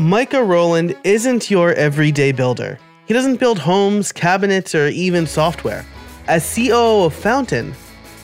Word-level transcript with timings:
Micah 0.00 0.42
Rowland 0.42 0.96
isn't 1.04 1.50
your 1.50 1.74
everyday 1.74 2.32
builder. 2.32 2.78
He 3.04 3.12
doesn't 3.12 3.38
build 3.38 3.58
homes, 3.58 4.12
cabinets, 4.12 4.74
or 4.74 4.88
even 4.88 5.26
software. 5.26 5.84
As 6.26 6.54
COO 6.54 7.04
of 7.04 7.12
Fountain, 7.12 7.74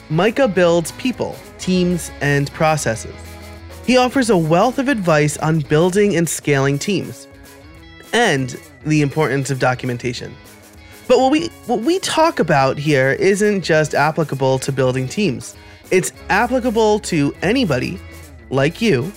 Micah 0.09 0.47
builds 0.47 0.91
people, 0.93 1.35
teams, 1.59 2.09
and 2.19 2.51
processes. 2.53 3.13
He 3.85 3.95
offers 3.95 4.31
a 4.31 4.37
wealth 4.37 4.79
of 4.79 4.87
advice 4.87 5.37
on 5.37 5.59
building 5.59 6.15
and 6.15 6.27
scaling 6.27 6.79
teams 6.79 7.27
and 8.11 8.59
the 8.83 9.03
importance 9.03 9.51
of 9.51 9.59
documentation. 9.59 10.33
But 11.07 11.19
what 11.19 11.31
we 11.31 11.49
what 11.67 11.81
we 11.81 11.99
talk 11.99 12.39
about 12.39 12.79
here 12.79 13.11
isn't 13.11 13.61
just 13.61 13.93
applicable 13.93 14.57
to 14.59 14.71
building 14.71 15.07
teams. 15.07 15.55
It's 15.91 16.11
applicable 16.29 17.01
to 17.01 17.35
anybody 17.43 17.99
like 18.49 18.81
you 18.81 19.11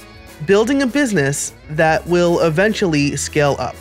building 0.46 0.82
a 0.82 0.86
business 0.86 1.52
that 1.70 2.06
will 2.06 2.40
eventually 2.40 3.16
scale 3.16 3.56
up. 3.58 3.76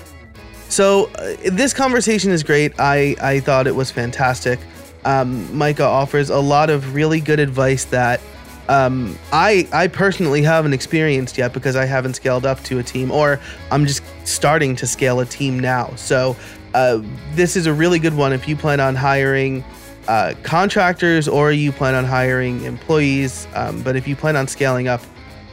So 0.69 1.05
uh, 1.15 1.35
this 1.51 1.73
conversation 1.73 2.31
is 2.31 2.43
great. 2.43 2.73
I 2.79 3.15
I 3.21 3.39
thought 3.39 3.67
it 3.67 3.75
was 3.75 3.91
fantastic. 3.91 4.59
Um, 5.05 5.57
Micah 5.57 5.83
offers 5.85 6.29
a 6.29 6.39
lot 6.39 6.69
of 6.69 6.93
really 6.93 7.21
good 7.21 7.39
advice 7.39 7.85
that 7.85 8.21
um, 8.67 9.17
I 9.31 9.67
I 9.73 9.87
personally 9.87 10.43
haven't 10.43 10.73
experienced 10.73 11.37
yet 11.37 11.53
because 11.53 11.75
I 11.75 11.85
haven't 11.85 12.13
scaled 12.13 12.45
up 12.45 12.63
to 12.65 12.77
a 12.77 12.83
team, 12.83 13.11
or 13.11 13.39
I'm 13.71 13.87
just 13.87 14.03
starting 14.25 14.75
to 14.75 14.85
scale 14.85 15.19
a 15.21 15.25
team 15.25 15.59
now. 15.59 15.93
So 15.95 16.35
uh, 16.75 17.01
this 17.33 17.55
is 17.55 17.65
a 17.65 17.73
really 17.73 17.97
good 17.97 18.15
one 18.15 18.31
if 18.31 18.47
you 18.47 18.55
plan 18.55 18.79
on 18.79 18.95
hiring 18.95 19.63
uh, 20.07 20.33
contractors 20.43 21.27
or 21.27 21.51
you 21.51 21.71
plan 21.71 21.95
on 21.95 22.05
hiring 22.05 22.63
employees. 22.63 23.47
Um, 23.55 23.81
but 23.81 23.95
if 23.95 24.07
you 24.07 24.15
plan 24.15 24.35
on 24.35 24.47
scaling 24.47 24.87
up 24.87 25.01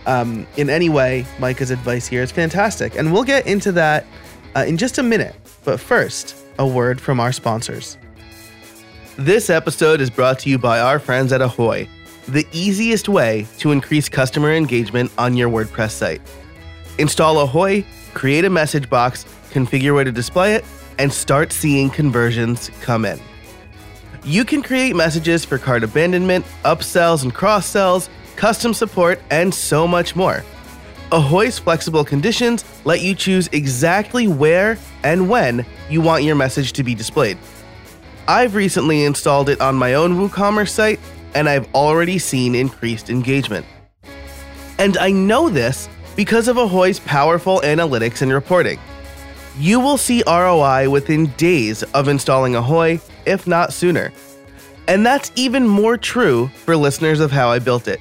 um, 0.07 0.47
in 0.57 0.71
any 0.71 0.89
way, 0.89 1.27
Micah's 1.39 1.71
advice 1.71 2.07
here 2.07 2.23
is 2.23 2.31
fantastic, 2.31 2.97
and 2.97 3.13
we'll 3.13 3.25
get 3.25 3.47
into 3.47 3.73
that 3.73 4.07
uh, 4.55 4.65
in 4.67 4.77
just 4.77 4.99
a 4.99 5.03
minute. 5.03 5.35
But 5.65 5.81
first, 5.81 6.37
a 6.59 6.67
word 6.67 7.01
from 7.01 7.21
our 7.21 7.33
sponsors. 7.33 7.99
This 9.17 9.51
episode 9.51 10.01
is 10.01 10.11
brought 10.11 10.39
to 10.41 10.51
you 10.51 10.59
by 10.59 10.81
our 10.81 10.99
friends 10.99 11.33
at 11.33 11.41
Ahoy 11.41 11.89
the 12.29 12.47
easiest 12.53 13.09
way 13.09 13.47
to 13.59 13.71
increase 13.71 14.09
customer 14.09 14.53
engagement 14.53 15.11
on 15.17 15.37
your 15.37 15.49
WordPress 15.49 15.93
site. 15.93 16.21
Install 16.99 17.39
Ahoy, 17.39 17.85
create 18.15 18.45
a 18.45 18.51
message 18.51 18.91
box, 18.91 19.25
configure 19.51 19.95
where 19.95 20.05
to 20.05 20.13
display 20.13 20.55
it, 20.55 20.65
and 20.99 21.13
start 21.13 21.53
seeing 21.53 21.91
conversions 21.91 22.71
come 22.81 23.05
in. 23.05 23.21
You 24.25 24.45
can 24.45 24.63
create 24.63 24.97
messages 24.97 25.45
for 25.45 25.57
cart 25.57 25.85
abandonment, 25.85 26.45
upsells 26.65 27.23
and 27.23 27.33
cross 27.33 27.67
sells, 27.67 28.09
custom 28.37 28.75
support, 28.75 29.21
and 29.31 29.53
so 29.55 29.87
much 29.87 30.15
more. 30.15 30.45
Ahoy's 31.13 31.59
flexible 31.59 32.05
conditions 32.05 32.65
let 32.85 33.01
you 33.01 33.15
choose 33.15 33.49
exactly 33.53 34.27
where 34.27 34.77
and 35.05 35.29
when 35.29 35.65
you 35.89 36.01
want 36.01 36.25
your 36.25 36.35
message 36.35 36.73
to 36.73 36.83
be 36.83 36.95
displayed. 36.95 37.39
I've 38.27 38.57
recently 38.57 39.05
installed 39.05 39.49
it 39.49 39.61
on 39.61 39.77
my 39.77 39.95
own 39.95 40.15
WooCommerce 40.17 40.71
site 40.71 40.99
and 41.35 41.49
I've 41.49 41.73
already 41.75 42.19
seen 42.19 42.55
increased 42.55 43.09
engagement. 43.09 43.65
And 44.79 44.97
I 44.99 45.13
know 45.13 45.49
this 45.49 45.89
because 46.17 46.49
of 46.49 46.57
Ahoy's 46.57 46.99
powerful 46.99 47.61
analytics 47.61 48.23
and 48.23 48.33
reporting. 48.33 48.81
You 49.59 49.79
will 49.79 49.99
see 49.99 50.23
ROI 50.27 50.91
within 50.91 51.27
days 51.37 51.83
of 51.83 52.09
installing 52.09 52.57
Ahoy, 52.57 53.01
if 53.27 53.47
not 53.47 53.73
sooner. 53.73 54.13
And 54.89 55.05
that's 55.07 55.31
even 55.37 55.67
more 55.67 55.97
true 55.97 56.49
for 56.65 56.77
listeners 56.77 57.21
of 57.21 57.31
How 57.31 57.51
I 57.51 57.59
Built 57.59 57.87
It. 57.87 58.01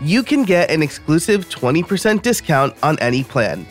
You 0.00 0.22
can 0.22 0.44
get 0.44 0.70
an 0.70 0.82
exclusive 0.82 1.48
20% 1.48 2.22
discount 2.22 2.74
on 2.82 2.98
any 3.00 3.24
plan. 3.24 3.66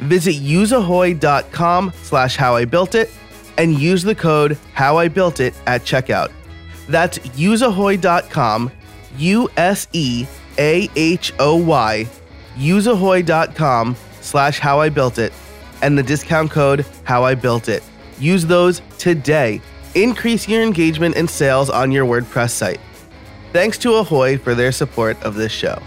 Visit 0.00 0.34
useahoy.com 0.34 1.92
slash 2.02 2.36
howibuiltit 2.36 3.10
and 3.58 3.78
use 3.78 4.02
the 4.02 4.14
code 4.14 4.58
howibuiltit 4.74 5.54
at 5.66 5.82
checkout. 5.82 6.30
That's 6.88 7.18
useahoy.com, 7.18 8.70
U 9.18 9.48
S 9.56 9.88
E 9.92 10.26
A 10.58 10.88
H 10.96 11.32
O 11.38 11.56
Y, 11.56 12.06
useahoy.com 12.56 13.96
slash 14.20 14.58
how 14.58 14.80
I 14.80 14.88
built 14.88 15.18
it, 15.18 15.32
and 15.80 15.96
the 15.96 16.02
discount 16.02 16.50
code 16.50 16.84
how 17.04 17.24
I 17.24 17.34
built 17.34 17.68
it. 17.68 17.82
Use 18.18 18.44
those 18.44 18.82
today. 18.98 19.60
Increase 19.94 20.48
your 20.48 20.62
engagement 20.62 21.16
and 21.16 21.28
sales 21.28 21.70
on 21.70 21.92
your 21.92 22.06
WordPress 22.06 22.50
site. 22.50 22.80
Thanks 23.52 23.76
to 23.78 23.96
Ahoy 23.96 24.38
for 24.38 24.54
their 24.54 24.72
support 24.72 25.22
of 25.22 25.34
this 25.34 25.52
show. 25.52 25.78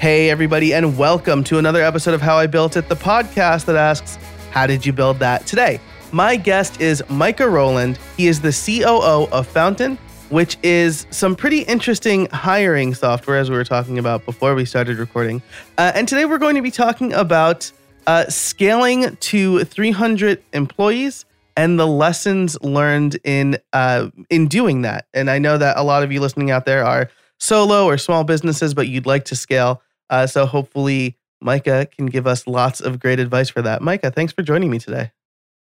Hey, 0.00 0.30
everybody, 0.30 0.72
and 0.72 0.96
welcome 0.96 1.44
to 1.44 1.58
another 1.58 1.82
episode 1.82 2.14
of 2.14 2.22
How 2.22 2.38
I 2.38 2.46
Built 2.46 2.78
It, 2.78 2.88
the 2.88 2.96
podcast 2.96 3.66
that 3.66 3.76
asks, 3.76 4.16
How 4.52 4.66
did 4.66 4.86
you 4.86 4.94
build 4.94 5.18
that? 5.18 5.46
Today, 5.46 5.80
my 6.12 6.34
guest 6.36 6.80
is 6.80 7.04
Micah 7.10 7.46
Rowland. 7.46 7.98
He 8.16 8.26
is 8.26 8.40
the 8.40 8.52
COO 8.52 9.28
of 9.30 9.46
Fountain, 9.46 9.98
which 10.30 10.56
is 10.62 11.06
some 11.10 11.36
pretty 11.36 11.60
interesting 11.64 12.24
hiring 12.30 12.94
software, 12.94 13.36
as 13.36 13.50
we 13.50 13.56
were 13.56 13.64
talking 13.64 13.98
about 13.98 14.24
before 14.24 14.54
we 14.54 14.64
started 14.64 14.96
recording. 14.96 15.42
Uh, 15.76 15.92
and 15.94 16.08
today 16.08 16.24
we're 16.24 16.38
going 16.38 16.54
to 16.56 16.62
be 16.62 16.70
talking 16.70 17.12
about 17.12 17.70
uh, 18.06 18.24
scaling 18.30 19.14
to 19.16 19.62
300 19.64 20.42
employees 20.54 21.26
and 21.56 21.78
the 21.78 21.86
lessons 21.86 22.60
learned 22.62 23.18
in 23.24 23.58
uh, 23.72 24.10
in 24.30 24.48
doing 24.48 24.82
that. 24.82 25.06
And 25.14 25.30
I 25.30 25.38
know 25.38 25.58
that 25.58 25.76
a 25.76 25.82
lot 25.82 26.02
of 26.02 26.12
you 26.12 26.20
listening 26.20 26.50
out 26.50 26.66
there 26.66 26.84
are 26.84 27.10
solo 27.38 27.86
or 27.86 27.98
small 27.98 28.24
businesses, 28.24 28.74
but 28.74 28.88
you'd 28.88 29.06
like 29.06 29.24
to 29.26 29.36
scale. 29.36 29.82
Uh, 30.10 30.26
so 30.26 30.46
hopefully, 30.46 31.16
Micah 31.40 31.86
can 31.86 32.06
give 32.06 32.26
us 32.26 32.46
lots 32.46 32.80
of 32.80 33.00
great 33.00 33.20
advice 33.20 33.48
for 33.48 33.62
that. 33.62 33.82
Micah, 33.82 34.10
thanks 34.10 34.32
for 34.32 34.42
joining 34.42 34.70
me 34.70 34.78
today. 34.78 35.12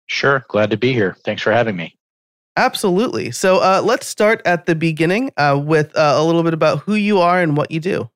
Sure, 0.07 0.44
glad 0.47 0.72
to 0.72 0.77
be 0.77 0.94
here. 0.94 1.16
Thanks 1.23 1.41
for 1.41 1.51
having 1.51 1.75
me. 1.75 1.95
Absolutely. 2.57 3.31
So 3.31 3.57
uh, 3.57 3.81
let's 3.83 4.07
start 4.07 4.41
at 4.44 4.66
the 4.66 4.75
beginning 4.75 5.31
uh, 5.38 5.61
with 5.63 5.95
uh, 5.95 6.16
a 6.17 6.23
little 6.23 6.44
bit 6.44 6.53
about 6.53 6.79
who 6.79 6.95
you 6.95 7.19
are 7.19 7.41
and 7.41 7.56
what 7.56 7.71
you 7.71 7.79
do. 7.79 8.09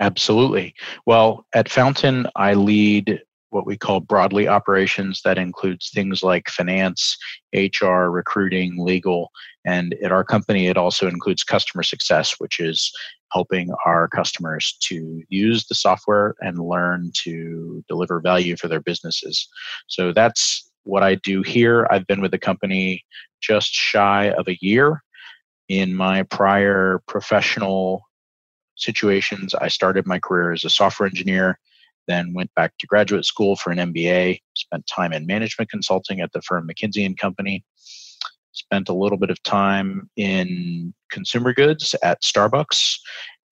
Absolutely. 0.00 0.74
Well, 1.06 1.46
at 1.54 1.68
Fountain, 1.68 2.26
I 2.36 2.54
lead 2.54 3.22
what 3.50 3.66
we 3.66 3.76
call 3.76 4.00
broadly 4.00 4.46
operations. 4.46 5.22
That 5.24 5.38
includes 5.38 5.90
things 5.90 6.22
like 6.22 6.48
finance, 6.48 7.16
HR, 7.54 8.10
recruiting, 8.10 8.76
legal. 8.78 9.30
And 9.64 9.94
at 10.02 10.12
our 10.12 10.24
company, 10.24 10.66
it 10.66 10.76
also 10.76 11.08
includes 11.08 11.44
customer 11.44 11.82
success, 11.82 12.34
which 12.38 12.60
is 12.60 12.92
helping 13.32 13.70
our 13.84 14.08
customers 14.08 14.76
to 14.80 15.22
use 15.28 15.66
the 15.66 15.74
software 15.74 16.34
and 16.40 16.58
learn 16.58 17.10
to 17.24 17.84
deliver 17.88 18.20
value 18.20 18.56
for 18.56 18.68
their 18.68 18.80
businesses. 18.80 19.48
So 19.86 20.12
that's 20.12 20.70
what 20.84 21.02
I 21.02 21.16
do 21.16 21.42
here. 21.42 21.86
I've 21.90 22.06
been 22.06 22.22
with 22.22 22.30
the 22.30 22.38
company 22.38 23.04
just 23.40 23.70
shy 23.72 24.30
of 24.30 24.48
a 24.48 24.58
year. 24.60 25.02
In 25.68 25.94
my 25.94 26.22
prior 26.22 27.02
professional 27.06 28.02
situations, 28.76 29.54
I 29.54 29.68
started 29.68 30.06
my 30.06 30.18
career 30.18 30.52
as 30.52 30.64
a 30.64 30.70
software 30.70 31.06
engineer, 31.06 31.58
then 32.08 32.32
went 32.34 32.52
back 32.54 32.76
to 32.78 32.86
graduate 32.86 33.24
school 33.24 33.54
for 33.54 33.70
an 33.70 33.78
MBA, 33.78 34.40
spent 34.54 34.86
time 34.86 35.12
in 35.12 35.26
management 35.26 35.70
consulting 35.70 36.20
at 36.20 36.32
the 36.32 36.42
firm 36.42 36.68
McKinsey 36.68 37.06
and 37.06 37.16
Company, 37.16 37.64
spent 38.52 38.88
a 38.88 38.94
little 38.94 39.18
bit 39.18 39.30
of 39.30 39.40
time 39.44 40.10
in 40.16 40.92
consumer 41.10 41.52
goods 41.52 41.94
at 42.02 42.22
Starbucks, 42.22 42.96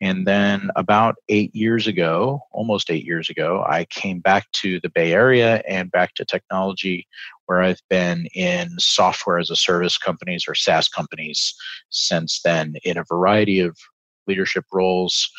and 0.01 0.27
then 0.27 0.71
about 0.77 1.17
eight 1.29 1.55
years 1.55 1.87
ago, 1.87 2.41
almost 2.53 2.91
eight 2.91 3.05
years 3.05 3.31
ago, 3.31 3.65
I 3.67 3.87
came 3.87 4.21
back 4.21 4.51
to 4.53 4.79
the 4.81 4.91
Bay 4.91 5.13
Area 5.13 5.63
and 5.67 5.91
back 5.91 6.15
to 6.15 6.25
technology, 6.25 7.07
where 7.47 7.63
I've 7.63 7.81
been 7.89 8.27
in 8.35 8.69
software 8.79 9.39
as 9.39 9.51
a 9.51 9.57
service 9.57 9.97
companies 9.97 10.45
or 10.47 10.55
SaaS 10.55 10.89
companies 10.89 11.55
since 11.89 12.43
then 12.43 12.75
in 12.85 12.99
a 12.99 13.05
variety 13.05 13.61
of 13.61 13.77
leadership 14.27 14.65
roles 14.71 15.31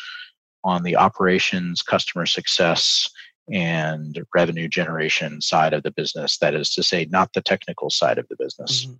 on 0.64 0.82
the 0.82 0.96
operations, 0.96 1.82
customer 1.82 2.26
success, 2.26 3.08
and 3.50 4.22
revenue 4.34 4.68
generation 4.68 5.40
side 5.40 5.72
of 5.72 5.82
the 5.82 5.90
business. 5.90 6.38
That 6.38 6.54
is 6.54 6.70
to 6.74 6.82
say, 6.82 7.06
not 7.10 7.32
the 7.32 7.40
technical 7.40 7.90
side 7.90 8.18
of 8.18 8.26
the 8.28 8.36
business. 8.36 8.84
Mm-hmm. 8.84 8.94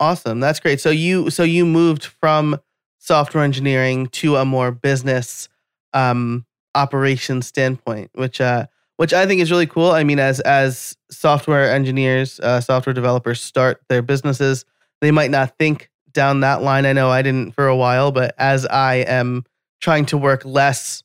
Awesome. 0.00 0.40
That's 0.40 0.60
great. 0.60 0.80
So 0.80 0.90
you 0.90 1.30
so 1.30 1.42
you 1.42 1.66
moved 1.66 2.04
from 2.04 2.58
software 2.98 3.44
engineering 3.44 4.06
to 4.08 4.36
a 4.36 4.44
more 4.44 4.70
business 4.70 5.48
um, 5.92 6.46
operation 6.74 7.42
standpoint, 7.42 8.10
which 8.14 8.40
uh, 8.40 8.66
which 8.96 9.12
I 9.12 9.26
think 9.26 9.40
is 9.40 9.50
really 9.50 9.66
cool. 9.66 9.90
I 9.90 10.04
mean, 10.04 10.18
as 10.18 10.40
as 10.40 10.96
software 11.10 11.70
engineers, 11.70 12.40
uh, 12.40 12.60
software 12.60 12.94
developers 12.94 13.42
start 13.42 13.82
their 13.88 14.02
businesses, 14.02 14.64
they 15.00 15.10
might 15.10 15.30
not 15.30 15.56
think 15.58 15.90
down 16.12 16.40
that 16.40 16.62
line. 16.62 16.86
I 16.86 16.92
know 16.92 17.10
I 17.10 17.22
didn't 17.22 17.54
for 17.54 17.68
a 17.68 17.76
while, 17.76 18.10
but 18.10 18.34
as 18.38 18.66
I 18.66 18.96
am 18.96 19.44
trying 19.80 20.06
to 20.06 20.18
work 20.18 20.44
less 20.44 21.02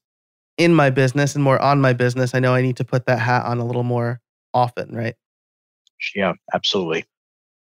in 0.58 0.74
my 0.74 0.90
business 0.90 1.36
and 1.36 1.44
more 1.44 1.62
on 1.62 1.82
my 1.82 1.94
business, 1.94 2.34
I 2.34 2.40
know 2.40 2.54
I 2.54 2.62
need 2.62 2.78
to 2.78 2.86
put 2.86 3.06
that 3.08 3.20
hat 3.20 3.46
on 3.46 3.60
a 3.60 3.66
little 3.66 3.84
more 3.84 4.22
often, 4.54 4.96
right? 4.96 5.16
Yeah, 6.16 6.34
absolutely. 6.54 7.06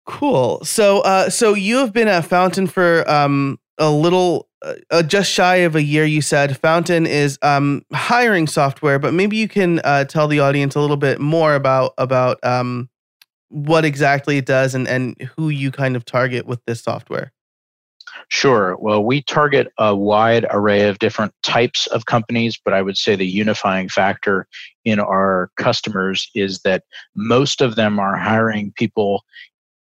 Cool. 0.06 0.64
So, 0.64 1.00
uh, 1.00 1.30
so 1.30 1.54
you 1.54 1.76
have 1.78 1.92
been 1.92 2.08
at 2.08 2.24
Fountain 2.24 2.66
for 2.66 3.08
um, 3.08 3.58
a 3.78 3.90
little 3.90 4.48
uh, 4.62 4.74
uh, 4.90 5.02
just 5.02 5.30
shy 5.30 5.56
of 5.56 5.76
a 5.76 5.82
year. 5.82 6.04
You 6.04 6.20
said 6.20 6.56
Fountain 6.56 7.06
is 7.06 7.38
um, 7.42 7.82
hiring 7.92 8.46
software, 8.46 8.98
but 8.98 9.14
maybe 9.14 9.36
you 9.36 9.48
can 9.48 9.80
uh, 9.84 10.04
tell 10.04 10.28
the 10.28 10.40
audience 10.40 10.74
a 10.74 10.80
little 10.80 10.96
bit 10.96 11.20
more 11.20 11.54
about 11.54 11.94
about 11.96 12.42
um, 12.44 12.88
what 13.48 13.84
exactly 13.84 14.38
it 14.38 14.46
does 14.46 14.74
and 14.74 14.86
and 14.88 15.20
who 15.36 15.48
you 15.48 15.70
kind 15.70 15.96
of 15.96 16.04
target 16.04 16.46
with 16.46 16.64
this 16.66 16.82
software. 16.82 17.32
Sure. 18.30 18.76
Well, 18.78 19.02
we 19.04 19.22
target 19.22 19.72
a 19.78 19.94
wide 19.94 20.46
array 20.50 20.88
of 20.88 21.00
different 21.00 21.34
types 21.42 21.88
of 21.88 22.06
companies, 22.06 22.56
but 22.64 22.72
I 22.72 22.80
would 22.80 22.96
say 22.96 23.16
the 23.16 23.26
unifying 23.26 23.88
factor 23.88 24.46
in 24.84 25.00
our 25.00 25.50
customers 25.56 26.30
is 26.36 26.60
that 26.60 26.84
most 27.16 27.60
of 27.60 27.74
them 27.74 27.98
are 27.98 28.16
hiring 28.16 28.72
people 28.76 29.24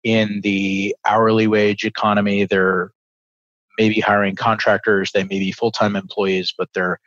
in 0.06 0.40
the 0.44 0.96
hourly 1.06 1.48
wage 1.48 1.84
economy. 1.84 2.46
They're 2.46 2.92
maybe 3.78 4.00
hiring 4.00 4.38
contractors, 4.38 5.12
they 5.12 5.24
may 5.26 5.40
be 5.40 5.52
full 5.52 5.72
time 5.72 5.98
employees, 5.98 6.54
but 6.58 6.70
they're 6.74 7.02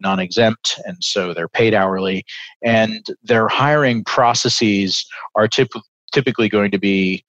non 0.00 0.18
exempt, 0.18 0.80
and 0.86 0.96
so 1.04 1.34
they're 1.34 1.46
paid 1.46 1.74
hourly. 1.74 2.24
And 2.62 3.06
their 3.22 3.48
hiring 3.48 4.02
processes 4.02 5.06
are 5.34 5.46
typ- 5.46 5.82
typically 6.12 6.48
going 6.48 6.70
to 6.70 6.78
be 6.78 7.22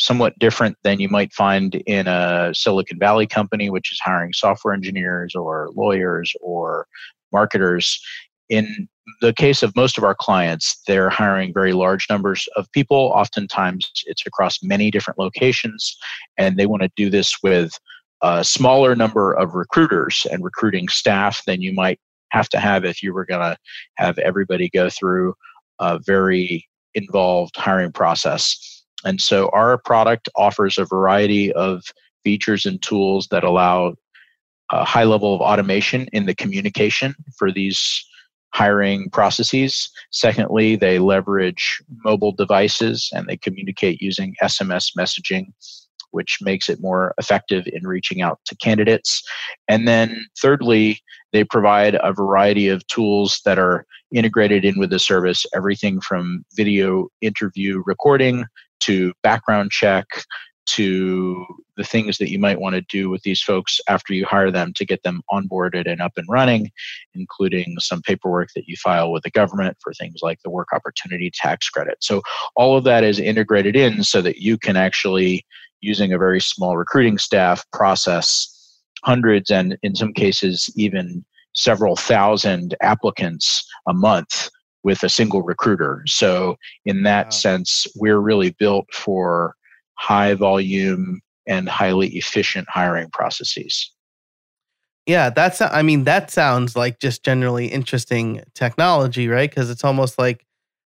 somewhat 0.00 0.38
different 0.38 0.76
than 0.82 0.98
you 0.98 1.08
might 1.08 1.32
find 1.32 1.74
in 1.86 2.06
a 2.08 2.50
Silicon 2.54 2.98
Valley 2.98 3.26
company, 3.26 3.68
which 3.68 3.92
is 3.92 4.00
hiring 4.02 4.32
software 4.32 4.72
engineers 4.72 5.34
or 5.34 5.70
lawyers 5.74 6.32
or 6.40 6.86
marketers. 7.32 8.00
In 8.48 8.88
the 9.20 9.34
case 9.34 9.62
of 9.62 9.76
most 9.76 9.98
of 9.98 10.04
our 10.04 10.14
clients, 10.14 10.80
they're 10.86 11.10
hiring 11.10 11.52
very 11.52 11.74
large 11.74 12.06
numbers 12.08 12.48
of 12.56 12.72
people. 12.72 13.12
Oftentimes, 13.14 13.90
it's 14.06 14.26
across 14.26 14.62
many 14.62 14.90
different 14.90 15.18
locations, 15.18 15.96
and 16.38 16.56
they 16.56 16.66
want 16.66 16.82
to 16.82 16.90
do 16.96 17.10
this 17.10 17.34
with 17.42 17.78
a 18.22 18.42
smaller 18.42 18.96
number 18.96 19.34
of 19.34 19.54
recruiters 19.54 20.26
and 20.30 20.42
recruiting 20.42 20.88
staff 20.88 21.44
than 21.44 21.60
you 21.60 21.74
might 21.74 22.00
have 22.30 22.48
to 22.48 22.58
have 22.58 22.84
if 22.84 23.02
you 23.02 23.12
were 23.12 23.26
going 23.26 23.40
to 23.40 23.56
have 23.96 24.18
everybody 24.18 24.70
go 24.70 24.88
through 24.88 25.34
a 25.78 25.98
very 26.06 26.66
involved 26.94 27.56
hiring 27.56 27.92
process. 27.92 28.79
And 29.04 29.20
so 29.20 29.48
our 29.52 29.78
product 29.78 30.28
offers 30.36 30.78
a 30.78 30.84
variety 30.84 31.52
of 31.52 31.82
features 32.24 32.66
and 32.66 32.80
tools 32.82 33.28
that 33.30 33.44
allow 33.44 33.94
a 34.70 34.84
high 34.84 35.04
level 35.04 35.34
of 35.34 35.40
automation 35.40 36.06
in 36.12 36.26
the 36.26 36.34
communication 36.34 37.14
for 37.36 37.50
these 37.50 38.04
hiring 38.52 39.08
processes. 39.10 39.90
Secondly, 40.10 40.76
they 40.76 40.98
leverage 40.98 41.82
mobile 42.04 42.32
devices 42.32 43.08
and 43.12 43.26
they 43.26 43.36
communicate 43.36 44.02
using 44.02 44.34
SMS 44.42 44.90
messaging, 44.98 45.52
which 46.10 46.38
makes 46.40 46.68
it 46.68 46.80
more 46.80 47.14
effective 47.18 47.64
in 47.72 47.86
reaching 47.86 48.22
out 48.22 48.40
to 48.46 48.56
candidates. 48.56 49.22
And 49.68 49.86
then 49.86 50.24
thirdly, 50.40 51.00
they 51.32 51.44
provide 51.44 51.96
a 52.02 52.12
variety 52.12 52.68
of 52.68 52.86
tools 52.88 53.40
that 53.44 53.58
are 53.58 53.86
integrated 54.12 54.64
in 54.64 54.78
with 54.78 54.90
the 54.90 54.98
service, 54.98 55.46
everything 55.54 56.00
from 56.00 56.44
video 56.56 57.08
interview 57.20 57.82
recording 57.86 58.44
to 58.80 59.12
background 59.22 59.70
check 59.70 60.06
to 60.66 61.44
the 61.76 61.84
things 61.84 62.18
that 62.18 62.30
you 62.30 62.38
might 62.38 62.60
want 62.60 62.74
to 62.74 62.82
do 62.82 63.08
with 63.10 63.22
these 63.22 63.42
folks 63.42 63.80
after 63.88 64.12
you 64.12 64.24
hire 64.24 64.50
them 64.50 64.72
to 64.76 64.84
get 64.84 65.02
them 65.02 65.22
onboarded 65.30 65.90
and 65.90 66.00
up 66.00 66.12
and 66.16 66.26
running, 66.28 66.70
including 67.14 67.74
some 67.80 68.02
paperwork 68.02 68.50
that 68.54 68.68
you 68.68 68.76
file 68.76 69.10
with 69.10 69.22
the 69.24 69.30
government 69.30 69.76
for 69.82 69.92
things 69.94 70.20
like 70.22 70.38
the 70.44 70.50
work 70.50 70.68
opportunity 70.72 71.30
tax 71.34 71.68
credit. 71.68 71.96
So, 72.00 72.22
all 72.54 72.76
of 72.76 72.84
that 72.84 73.02
is 73.02 73.18
integrated 73.18 73.74
in 73.74 74.04
so 74.04 74.22
that 74.22 74.36
you 74.36 74.58
can 74.58 74.76
actually, 74.76 75.44
using 75.80 76.12
a 76.12 76.18
very 76.18 76.40
small 76.40 76.76
recruiting 76.76 77.18
staff, 77.18 77.64
process 77.72 78.56
hundreds 79.02 79.50
and 79.50 79.78
in 79.82 79.94
some 79.94 80.12
cases 80.12 80.70
even 80.76 81.24
several 81.54 81.96
thousand 81.96 82.74
applicants 82.82 83.66
a 83.88 83.94
month 83.94 84.50
with 84.82 85.02
a 85.02 85.08
single 85.08 85.42
recruiter. 85.42 86.02
So, 86.06 86.56
in 86.84 87.02
that 87.02 87.26
wow. 87.26 87.30
sense, 87.30 87.86
we're 87.96 88.18
really 88.18 88.50
built 88.50 88.86
for 88.92 89.54
high 89.94 90.34
volume 90.34 91.20
and 91.46 91.68
highly 91.68 92.08
efficient 92.08 92.68
hiring 92.70 93.10
processes. 93.10 93.90
Yeah, 95.06 95.30
that's 95.30 95.60
I 95.60 95.82
mean 95.82 96.04
that 96.04 96.30
sounds 96.30 96.76
like 96.76 97.00
just 97.00 97.24
generally 97.24 97.66
interesting 97.66 98.42
technology, 98.54 99.28
right? 99.28 99.50
Because 99.50 99.70
it's 99.70 99.84
almost 99.84 100.18
like 100.18 100.46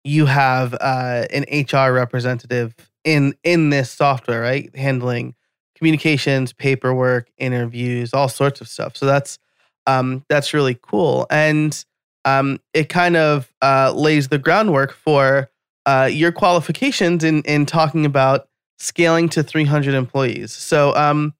you 0.04 0.26
have 0.26 0.74
uh, 0.74 1.26
an 1.30 1.44
HR 1.52 1.92
representative 1.92 2.74
in 3.04 3.34
in 3.44 3.70
this 3.70 3.90
software, 3.90 4.40
right, 4.40 4.74
handling 4.74 5.34
communications, 5.76 6.52
paperwork, 6.52 7.30
interviews, 7.38 8.12
all 8.12 8.28
sorts 8.28 8.60
of 8.60 8.68
stuff. 8.68 8.96
So 8.96 9.06
that's 9.06 9.38
um, 9.86 10.24
that's 10.28 10.52
really 10.52 10.78
cool. 10.82 11.26
And 11.30 11.84
um, 12.28 12.60
it 12.74 12.88
kind 12.88 13.16
of 13.16 13.52
uh, 13.62 13.92
lays 13.94 14.28
the 14.28 14.38
groundwork 14.38 14.92
for 14.92 15.50
uh, 15.86 16.08
your 16.10 16.32
qualifications 16.32 17.24
in 17.24 17.42
in 17.42 17.64
talking 17.64 18.04
about 18.04 18.48
scaling 18.78 19.28
to 19.30 19.42
300 19.42 19.94
employees. 19.94 20.52
So 20.52 20.94
um, 20.94 21.34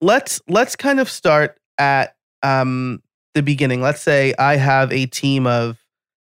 let's 0.00 0.40
let's 0.48 0.76
kind 0.76 0.98
of 1.00 1.10
start 1.10 1.58
at 1.78 2.16
um, 2.42 3.02
the 3.34 3.42
beginning. 3.42 3.82
Let's 3.82 4.00
say 4.00 4.34
I 4.38 4.56
have 4.56 4.90
a 4.92 5.06
team 5.06 5.46
of 5.46 5.78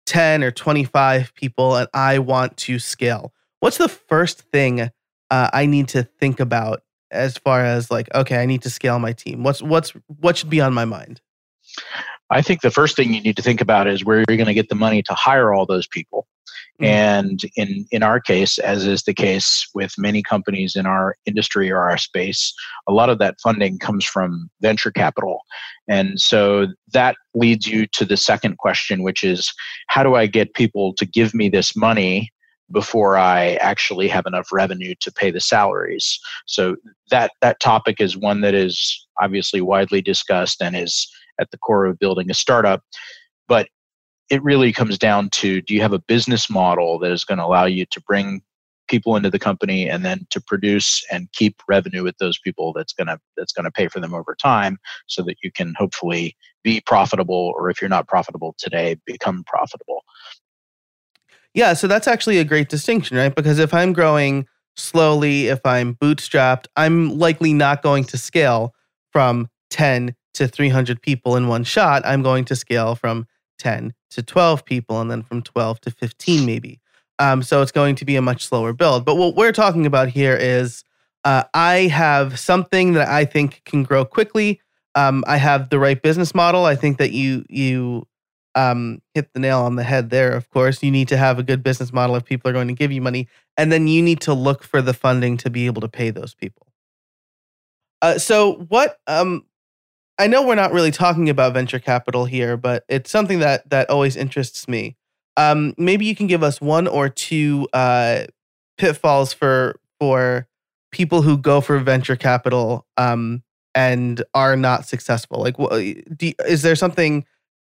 10 0.07 0.43
or 0.43 0.51
25 0.51 1.33
people 1.35 1.77
and 1.77 1.89
I 1.95 2.19
want 2.19 2.57
to 2.59 2.79
scale. 2.81 3.33
What's 3.61 3.79
the 3.79 3.89
first 3.89 4.43
thing 4.51 4.91
uh, 5.31 5.51
I 5.53 5.67
need 5.67 5.89
to 5.89 6.03
think 6.03 6.41
about 6.41 6.83
as 7.13 7.39
far 7.39 7.65
as 7.65 7.91
like, 7.91 8.13
okay, 8.15 8.43
I 8.43 8.47
need 8.47 8.63
to 8.63 8.71
scale 8.71 8.99
my 8.99 9.13
team? 9.13 9.45
What's 9.45 9.63
what's 9.63 9.93
what 10.07 10.37
should 10.37 10.51
be 10.51 10.61
on 10.61 10.75
my 10.75 10.85
mind? 10.85 11.21
I 12.31 12.43
think 12.43 12.61
the 12.61 12.71
first 12.71 12.97
thing 12.97 13.13
you 13.13 13.21
need 13.21 13.37
to 13.37 13.43
think 13.43 13.61
about 13.61 13.89
is 13.89 14.05
where 14.05 14.19
you're 14.19 14.37
going 14.37 14.47
to 14.47 14.55
get 14.55 14.69
the 14.69 14.75
money 14.75 15.03
to 15.03 15.15
hire 15.15 15.53
all 15.53 15.67
those 15.67 15.87
people. 15.87 16.27
Mm-hmm. 16.81 16.85
And 16.85 17.41
in, 17.57 17.87
in 17.91 18.03
our 18.03 18.21
case, 18.21 18.59
as 18.59 18.87
is 18.87 19.03
the 19.03 19.15
case 19.15 19.69
with 19.75 19.93
many 19.99 20.23
companies 20.23 20.77
in 20.77 20.87
our 20.87 21.17
industry 21.27 21.71
or 21.71 21.79
our 21.79 21.99
space, 21.99 22.55
a 22.89 22.93
lot 22.93 23.11
of 23.11 23.19
that 23.19 23.41
funding 23.43 23.79
comes 23.79 24.05
from 24.05 24.49
venture 24.63 24.91
capital. 24.91 25.41
And 25.89 26.21
so 26.21 26.69
that 26.93 27.17
leads 27.35 27.67
you 27.67 27.87
to 27.89 28.05
the 28.05 28.17
second 28.17 28.59
question, 28.59 29.03
which 29.03 29.25
is 29.25 29.53
how 29.89 30.03
do 30.03 30.15
I 30.15 30.27
get 30.27 30.55
people 30.55 30.95
to 30.95 31.05
give 31.05 31.35
me 31.35 31.49
this 31.49 31.77
money 31.77 32.31
before 32.73 33.17
I 33.17 33.55
actually 33.57 34.07
have 34.09 34.27
enough 34.27 34.53
revenue 34.53 34.95
to 35.01 35.13
pay 35.13 35.31
the 35.31 35.41
salaries. 35.41 36.19
So 36.47 36.77
that 37.11 37.33
that 37.41 37.59
topic 37.61 38.01
is 38.01 38.17
one 38.17 38.43
that 38.43 38.55
is 38.55 39.07
obviously 39.21 39.61
widely 39.61 40.01
discussed 40.01 40.63
and 40.63 40.77
is 40.77 41.11
at 41.41 41.51
the 41.51 41.59
core 41.59 41.87
of 41.87 41.99
building 41.99 42.31
a 42.31 42.35
startup. 42.35 42.83
But 43.49 43.69
it 44.31 44.43
really 44.43 44.73
comes 44.73 44.97
down 44.97 45.31
to 45.31 45.61
do 45.61 45.75
you 45.75 45.83
have 45.83 45.93
a 45.93 45.99
business 45.99 46.49
model 46.49 46.99
that 47.01 47.11
is 47.11 47.25
going 47.25 47.39
to 47.39 47.45
allow 47.45 47.65
you 47.65 47.85
to 47.87 48.01
bring 48.01 48.43
people 48.91 49.15
into 49.15 49.31
the 49.31 49.39
company 49.39 49.89
and 49.89 50.05
then 50.05 50.27
to 50.31 50.41
produce 50.41 51.05
and 51.11 51.31
keep 51.33 51.63
revenue 51.69 52.03
with 52.03 52.19
those 52.19 52.39
people 52.39 52.73
that's 52.73 52.93
going 52.93 53.07
to 53.07 53.19
that's 53.37 53.53
going 53.53 53.65
to 53.65 53.71
pay 53.71 53.89
for 53.89 54.01
them 54.01 54.13
over 54.13 54.35
time 54.35 54.79
so 55.07 55.23
that 55.23 55.37
you 55.43 55.51
can 55.53 55.75
hopefully 55.79 56.37
be 56.65 56.83
profitable 56.85 57.55
or 57.57 57.71
if 57.71 57.81
you're 57.81 57.89
not 57.89 58.09
profitable 58.09 58.55
today 58.59 58.97
become 59.07 59.45
profitable 59.47 60.03
yeah 61.55 61.73
so 61.73 61.87
that's 61.87 62.09
actually 62.09 62.39
a 62.39 62.45
great 62.45 62.69
distinction 62.69 63.17
right 63.17 63.35
because 63.35 63.61
if 63.61 63.73
i'm 63.73 63.93
growing 63.93 64.47
slowly 64.77 65.47
if 65.47 65.61
i'm 65.65 65.95
bootstrapped 65.95 66.67
i'm 66.77 67.17
likely 67.17 67.53
not 67.53 67.83
going 67.83 68.03
to 68.03 68.19
scale 68.19 68.75
from 69.13 69.49
10 69.71 70.17
to 70.35 70.49
300 70.49 71.03
people 71.03 71.37
in 71.37 71.49
one 71.49 71.65
shot, 71.65 72.03
I'm 72.05 72.23
going 72.23 72.45
to 72.47 72.57
scale 72.57 72.95
from 72.95 73.27
10 73.59 73.95
to 74.11 74.23
12 74.23 74.65
people 74.65 75.01
and 75.01 75.11
then 75.11 75.23
from 75.23 75.43
12 75.43 75.81
to 75.83 75.91
15 75.91 76.47
maybe. 76.47 76.81
Um, 77.19 77.43
so 77.43 77.61
it's 77.61 77.73
going 77.73 77.97
to 77.97 78.05
be 78.05 78.17
a 78.17 78.23
much 78.23 78.47
slower 78.47 78.73
build. 78.73 79.05
But 79.05 79.17
what 79.17 79.37
we're 79.37 79.53
talking 79.53 79.85
about 79.85 80.09
here 80.09 80.37
is 80.37 80.85
uh, 81.25 81.45
I 81.53 81.89
have 81.89 82.39
something 82.39 82.95
that 82.95 83.09
I 83.09 83.27
think 83.27 83.63
can 83.65 83.83
grow 83.83 84.05
quickly. 84.05 84.61
Um, 84.95 85.23
I 85.27 85.37
have 85.37 85.69
the 85.69 85.79
right 85.79 86.01
business 86.01 86.35
model. 86.35 86.65
I 86.65 86.75
think 86.77 86.99
that 86.99 87.13
you 87.13 87.45
you 87.49 88.07
um, 88.55 89.01
hit 89.15 89.33
the 89.35 89.41
nail 89.41 89.61
on 89.61 89.77
the 89.77 89.85
head 89.85 90.11
there. 90.11 90.33
Of 90.33 90.49
course, 90.51 90.83
you 90.83 90.91
need 90.91 91.09
to 91.09 91.17
have 91.17 91.39
a 91.39 91.43
good 91.43 91.63
business 91.63 91.93
model 91.93 92.17
if 92.17 92.25
people 92.25 92.51
are 92.51 92.55
going 92.55 92.69
to 92.69 92.75
give 92.75 92.91
you 92.91 93.03
money, 93.03 93.29
and 93.57 93.71
then 93.71 93.87
you 93.87 94.03
need 94.03 94.21
to 94.23 94.35
look 94.35 94.65
for 94.65 94.83
the 94.83 94.95
funding 94.95 95.37
to 95.39 95.51
be 95.51 95.67
able 95.67 95.83
to 95.83 95.89
pay 95.89 96.11
those 96.11 96.35
people. 96.35 96.67
Uh, 98.03 98.19
so, 98.19 98.55
what 98.69 98.99
um, 99.07 99.45
I 100.21 100.27
know 100.27 100.47
we're 100.47 100.55
not 100.55 100.75
really 100.75 100.91
talking 100.91 101.31
about 101.31 101.55
venture 101.55 101.79
capital 101.79 102.27
here, 102.27 102.59
but 102.59 102.85
it's 102.91 103.11
something 103.11 103.39
that 103.39 103.71
that 103.71 103.89
always 103.89 104.17
interests 104.17 104.69
me. 104.69 104.95
Um, 105.39 105.73
maybe 105.79 106.05
you 106.05 106.15
can 106.15 106.27
give 106.27 106.43
us 106.43 106.61
one 106.61 106.87
or 106.87 107.09
two 107.09 107.67
uh, 107.73 108.25
pitfalls 108.77 109.33
for 109.33 109.81
for 109.99 110.47
people 110.93 111.23
who 111.23 111.39
go 111.39 111.63
for 111.63 111.79
venture 111.79 112.17
capital 112.17 112.87
um, 112.99 113.43
and 113.75 114.23
are 114.35 114.57
not 114.57 114.87
successful. 114.87 115.41
Like, 115.41 115.57
do, 116.15 116.33
is 116.47 116.61
there 116.61 116.77
something 116.77 117.25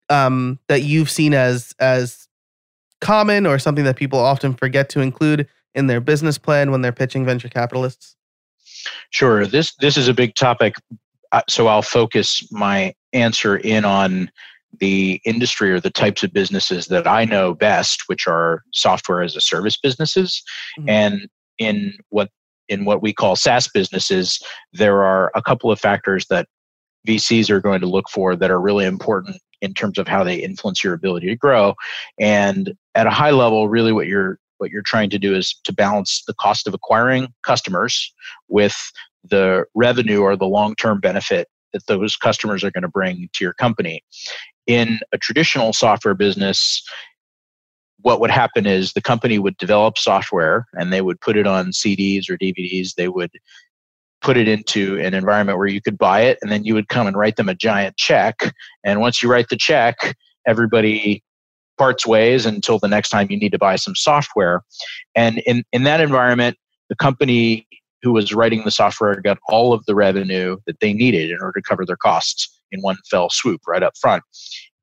um, 0.08 0.58
that 0.68 0.82
you've 0.82 1.10
seen 1.10 1.34
as 1.34 1.74
as 1.78 2.28
common 3.02 3.46
or 3.46 3.58
something 3.58 3.84
that 3.84 3.96
people 3.96 4.18
often 4.18 4.54
forget 4.54 4.88
to 4.90 5.00
include 5.00 5.46
in 5.74 5.86
their 5.86 6.00
business 6.00 6.38
plan 6.38 6.70
when 6.70 6.80
they're 6.80 6.92
pitching 6.92 7.26
venture 7.26 7.50
capitalists? 7.50 8.16
Sure. 9.10 9.46
This 9.46 9.74
this 9.80 9.98
is 9.98 10.08
a 10.08 10.14
big 10.14 10.34
topic 10.34 10.76
so 11.48 11.66
I'll 11.66 11.82
focus 11.82 12.46
my 12.50 12.94
answer 13.12 13.56
in 13.56 13.84
on 13.84 14.30
the 14.80 15.20
industry 15.24 15.72
or 15.72 15.80
the 15.80 15.90
types 15.90 16.22
of 16.22 16.32
businesses 16.32 16.86
that 16.86 17.06
I 17.06 17.24
know 17.24 17.54
best, 17.54 18.04
which 18.06 18.26
are 18.26 18.62
software 18.72 19.22
as 19.22 19.34
a 19.36 19.40
service 19.40 19.78
businesses. 19.78 20.42
Mm-hmm. 20.78 20.88
And 20.88 21.28
in 21.58 21.94
what 22.10 22.30
in 22.68 22.84
what 22.84 23.02
we 23.02 23.12
call 23.12 23.34
SaaS 23.34 23.68
businesses, 23.68 24.40
there 24.72 25.02
are 25.02 25.32
a 25.34 25.42
couple 25.42 25.72
of 25.72 25.80
factors 25.80 26.26
that 26.28 26.46
VCs 27.06 27.48
are 27.48 27.60
going 27.60 27.80
to 27.80 27.86
look 27.86 28.08
for 28.10 28.36
that 28.36 28.50
are 28.50 28.60
really 28.60 28.84
important 28.84 29.38
in 29.62 29.72
terms 29.72 29.98
of 29.98 30.06
how 30.06 30.22
they 30.22 30.36
influence 30.36 30.84
your 30.84 30.92
ability 30.92 31.28
to 31.28 31.36
grow. 31.36 31.74
And 32.20 32.74
at 32.94 33.06
a 33.06 33.10
high 33.10 33.30
level, 33.30 33.68
really 33.68 33.92
what 33.92 34.06
you're 34.06 34.38
what 34.58 34.70
you're 34.70 34.82
trying 34.82 35.08
to 35.10 35.18
do 35.18 35.34
is 35.34 35.58
to 35.64 35.72
balance 35.72 36.24
the 36.26 36.34
cost 36.34 36.66
of 36.66 36.74
acquiring 36.74 37.28
customers 37.42 38.12
with 38.48 38.76
the 39.28 39.64
revenue 39.74 40.20
or 40.20 40.36
the 40.36 40.46
long-term 40.46 41.00
benefit 41.00 41.48
that 41.72 41.86
those 41.86 42.16
customers 42.16 42.64
are 42.64 42.70
going 42.70 42.82
to 42.82 42.88
bring 42.88 43.28
to 43.34 43.44
your 43.44 43.54
company. 43.54 44.02
In 44.66 45.00
a 45.12 45.18
traditional 45.18 45.72
software 45.72 46.14
business, 46.14 46.82
what 48.00 48.20
would 48.20 48.30
happen 48.30 48.66
is 48.66 48.92
the 48.92 49.02
company 49.02 49.38
would 49.38 49.56
develop 49.56 49.98
software 49.98 50.66
and 50.74 50.92
they 50.92 51.00
would 51.00 51.20
put 51.20 51.36
it 51.36 51.46
on 51.46 51.72
CDs 51.72 52.30
or 52.30 52.38
DVDs. 52.38 52.94
They 52.94 53.08
would 53.08 53.30
put 54.20 54.36
it 54.36 54.48
into 54.48 54.98
an 55.00 55.14
environment 55.14 55.58
where 55.58 55.66
you 55.66 55.80
could 55.80 55.98
buy 55.98 56.22
it 56.22 56.38
and 56.42 56.50
then 56.50 56.64
you 56.64 56.74
would 56.74 56.88
come 56.88 57.06
and 57.06 57.16
write 57.16 57.36
them 57.36 57.48
a 57.48 57.54
giant 57.54 57.96
check 57.96 58.52
and 58.84 59.00
once 59.00 59.22
you 59.22 59.30
write 59.30 59.48
the 59.48 59.56
check 59.56 60.16
everybody 60.46 61.22
parts 61.76 62.06
ways 62.06 62.44
until 62.44 62.78
the 62.78 62.88
next 62.88 63.10
time 63.10 63.28
you 63.30 63.38
need 63.38 63.52
to 63.52 63.58
buy 63.58 63.76
some 63.76 63.94
software 63.94 64.62
and 65.14 65.38
in, 65.46 65.62
in 65.72 65.84
that 65.84 66.00
environment 66.00 66.56
the 66.88 66.96
company 66.96 67.66
who 68.02 68.12
was 68.12 68.32
writing 68.34 68.62
the 68.64 68.70
software 68.70 69.20
got 69.20 69.38
all 69.48 69.72
of 69.72 69.84
the 69.86 69.94
revenue 69.94 70.56
that 70.66 70.80
they 70.80 70.92
needed 70.92 71.30
in 71.30 71.38
order 71.40 71.60
to 71.60 71.68
cover 71.68 71.84
their 71.84 71.96
costs 71.96 72.60
in 72.70 72.80
one 72.80 72.96
fell 73.10 73.30
swoop 73.30 73.60
right 73.66 73.82
up 73.82 73.96
front 73.98 74.22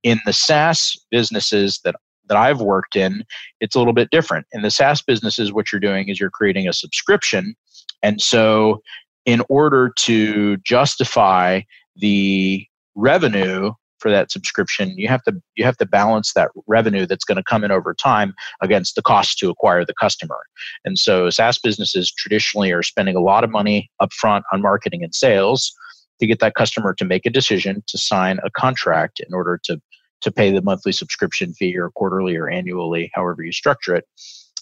in 0.06 0.22
the 0.26 0.32
SaaS 0.32 0.96
businesses 1.12 1.82
that 1.84 1.96
that 2.28 2.38
I've 2.38 2.62
worked 2.62 2.96
in, 2.96 3.24
it's 3.60 3.76
a 3.76 3.80
little 3.80 3.94
bit 3.94 4.10
different. 4.10 4.48
In 4.52 4.62
the 4.62 4.72
SaaS 4.72 5.02
businesses, 5.02 5.54
what 5.54 5.72
you're 5.72 5.80
doing 5.80 6.10
is 6.10 6.20
you're 6.20 6.32
creating 6.32 6.68
a 6.68 6.74
subscription. 6.74 7.56
And 8.02 8.20
so 8.20 8.82
in 9.26 9.44
order 9.50 9.92
to 9.98 10.58
justify 10.58 11.62
the 11.96 12.66
revenue 12.96 13.74
for 14.06 14.12
that 14.12 14.32
subscription. 14.32 14.96
You 14.96 15.08
have 15.08 15.24
to 15.24 15.34
you 15.56 15.66
have 15.66 15.78
to 15.78 15.86
balance 15.88 16.34
that 16.34 16.52
revenue 16.68 17.08
that's 17.08 17.26
going 17.26 17.38
to 17.38 17.44
come 17.44 17.64
in 17.64 17.72
over 17.72 17.96
time 17.96 18.36
against 18.62 18.94
the 18.94 19.02
cost 19.02 19.40
to 19.40 19.50
acquire 19.50 19.84
the 19.84 19.96
customer. 20.00 20.38
And 20.86 21.00
so 21.00 21.32
SaaS 21.32 21.58
businesses 21.58 22.12
traditionally 22.12 22.72
are 22.72 22.84
spending 22.84 23.16
a 23.16 23.20
lot 23.20 23.44
of 23.44 23.50
money 23.50 23.90
upfront 24.00 24.44
on 24.54 24.62
marketing 24.62 25.04
and 25.04 25.16
sales 25.16 25.74
to 26.20 26.28
get 26.28 26.40
that 26.40 26.54
customer 26.54 26.94
to 26.94 27.04
make 27.04 27.26
a 27.26 27.32
decision 27.32 27.84
to 27.88 27.98
sign 27.98 28.38
a 28.44 28.52
contract 28.52 29.20
in 29.20 29.34
order 29.34 29.60
to 29.64 29.82
to 30.22 30.32
pay 30.32 30.52
the 30.52 30.62
monthly 30.62 30.92
subscription 30.92 31.52
fee 31.56 31.76
or 31.76 31.90
quarterly 31.90 32.36
or 32.36 32.48
annually 32.48 33.10
however 33.16 33.42
you 33.42 33.52
structure 33.52 33.96
it. 33.96 34.06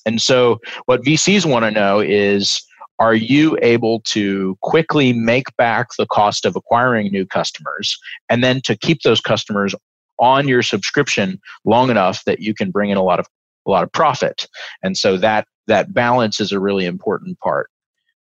And 0.06 0.22
so 0.22 0.62
what 0.86 1.04
VCs 1.04 1.46
want 1.46 1.66
to 1.66 1.72
know 1.72 2.00
is 2.00 2.66
are 3.00 3.16
you 3.16 3.58
able 3.62 4.02
to 4.02 4.58
quickly 4.62 5.14
make 5.14 5.56
back 5.58 5.88
the 5.98 6.06
cost 6.06 6.46
of 6.46 6.56
acquiring 6.56 7.12
new 7.12 7.26
customers 7.26 7.98
and 8.30 8.44
then 8.44 8.62
to 8.62 8.78
keep 8.78 9.02
those 9.02 9.20
customers 9.20 9.74
on 10.20 10.48
your 10.48 10.62
subscription 10.62 11.40
long 11.66 11.90
enough 11.90 12.24
that 12.26 12.40
you 12.40 12.54
can 12.54 12.72
bring 12.72 12.90
in 12.90 12.98
a 12.98 13.04
lot 13.04 13.20
of 13.20 13.28
a 13.66 13.72
lot 13.72 13.84
of 13.84 13.92
profit 13.92 14.48
and 14.84 14.98
so 14.98 15.16
that 15.18 15.48
that 15.68 15.94
balance 15.94 16.42
is 16.42 16.52
a 16.52 16.60
really 16.60 16.86
important 16.86 17.40
part 17.40 17.70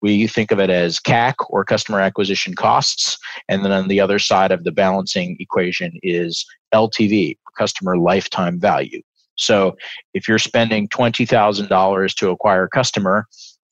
we 0.02 0.26
think 0.26 0.50
of 0.50 0.58
it 0.58 0.68
as 0.68 0.98
CAC 0.98 1.34
or 1.48 1.64
customer 1.64 2.00
acquisition 2.00 2.54
costs. 2.54 3.16
And 3.48 3.64
then 3.64 3.72
on 3.72 3.88
the 3.88 4.00
other 4.00 4.18
side 4.18 4.50
of 4.50 4.64
the 4.64 4.72
balancing 4.72 5.36
equation 5.38 5.98
is 6.02 6.44
LTV, 6.74 7.38
customer 7.56 7.96
lifetime 7.96 8.58
value. 8.58 9.00
So 9.36 9.76
if 10.12 10.28
you're 10.28 10.38
spending 10.38 10.88
$20,000 10.88 12.14
to 12.16 12.30
acquire 12.30 12.64
a 12.64 12.68
customer 12.68 13.26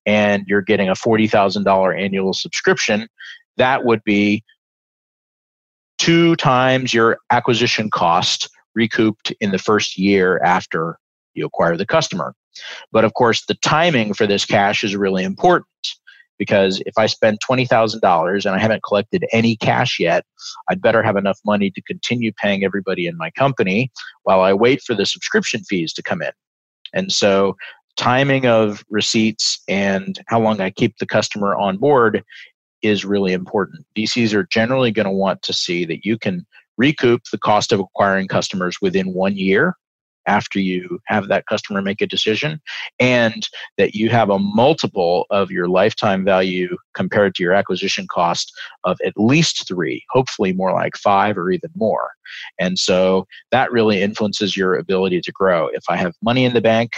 and 0.07 0.45
you're 0.47 0.62
getting 0.62 0.88
a 0.88 0.95
$40,000 0.95 2.00
annual 2.00 2.33
subscription, 2.33 3.09
that 3.57 3.85
would 3.85 4.02
be 4.04 4.42
two 5.99 6.35
times 6.37 6.95
your 6.95 7.19
acquisition 7.30 7.90
cost 7.90 8.49
recouped 8.75 9.33
in 9.40 9.50
the 9.50 9.59
first 9.59 9.99
year 9.99 10.40
after 10.42 10.99
you 11.35 11.45
acquire 11.45 11.76
the 11.76 11.87
customer. 11.87 12.35
But 12.90 13.04
of 13.04 13.14
course, 13.14 13.45
the 13.47 13.54
timing 13.54 14.14
for 14.14 14.26
this 14.26 14.45
cash 14.45 14.83
is 14.83 14.97
really 14.97 15.25
important 15.25 15.66
because 16.38 16.83
if 16.87 16.97
I 16.97 17.04
spend 17.07 17.38
$20,000 17.47 18.47
and 18.47 18.54
I 18.54 18.59
haven't 18.59 18.83
collected 18.83 19.26
any 19.30 19.57
cash 19.57 20.00
yet, 20.00 20.25
I'd 20.71 20.80
better 20.80 21.02
have 21.02 21.16
enough 21.16 21.38
money 21.45 21.71
to 21.71 21.83
continue 21.83 22.33
paying 22.33 22.64
everybody 22.64 23.07
in 23.07 23.19
my 23.19 23.30
company 23.33 23.92
while 24.23 24.40
I 24.40 24.54
wait 24.54 24.80
for 24.83 24.95
the 24.95 25.04
subscription 25.04 25.62
fees 25.64 25.92
to 25.92 26.02
come 26.02 26.23
in. 26.23 26.33
And 26.95 27.12
so 27.12 27.57
timing 27.97 28.47
of 28.47 28.85
receipts 28.91 29.61
and 29.69 30.19
how 30.27 30.41
long 30.41 30.61
I 30.61 30.71
keep 30.71 30.97
the 30.99 31.07
customer 31.07 31.55
on 31.55 31.77
board 31.77 32.23
is 32.83 33.05
really 33.05 33.33
important. 33.33 33.85
VCs 33.97 34.33
are 34.33 34.45
generally 34.45 34.91
going 34.91 35.07
to 35.07 35.13
want 35.13 35.43
to 35.43 35.53
see 35.53 35.85
that 35.85 36.05
you 36.05 36.19
can 36.19 36.47
recoup 36.79 37.23
the 37.31 37.39
cost 37.39 37.73
of 37.73 37.81
acquiring 37.81 38.27
customers 38.27 38.79
within 38.81 39.13
one 39.13 39.37
year 39.37 39.75
after 40.27 40.59
you 40.59 40.99
have 41.07 41.29
that 41.29 41.47
customer 41.47 41.83
make 41.83 42.01
a 42.01 42.07
decision 42.07 42.61
and 42.99 43.49
that 43.79 43.95
you 43.95 44.11
have 44.11 44.31
a 44.31 44.39
multiple 44.39 45.27
of 45.31 45.51
your 45.51 45.69
lifetime 45.69 46.25
value 46.25 46.77
compared 46.95 47.35
to 47.35 47.43
your 47.43 47.53
acquisition 47.53 48.07
cost 48.11 48.53
of 48.85 48.99
at 49.05 49.15
least 49.17 49.67
three 49.67 50.05
hopefully 50.11 50.53
more 50.53 50.73
like 50.73 50.97
five 50.97 51.39
or 51.39 51.51
even 51.51 51.71
more 51.75 52.11
and 52.59 52.79
so 52.79 53.27
that 53.51 53.73
really 53.73 54.03
influences 54.03 54.57
your 54.57 54.77
ability 54.77 55.21
to 55.21 55.33
grow 55.33 55.69
if 55.69 55.85
i 55.89 55.97
have 55.97 56.15
money 56.23 56.45
in 56.45 56.55
the 56.55 56.61
bank 56.61 56.93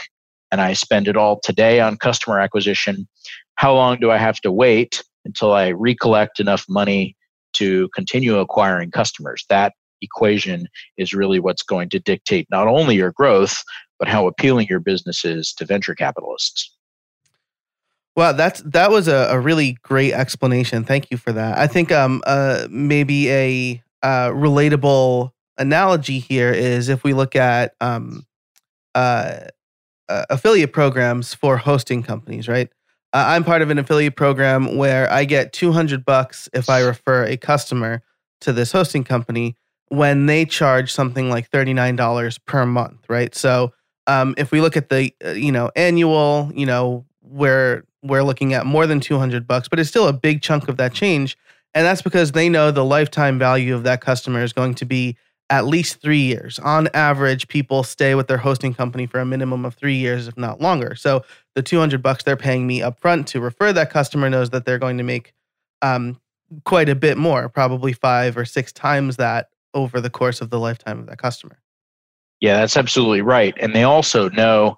and 0.52 0.60
I 0.60 0.74
spend 0.74 1.08
it 1.08 1.16
all 1.16 1.40
today 1.40 1.80
on 1.80 1.96
customer 1.96 2.38
acquisition, 2.38 3.08
how 3.56 3.74
long 3.74 3.98
do 3.98 4.10
I 4.10 4.18
have 4.18 4.40
to 4.42 4.52
wait 4.52 5.02
until 5.24 5.52
I 5.52 5.70
recollect 5.72 6.38
enough 6.38 6.66
money 6.68 7.16
to 7.54 7.88
continue 7.94 8.38
acquiring 8.38 8.90
customers? 8.90 9.44
That 9.48 9.72
equation 10.02 10.68
is 10.98 11.14
really 11.14 11.40
what's 11.40 11.62
going 11.62 11.88
to 11.90 11.98
dictate 11.98 12.46
not 12.50 12.68
only 12.68 12.96
your 12.96 13.12
growth, 13.12 13.62
but 13.98 14.08
how 14.08 14.26
appealing 14.26 14.66
your 14.68 14.80
business 14.80 15.24
is 15.24 15.52
to 15.54 15.64
venture 15.64 15.94
capitalists. 15.94 16.76
Well, 18.14 18.34
that's 18.34 18.60
that 18.66 18.90
was 18.90 19.08
a, 19.08 19.28
a 19.30 19.40
really 19.40 19.78
great 19.82 20.12
explanation. 20.12 20.84
Thank 20.84 21.10
you 21.10 21.16
for 21.16 21.32
that. 21.32 21.56
I 21.56 21.66
think 21.66 21.90
um 21.90 22.20
uh 22.26 22.66
maybe 22.70 23.30
a 23.30 23.82
uh 24.02 24.28
relatable 24.28 25.30
analogy 25.56 26.18
here 26.18 26.52
is 26.52 26.90
if 26.90 27.04
we 27.04 27.14
look 27.14 27.36
at 27.36 27.74
um 27.80 28.26
uh 28.94 29.44
uh, 30.08 30.24
affiliate 30.30 30.72
programs 30.72 31.34
for 31.34 31.56
hosting 31.56 32.02
companies, 32.02 32.48
right? 32.48 32.68
Uh, 33.12 33.24
I'm 33.28 33.44
part 33.44 33.62
of 33.62 33.70
an 33.70 33.78
affiliate 33.78 34.16
program 34.16 34.76
where 34.76 35.10
I 35.12 35.24
get 35.24 35.52
200 35.52 36.04
bucks 36.04 36.48
if 36.52 36.70
I 36.70 36.80
refer 36.80 37.24
a 37.24 37.36
customer 37.36 38.02
to 38.40 38.52
this 38.52 38.72
hosting 38.72 39.04
company 39.04 39.56
when 39.88 40.24
they 40.26 40.46
charge 40.46 40.90
something 40.90 41.28
like 41.28 41.50
$39 41.50 42.38
per 42.46 42.64
month, 42.64 43.04
right? 43.08 43.34
So 43.34 43.72
um, 44.06 44.34
if 44.38 44.50
we 44.50 44.60
look 44.60 44.76
at 44.76 44.88
the 44.88 45.12
uh, 45.24 45.30
you 45.30 45.52
know 45.52 45.70
annual, 45.76 46.50
you 46.54 46.66
know, 46.66 47.04
where 47.20 47.84
we're 48.02 48.22
looking 48.22 48.52
at 48.54 48.66
more 48.66 48.86
than 48.86 49.00
200 49.00 49.46
bucks, 49.46 49.68
but 49.68 49.78
it's 49.78 49.88
still 49.88 50.08
a 50.08 50.12
big 50.12 50.42
chunk 50.42 50.68
of 50.68 50.76
that 50.78 50.92
change, 50.92 51.36
and 51.74 51.86
that's 51.86 52.02
because 52.02 52.32
they 52.32 52.48
know 52.48 52.70
the 52.70 52.84
lifetime 52.84 53.38
value 53.38 53.74
of 53.74 53.84
that 53.84 54.00
customer 54.00 54.42
is 54.42 54.52
going 54.52 54.74
to 54.76 54.84
be 54.84 55.16
at 55.50 55.66
least 55.66 56.00
three 56.00 56.22
years. 56.22 56.58
On 56.60 56.88
average, 56.94 57.48
people 57.48 57.82
stay 57.82 58.14
with 58.14 58.26
their 58.26 58.38
hosting 58.38 58.72
company 58.72 59.06
for 59.06 59.20
a 59.20 59.26
minimum 59.26 59.64
of 59.64 59.74
three 59.74 59.96
years, 59.96 60.26
if 60.26 60.36
not 60.36 60.60
longer. 60.60 60.94
So 60.94 61.24
the 61.54 61.62
200 61.62 62.02
bucks 62.02 62.24
they're 62.24 62.36
paying 62.36 62.66
me 62.66 62.80
upfront 62.80 63.26
to 63.26 63.40
refer 63.40 63.72
that 63.72 63.90
customer 63.90 64.30
knows 64.30 64.50
that 64.50 64.64
they're 64.64 64.78
going 64.78 64.98
to 64.98 65.04
make 65.04 65.34
um, 65.82 66.18
quite 66.64 66.88
a 66.88 66.94
bit 66.94 67.18
more, 67.18 67.48
probably 67.48 67.92
five 67.92 68.36
or 68.36 68.44
six 68.44 68.72
times 68.72 69.16
that 69.16 69.48
over 69.74 70.00
the 70.00 70.10
course 70.10 70.40
of 70.40 70.50
the 70.50 70.58
lifetime 70.58 71.00
of 71.00 71.06
that 71.06 71.18
customer. 71.18 71.58
Yeah, 72.40 72.56
that's 72.56 72.76
absolutely 72.76 73.22
right. 73.22 73.54
And 73.60 73.74
they 73.74 73.84
also 73.84 74.28
know, 74.30 74.76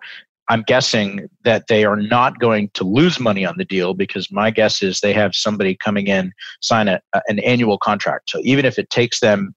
I'm 0.48 0.62
guessing, 0.62 1.28
that 1.44 1.66
they 1.68 1.84
are 1.84 1.96
not 1.96 2.38
going 2.38 2.70
to 2.74 2.84
lose 2.84 3.18
money 3.18 3.44
on 3.44 3.54
the 3.56 3.64
deal 3.64 3.94
because 3.94 4.30
my 4.30 4.50
guess 4.50 4.82
is 4.82 5.00
they 5.00 5.12
have 5.12 5.34
somebody 5.34 5.74
coming 5.74 6.06
in, 6.06 6.32
sign 6.60 6.88
a, 6.88 7.00
an 7.26 7.38
annual 7.40 7.78
contract. 7.78 8.30
So 8.30 8.40
even 8.42 8.64
if 8.64 8.78
it 8.78 8.90
takes 8.90 9.20
them 9.20 9.54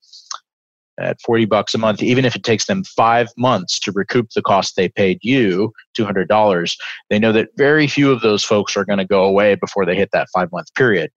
at 0.99 1.21
40 1.21 1.45
bucks 1.45 1.73
a 1.73 1.77
month, 1.77 2.01
even 2.01 2.25
if 2.25 2.35
it 2.35 2.43
takes 2.43 2.65
them 2.65 2.83
five 2.83 3.29
months 3.37 3.79
to 3.81 3.91
recoup 3.91 4.29
the 4.31 4.41
cost 4.41 4.75
they 4.75 4.89
paid 4.89 5.19
you, 5.21 5.71
$200, 5.97 6.75
they 7.09 7.19
know 7.19 7.31
that 7.31 7.49
very 7.57 7.87
few 7.87 8.11
of 8.11 8.21
those 8.21 8.43
folks 8.43 8.75
are 8.75 8.85
going 8.85 8.97
to 8.97 9.05
go 9.05 9.23
away 9.23 9.55
before 9.55 9.85
they 9.85 9.95
hit 9.95 10.09
that 10.13 10.27
five 10.33 10.51
month 10.51 10.73
period. 10.75 11.11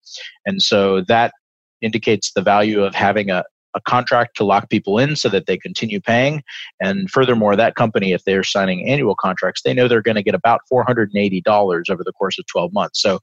And 0.45 0.61
so 0.61 1.01
that 1.07 1.33
indicates 1.81 2.31
the 2.33 2.41
value 2.41 2.83
of 2.83 2.95
having 2.95 3.29
a, 3.29 3.43
a 3.75 3.81
contract 3.81 4.35
to 4.37 4.43
lock 4.43 4.69
people 4.69 4.97
in 4.97 5.15
so 5.15 5.29
that 5.29 5.45
they 5.45 5.57
continue 5.57 6.01
paying. 6.01 6.41
And 6.81 7.09
furthermore, 7.09 7.55
that 7.55 7.75
company, 7.75 8.13
if 8.13 8.23
they're 8.23 8.43
signing 8.43 8.87
annual 8.87 9.15
contracts, 9.15 9.61
they 9.61 9.73
know 9.73 9.87
they're 9.87 10.01
going 10.01 10.15
to 10.15 10.23
get 10.23 10.35
about 10.35 10.61
$480 10.71 11.89
over 11.89 12.03
the 12.03 12.13
course 12.13 12.39
of 12.39 12.45
12 12.47 12.73
months. 12.73 13.01
So 13.01 13.19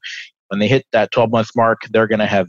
when 0.49 0.59
they 0.59 0.67
hit 0.67 0.85
that 0.93 1.11
12 1.11 1.31
month 1.31 1.49
mark, 1.55 1.81
they're 1.91 2.07
going 2.07 2.19
to 2.19 2.25
have 2.25 2.47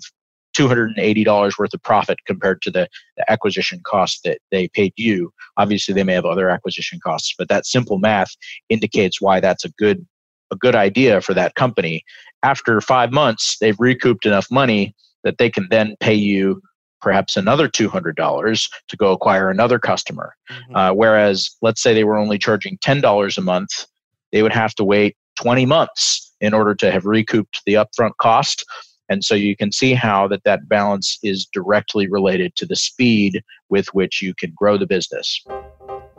$280 0.57 1.59
worth 1.59 1.75
of 1.75 1.83
profit 1.83 2.19
compared 2.27 2.63
to 2.63 2.71
the, 2.71 2.89
the 3.17 3.31
acquisition 3.31 3.81
cost 3.85 4.21
that 4.25 4.39
they 4.51 4.69
paid 4.69 4.93
you. 4.97 5.33
Obviously, 5.57 5.95
they 5.95 6.05
may 6.05 6.15
have 6.15 6.25
other 6.25 6.49
acquisition 6.49 6.99
costs, 7.03 7.35
but 7.37 7.49
that 7.49 7.67
simple 7.67 7.99
math 7.99 8.31
indicates 8.69 9.21
why 9.21 9.41
that's 9.41 9.65
a 9.65 9.71
good 9.71 10.07
a 10.53 10.57
good 10.57 10.77
idea 10.77 11.21
for 11.21 11.35
that 11.35 11.57
company. 11.57 12.05
After 12.45 12.81
five 12.81 13.13
months, 13.13 13.57
they've 13.59 13.79
recouped 13.81 14.27
enough 14.27 14.47
money 14.49 14.95
that 15.25 15.39
they 15.39 15.51
can 15.51 15.67
then 15.71 15.97
pay 15.99 16.15
you 16.15 16.63
perhaps 17.01 17.37
another 17.37 17.69
$200 17.69 18.71
to 18.89 18.97
go 18.97 19.13
acquire 19.13 19.51
another 19.51 19.79
customer. 19.79 20.35
Mm-hmm. 20.51 20.77
Uh, 20.77 20.93
whereas, 20.93 21.51
let's 21.63 21.83
say 21.83 21.95
they 21.95 22.05
were 22.05 22.17
only 22.17 22.39
charging 22.39 22.79
$10 22.79 23.39
a 23.39 23.41
month, 23.41 23.87
they 24.33 24.43
would 24.43 24.53
have 24.53 24.75
to 24.77 24.85
wait 24.85 25.17
20 25.41 25.67
months 25.67 26.33
in 26.41 26.55
order 26.55 26.75
to 26.75 26.91
have 26.91 27.05
recouped 27.05 27.63
the 27.67 27.75
upfront 27.75 28.13
cost. 28.21 28.65
And 29.09 29.25
so 29.25 29.35
you 29.35 29.57
can 29.57 29.73
see 29.73 29.95
how 29.95 30.29
that 30.29 30.45
that 30.45 30.69
balance 30.69 31.19
is 31.23 31.47
directly 31.47 32.09
related 32.09 32.57
to 32.57 32.67
the 32.67 32.77
speed 32.77 33.43
with 33.69 33.89
which 33.95 34.23
you 34.23 34.35
can 34.35 34.53
grow 34.57 34.77
the 34.77 34.87
business. 34.87 35.45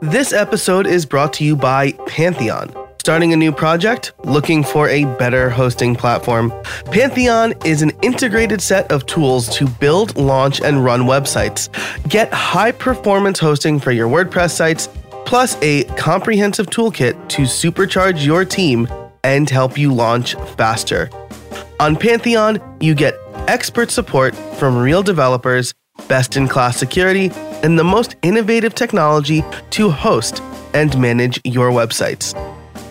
This 0.00 0.32
episode 0.32 0.86
is 0.86 1.04
brought 1.04 1.32
to 1.34 1.44
you 1.44 1.56
by 1.56 1.92
Pantheon. 2.06 2.72
Starting 3.00 3.32
a 3.32 3.36
new 3.36 3.52
project? 3.52 4.12
Looking 4.24 4.62
for 4.62 4.88
a 4.88 5.04
better 5.16 5.48
hosting 5.48 5.96
platform? 5.96 6.52
Pantheon 6.92 7.54
is 7.64 7.80
an 7.80 7.90
integrated 8.02 8.60
set 8.60 8.90
of 8.92 9.06
tools 9.06 9.48
to 9.56 9.66
build, 9.66 10.16
launch, 10.16 10.60
and 10.60 10.84
run 10.84 11.02
websites. 11.02 11.68
Get 12.08 12.32
high 12.32 12.72
performance 12.72 13.38
hosting 13.38 13.80
for 13.80 13.92
your 13.92 14.08
WordPress 14.08 14.50
sites, 14.50 14.88
plus 15.24 15.56
a 15.62 15.84
comprehensive 15.96 16.66
toolkit 16.66 17.28
to 17.28 17.42
supercharge 17.42 18.24
your 18.24 18.44
team 18.44 18.86
and 19.24 19.48
help 19.48 19.78
you 19.78 19.92
launch 19.94 20.34
faster. 20.56 21.08
On 21.80 21.94
Pantheon, 21.94 22.60
you 22.80 22.92
get 22.92 23.16
expert 23.46 23.92
support 23.92 24.34
from 24.34 24.76
real 24.76 25.00
developers, 25.00 25.72
best 26.08 26.36
in 26.36 26.48
class 26.48 26.76
security, 26.76 27.30
and 27.62 27.78
the 27.78 27.84
most 27.84 28.16
innovative 28.22 28.74
technology 28.74 29.44
to 29.70 29.88
host 29.88 30.42
and 30.74 30.98
manage 30.98 31.40
your 31.44 31.70
websites. 31.70 32.34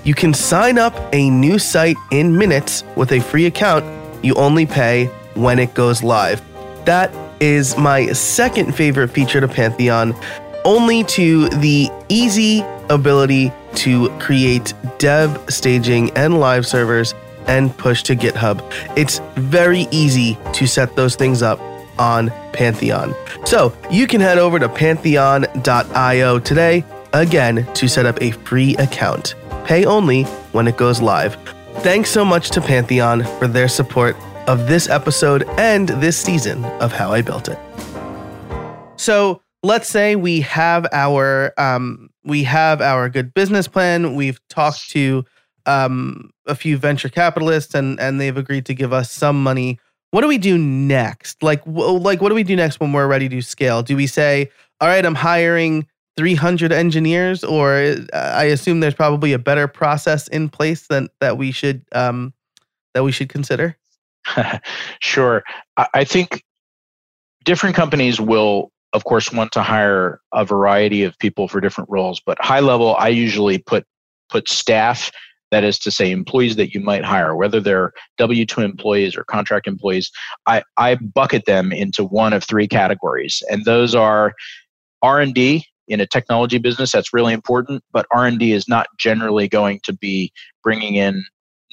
You 0.06 0.14
can 0.14 0.34
sign 0.34 0.78
up 0.78 0.96
a 1.12 1.30
new 1.30 1.60
site 1.60 1.98
in 2.12 2.38
minutes 2.38 2.86
with 2.96 3.12
a 3.12 3.20
free 3.20 3.46
account. 3.46 3.84
You 4.24 4.36
only 4.36 4.66
pay 4.66 5.08
when 5.34 5.60
it 5.60 5.74
goes 5.74 6.02
live. 6.02 6.42
That 6.86 7.12
is 7.42 7.78
my 7.78 8.14
second 8.14 8.74
favorite 8.74 9.10
feature 9.10 9.42
to 9.42 9.50
Pantheon, 9.50 10.16
only 10.64 11.04
to 11.04 11.50
the 11.50 11.90
easy 12.08 12.64
ability 12.90 13.52
to 13.76 14.08
create 14.20 14.74
dev, 14.98 15.44
staging, 15.50 16.10
and 16.12 16.40
live 16.40 16.66
servers 16.66 17.14
and 17.48 17.76
push 17.78 18.04
to 18.04 18.16
GitHub. 18.16 18.62
It's 18.96 19.20
very 19.36 19.88
easy 19.92 20.38
to 20.54 20.68
set 20.68 20.96
those 20.96 21.16
things 21.16 21.42
up 21.42 21.60
on 22.00 22.30
Pantheon. 22.54 23.16
So 23.46 23.76
you 23.90 24.08
can 24.08 24.22
head 24.22 24.38
over 24.38 24.60
to 24.60 24.70
pantheon.io 24.70 26.40
today, 26.40 26.86
again, 27.14 27.68
to 27.74 27.88
set 27.88 28.06
up 28.06 28.22
a 28.22 28.32
free 28.32 28.76
account 28.78 29.36
pay 29.68 29.84
only 29.86 30.24
when 30.54 30.66
it 30.68 30.78
goes 30.78 31.02
live. 31.02 31.36
Thanks 31.80 32.10
so 32.10 32.24
much 32.24 32.50
to 32.52 32.62
Pantheon 32.62 33.24
for 33.38 33.48
their 33.48 33.68
support 33.68 34.16
of 34.48 34.68
this 34.68 34.90
episode 34.90 35.44
and 35.58 35.90
this 35.90 36.18
season 36.18 36.64
of 36.80 36.94
How 36.94 37.12
I 37.12 37.22
Built 37.22 37.50
It. 37.50 37.60
So 38.96 39.42
let's 39.62 39.90
say 39.90 40.16
we 40.16 40.42
have 40.42 40.88
our 40.94 41.54
um, 41.58 42.10
we 42.24 42.44
have 42.44 42.82
our 42.82 43.10
good 43.10 43.34
business 43.34 43.68
plan. 43.68 44.16
We've 44.16 44.40
talked 44.48 44.90
to 44.92 45.26
um, 45.68 46.32
a 46.48 46.56
few 46.56 46.78
venture 46.78 47.10
capitalists, 47.10 47.76
and 47.76 48.00
and 48.00 48.20
they've 48.20 48.38
agreed 48.38 48.66
to 48.68 48.74
give 48.74 48.94
us 48.94 49.12
some 49.12 49.42
money. 49.42 49.80
What 50.12 50.22
do 50.22 50.28
we 50.28 50.38
do 50.38 50.58
next? 50.58 51.44
Like, 51.44 51.64
w- 51.66 52.00
like 52.00 52.22
what 52.22 52.30
do 52.30 52.36
we 52.36 52.44
do 52.44 52.56
next 52.56 52.80
when 52.80 52.94
we're 52.94 53.08
ready 53.08 53.30
to 53.30 53.42
scale? 53.42 53.84
Do 53.84 53.96
we 53.96 54.08
say, 54.08 54.50
all 54.80 54.88
right, 54.88 55.06
I'm 55.06 55.16
hiring 55.16 55.86
300 56.18 56.72
engineers 56.72 57.44
or 57.44 57.96
uh, 58.12 58.34
i 58.36 58.46
assume 58.46 58.80
there's 58.80 58.96
probably 58.96 59.34
a 59.34 59.40
better 59.40 59.68
process 59.68 60.28
in 60.30 60.50
place 60.50 60.88
than 60.88 61.08
that 61.22 61.38
we 61.38 61.52
should 61.52 61.86
um, 61.94 62.34
that 62.94 63.04
we 63.04 63.12
should 63.12 63.30
consider 63.30 63.78
sure 65.00 65.44
i 65.94 66.04
think 66.04 66.44
different 67.46 67.76
companies 67.76 68.20
will 68.20 68.72
of 68.94 69.04
course 69.04 69.32
want 69.32 69.52
to 69.52 69.62
hire 69.62 70.20
a 70.34 70.44
variety 70.44 71.04
of 71.04 71.18
people 71.20 71.48
for 71.48 71.62
different 71.62 71.90
roles 71.90 72.20
but 72.20 72.38
high 72.42 72.60
level 72.60 72.96
i 72.96 73.08
usually 73.08 73.60
put 73.60 73.86
put 74.28 74.50
staff 74.50 75.12
that 75.52 75.64
is 75.64 75.80
to 75.80 75.92
say 75.92 76.12
employees 76.12 76.56
that 76.56 76.74
you 76.74 76.80
might 76.80 77.04
hire 77.04 77.36
whether 77.36 77.60
they're 77.60 77.92
w2 78.20 78.64
employees 78.64 79.16
or 79.16 79.24
contract 79.24 79.68
employees 79.68 80.12
i, 80.46 80.64
I 80.78 80.96
bucket 80.96 81.46
them 81.46 81.72
into 81.72 82.04
one 82.04 82.34
of 82.34 82.44
three 82.44 82.68
categories. 82.68 83.42
And 83.50 83.66
those 83.66 83.96
are 83.96 84.34
r&d 85.02 85.66
in 85.88 86.02
a 86.02 86.08
technology 86.08 86.58
business 86.58 86.92
that's 86.92 87.14
really 87.14 87.34
important 87.34 87.84
but 87.92 88.06
r&d 88.14 88.52
is 88.52 88.68
not 88.68 88.88
generally 88.98 89.48
going 89.48 89.80
to 89.84 89.94
be 89.94 90.32
bringing 90.64 90.96
in 90.96 91.24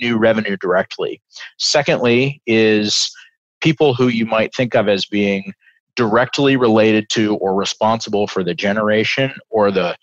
new 0.00 0.16
revenue 0.18 0.56
directly. 0.56 1.22
Secondly 1.58 2.42
is 2.46 3.10
people 3.60 3.94
who 3.94 4.08
you 4.08 4.26
might 4.26 4.54
think 4.54 4.74
of 4.74 4.88
as 4.88 5.06
being 5.06 5.52
directly 5.96 6.56
related 6.56 7.08
to 7.08 7.36
or 7.36 7.54
responsible 7.54 8.26
for 8.26 8.42
the 8.42 8.54
generation 8.54 9.32
or 9.50 9.70
the 9.70 9.96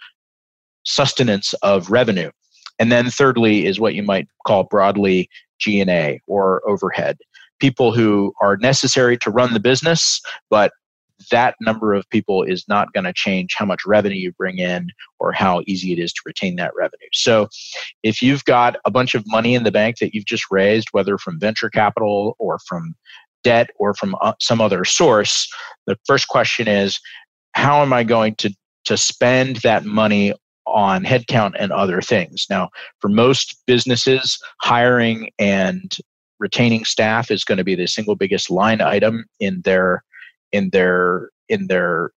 sustenance 0.84 1.54
of 1.62 1.92
revenue 1.92 2.32
and 2.82 2.92
then 2.92 3.10
thirdly 3.10 3.66
is 3.66 3.80
what 3.80 3.94
you 3.94 4.04
might 4.04 4.28
call 4.46 4.64
broadly 4.64 5.30
g&a 5.60 6.20
or 6.28 6.62
overhead 6.68 7.18
people 7.60 7.94
who 7.94 8.34
are 8.42 8.58
necessary 8.58 9.18
to 9.18 9.30
run 9.30 9.54
the 9.54 9.60
business 9.60 10.20
but 10.50 10.72
that 11.30 11.56
number 11.62 11.94
of 11.94 12.10
people 12.10 12.44
is 12.44 12.68
not 12.68 12.92
going 12.94 13.04
to 13.04 13.14
change 13.14 13.54
how 13.56 13.66
much 13.66 13.86
revenue 13.86 14.16
you 14.16 14.32
bring 14.32 14.58
in 14.58 14.90
or 15.20 15.32
how 15.32 15.62
easy 15.68 15.94
it 15.94 16.00
is 16.00 16.12
to 16.14 16.22
retain 16.26 16.56
that 16.56 16.72
revenue. 16.76 17.08
So, 17.14 17.48
if 18.02 18.22
you've 18.22 18.44
got 18.46 18.78
a 18.86 18.92
bunch 18.92 19.14
of 19.14 19.24
money 19.28 19.54
in 19.54 19.64
the 19.64 19.72
bank 19.72 19.98
that 20.00 20.16
you've 20.16 20.26
just 20.26 20.46
raised, 20.50 20.88
whether 20.92 21.18
from 21.20 21.40
venture 21.40 21.70
capital 21.70 22.36
or 22.40 22.58
from 22.68 22.96
debt 23.44 23.70
or 23.78 23.94
from 23.94 24.16
uh, 24.22 24.34
some 24.40 24.62
other 24.62 24.86
source, 24.86 25.48
the 25.86 25.98
first 26.08 26.28
question 26.28 26.68
is 26.68 27.00
how 27.54 27.82
am 27.82 27.94
I 27.94 28.04
going 28.04 28.36
to, 28.36 28.54
to 28.86 28.98
spend 28.98 29.58
that 29.58 29.86
money 29.86 30.34
on 30.72 31.04
headcount 31.04 31.54
and 31.60 31.72
other 31.72 32.02
things? 32.02 32.46
Now, 32.50 32.70
for 33.00 33.10
most 33.10 33.62
businesses, 33.68 34.40
hiring 34.62 35.30
and 35.40 35.96
retaining 36.40 36.86
staff 36.86 37.32
is 37.32 37.44
going 37.44 37.60
to 37.60 37.64
be 37.64 37.76
the 37.76 37.88
single 37.88 38.16
biggest 38.16 38.50
line 38.50 38.82
item 38.82 39.26
in 39.40 39.62
their 39.62 40.04
in 40.52 40.70
their 40.72 41.30
in 41.50 41.68
their 41.68 42.12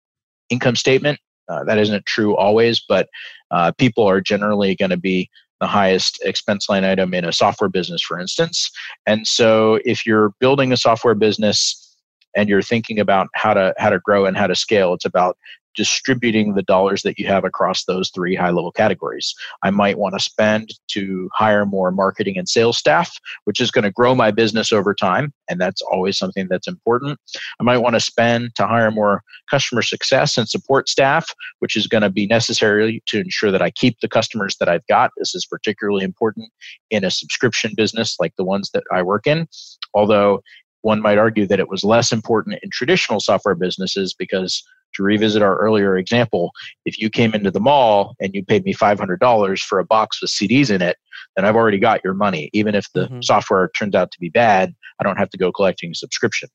income 0.50 0.76
statement. 0.76 1.20
Uh, 1.48 1.62
that 1.64 1.78
isn't 1.78 2.06
true 2.06 2.34
always, 2.36 2.82
but 2.88 3.08
uh, 3.50 3.70
people 3.72 4.04
are 4.08 4.20
generally 4.20 4.74
going 4.74 4.90
to 4.90 4.96
be 4.96 5.28
the 5.60 5.66
highest 5.66 6.20
expense 6.24 6.68
line 6.68 6.84
item 6.84 7.14
in 7.14 7.24
a 7.24 7.32
software 7.32 7.68
business, 7.68 8.02
for 8.02 8.18
instance. 8.18 8.70
And 9.06 9.26
so, 9.26 9.78
if 9.84 10.06
you're 10.06 10.32
building 10.40 10.72
a 10.72 10.76
software 10.76 11.14
business 11.14 11.96
and 12.34 12.48
you're 12.48 12.62
thinking 12.62 12.98
about 12.98 13.28
how 13.34 13.54
to 13.54 13.74
how 13.78 13.90
to 13.90 14.00
grow 14.00 14.24
and 14.24 14.36
how 14.36 14.46
to 14.46 14.54
scale, 14.54 14.94
it's 14.94 15.04
about 15.04 15.36
distributing 15.74 16.54
the 16.54 16.62
dollars 16.62 17.02
that 17.02 17.18
you 17.18 17.26
have 17.26 17.44
across 17.44 17.84
those 17.84 18.10
three 18.10 18.34
high 18.34 18.50
level 18.50 18.72
categories. 18.72 19.34
I 19.62 19.70
might 19.70 19.98
want 19.98 20.14
to 20.14 20.20
spend 20.20 20.70
to 20.88 21.28
hire 21.32 21.66
more 21.66 21.90
marketing 21.90 22.38
and 22.38 22.48
sales 22.48 22.78
staff, 22.78 23.18
which 23.44 23.60
is 23.60 23.70
going 23.70 23.84
to 23.84 23.90
grow 23.90 24.14
my 24.14 24.30
business 24.30 24.72
over 24.72 24.94
time. 24.94 25.32
And 25.48 25.60
that's 25.60 25.82
always 25.82 26.18
something 26.18 26.46
that's 26.48 26.68
important. 26.68 27.18
I 27.60 27.62
might 27.62 27.78
want 27.78 27.94
to 27.94 28.00
spend 28.00 28.54
to 28.56 28.66
hire 28.66 28.90
more 28.90 29.22
customer 29.50 29.82
success 29.82 30.36
and 30.36 30.48
support 30.48 30.88
staff, 30.88 31.26
which 31.58 31.76
is 31.76 31.86
going 31.86 32.02
to 32.02 32.10
be 32.10 32.26
necessary 32.26 33.02
to 33.06 33.20
ensure 33.20 33.50
that 33.50 33.62
I 33.62 33.70
keep 33.70 34.00
the 34.00 34.08
customers 34.08 34.56
that 34.58 34.68
I've 34.68 34.86
got. 34.86 35.10
This 35.16 35.34
is 35.34 35.46
particularly 35.46 36.04
important 36.04 36.50
in 36.90 37.04
a 37.04 37.10
subscription 37.10 37.72
business 37.76 38.16
like 38.18 38.34
the 38.36 38.44
ones 38.44 38.70
that 38.74 38.84
I 38.92 39.02
work 39.02 39.26
in. 39.26 39.48
Although 39.94 40.40
one 40.82 41.00
might 41.00 41.18
argue 41.18 41.46
that 41.46 41.60
it 41.60 41.68
was 41.68 41.82
less 41.82 42.12
important 42.12 42.58
in 42.62 42.70
traditional 42.70 43.18
software 43.18 43.54
businesses 43.54 44.14
because 44.14 44.62
to 44.94 45.02
revisit 45.02 45.42
our 45.42 45.56
earlier 45.56 45.96
example, 45.96 46.52
if 46.84 46.98
you 46.98 47.10
came 47.10 47.34
into 47.34 47.50
the 47.50 47.60
mall 47.60 48.14
and 48.20 48.34
you 48.34 48.44
paid 48.44 48.64
me 48.64 48.74
$500 48.74 49.60
for 49.60 49.78
a 49.78 49.84
box 49.84 50.20
with 50.20 50.30
CDs 50.30 50.70
in 50.70 50.82
it, 50.82 50.96
then 51.36 51.44
I've 51.44 51.56
already 51.56 51.78
got 51.78 52.02
your 52.04 52.14
money. 52.14 52.50
Even 52.52 52.74
if 52.74 52.90
the 52.92 53.06
mm-hmm. 53.06 53.20
software 53.22 53.70
turns 53.76 53.94
out 53.94 54.10
to 54.12 54.20
be 54.20 54.28
bad, 54.28 54.74
I 55.00 55.04
don't 55.04 55.18
have 55.18 55.30
to 55.30 55.38
go 55.38 55.52
collecting 55.52 55.90
a 55.90 55.94
subscription. 55.94 56.48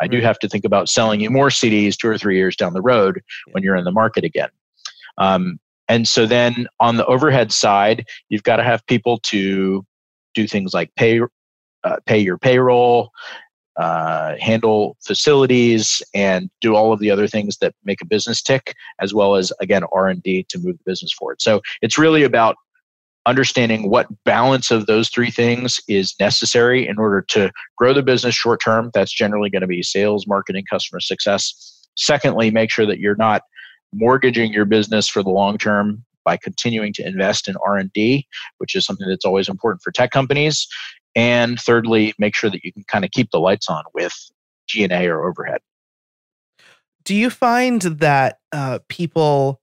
I 0.00 0.04
right. 0.04 0.10
do 0.10 0.20
have 0.20 0.38
to 0.40 0.48
think 0.48 0.64
about 0.64 0.88
selling 0.88 1.20
you 1.20 1.30
more 1.30 1.48
CDs 1.48 1.96
two 1.96 2.08
or 2.08 2.18
three 2.18 2.36
years 2.36 2.56
down 2.56 2.72
the 2.72 2.82
road 2.82 3.22
yeah. 3.46 3.52
when 3.52 3.62
you're 3.62 3.76
in 3.76 3.84
the 3.84 3.92
market 3.92 4.24
again. 4.24 4.48
Um, 5.18 5.58
and 5.88 6.08
so 6.08 6.26
then 6.26 6.66
on 6.80 6.96
the 6.96 7.06
overhead 7.06 7.52
side, 7.52 8.06
you've 8.28 8.42
got 8.42 8.56
to 8.56 8.64
have 8.64 8.84
people 8.86 9.18
to 9.18 9.84
do 10.34 10.46
things 10.46 10.74
like 10.74 10.94
pay 10.96 11.20
uh, 11.84 11.96
pay 12.04 12.18
your 12.18 12.36
payroll 12.36 13.10
uh, 13.78 14.34
handle 14.40 14.96
facilities 15.04 16.02
and 16.14 16.50
do 16.60 16.74
all 16.74 16.92
of 16.92 17.00
the 17.00 17.10
other 17.10 17.26
things 17.26 17.58
that 17.58 17.74
make 17.84 18.00
a 18.00 18.06
business 18.06 18.40
tick 18.42 18.74
as 19.00 19.12
well 19.12 19.34
as 19.34 19.52
again 19.60 19.82
r&d 19.92 20.46
to 20.48 20.58
move 20.58 20.78
the 20.78 20.84
business 20.90 21.12
forward 21.12 21.40
so 21.40 21.60
it's 21.82 21.98
really 21.98 22.22
about 22.22 22.56
understanding 23.26 23.90
what 23.90 24.06
balance 24.24 24.70
of 24.70 24.86
those 24.86 25.08
three 25.08 25.30
things 25.30 25.80
is 25.88 26.14
necessary 26.18 26.86
in 26.86 26.98
order 26.98 27.20
to 27.20 27.50
grow 27.76 27.92
the 27.92 28.02
business 28.02 28.34
short 28.36 28.60
term. 28.64 28.90
That's 28.94 29.12
generally 29.12 29.50
going 29.50 29.62
to 29.62 29.66
be 29.66 29.82
sales, 29.82 30.26
marketing, 30.28 30.64
customer 30.70 31.00
success. 31.00 31.88
Secondly, 31.96 32.52
make 32.52 32.70
sure 32.70 32.86
that 32.86 33.00
you're 33.00 33.16
not 33.16 33.42
mortgaging 33.92 34.52
your 34.52 34.64
business 34.64 35.08
for 35.08 35.22
the 35.22 35.30
long 35.30 35.58
term 35.58 36.04
by 36.24 36.36
continuing 36.36 36.92
to 36.92 37.06
invest 37.06 37.46
in 37.46 37.54
r&d 37.64 38.26
which 38.58 38.74
is 38.74 38.84
something 38.84 39.08
that's 39.08 39.24
always 39.24 39.48
important 39.48 39.80
for 39.80 39.92
tech 39.92 40.10
companies 40.10 40.66
and 41.16 41.58
thirdly 41.58 42.14
make 42.18 42.36
sure 42.36 42.48
that 42.50 42.62
you 42.64 42.72
can 42.72 42.84
kind 42.84 43.04
of 43.04 43.10
keep 43.10 43.30
the 43.32 43.40
lights 43.40 43.68
on 43.68 43.82
with 43.94 44.14
g&a 44.68 45.06
or 45.08 45.28
overhead 45.28 45.60
do 47.04 47.14
you 47.14 47.30
find 47.30 47.82
that 47.82 48.38
uh, 48.52 48.78
people 48.88 49.60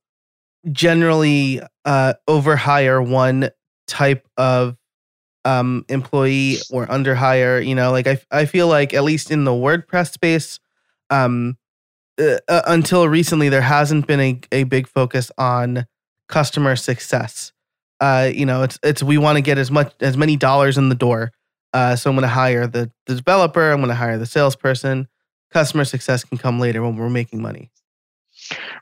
generally 0.72 1.62
uh, 1.84 2.13
overhire 2.30 3.06
one 3.06 3.50
type 3.88 4.26
of 4.38 4.78
um, 5.46 5.86
employee 5.89 6.58
or 6.72 6.88
underhire 6.88 7.66
you 7.66 7.76
know 7.76 7.92
like 7.92 8.08
I, 8.08 8.20
I 8.32 8.46
feel 8.46 8.68
like 8.68 8.94
at 8.94 9.04
least 9.04 9.32
in 9.32 9.44
the 9.44 9.52
wordpress 9.52 10.12
space 10.12 10.60
um, 11.10 11.58
uh, 12.20 12.38
uh, 12.48 12.62
until 12.68 13.08
recently 13.08 13.50
there 13.50 13.62
hasn't 13.62 14.06
been 14.06 14.20
a, 14.20 14.39
a 14.52 14.63
big 14.66 14.88
focus 14.88 15.32
on 15.38 15.86
customer 16.28 16.76
success. 16.76 17.52
Uh, 18.00 18.30
you 18.34 18.46
know, 18.46 18.63
it's 18.63 18.78
it's 18.84 19.02
we 19.02 19.18
want 19.18 19.38
to 19.38 19.42
get 19.42 19.58
as 19.58 19.72
much 19.72 19.94
as 20.00 20.18
many 20.18 20.36
dollars 20.36 20.78
in 20.78 20.89
the 20.89 20.96
door. 20.96 21.32
Uh, 21.74 21.96
so 21.96 22.10
I'm 22.10 22.16
going 22.16 22.24
to 22.24 22.28
hire 22.28 22.68
the, 22.68 22.92
the 23.08 23.16
developer. 23.16 23.72
I'm 23.72 23.80
going 23.80 23.90
to 23.90 23.96
hire 23.96 24.18
the 24.18 24.26
salesperson. 24.26 25.08
Customer 25.52 25.86
success 25.86 26.24
can 26.24 26.38
come 26.38 26.60
later 26.60 26.82
when 26.84 26.96
we're 26.96 27.10
making 27.10 27.42
money. 27.42 27.72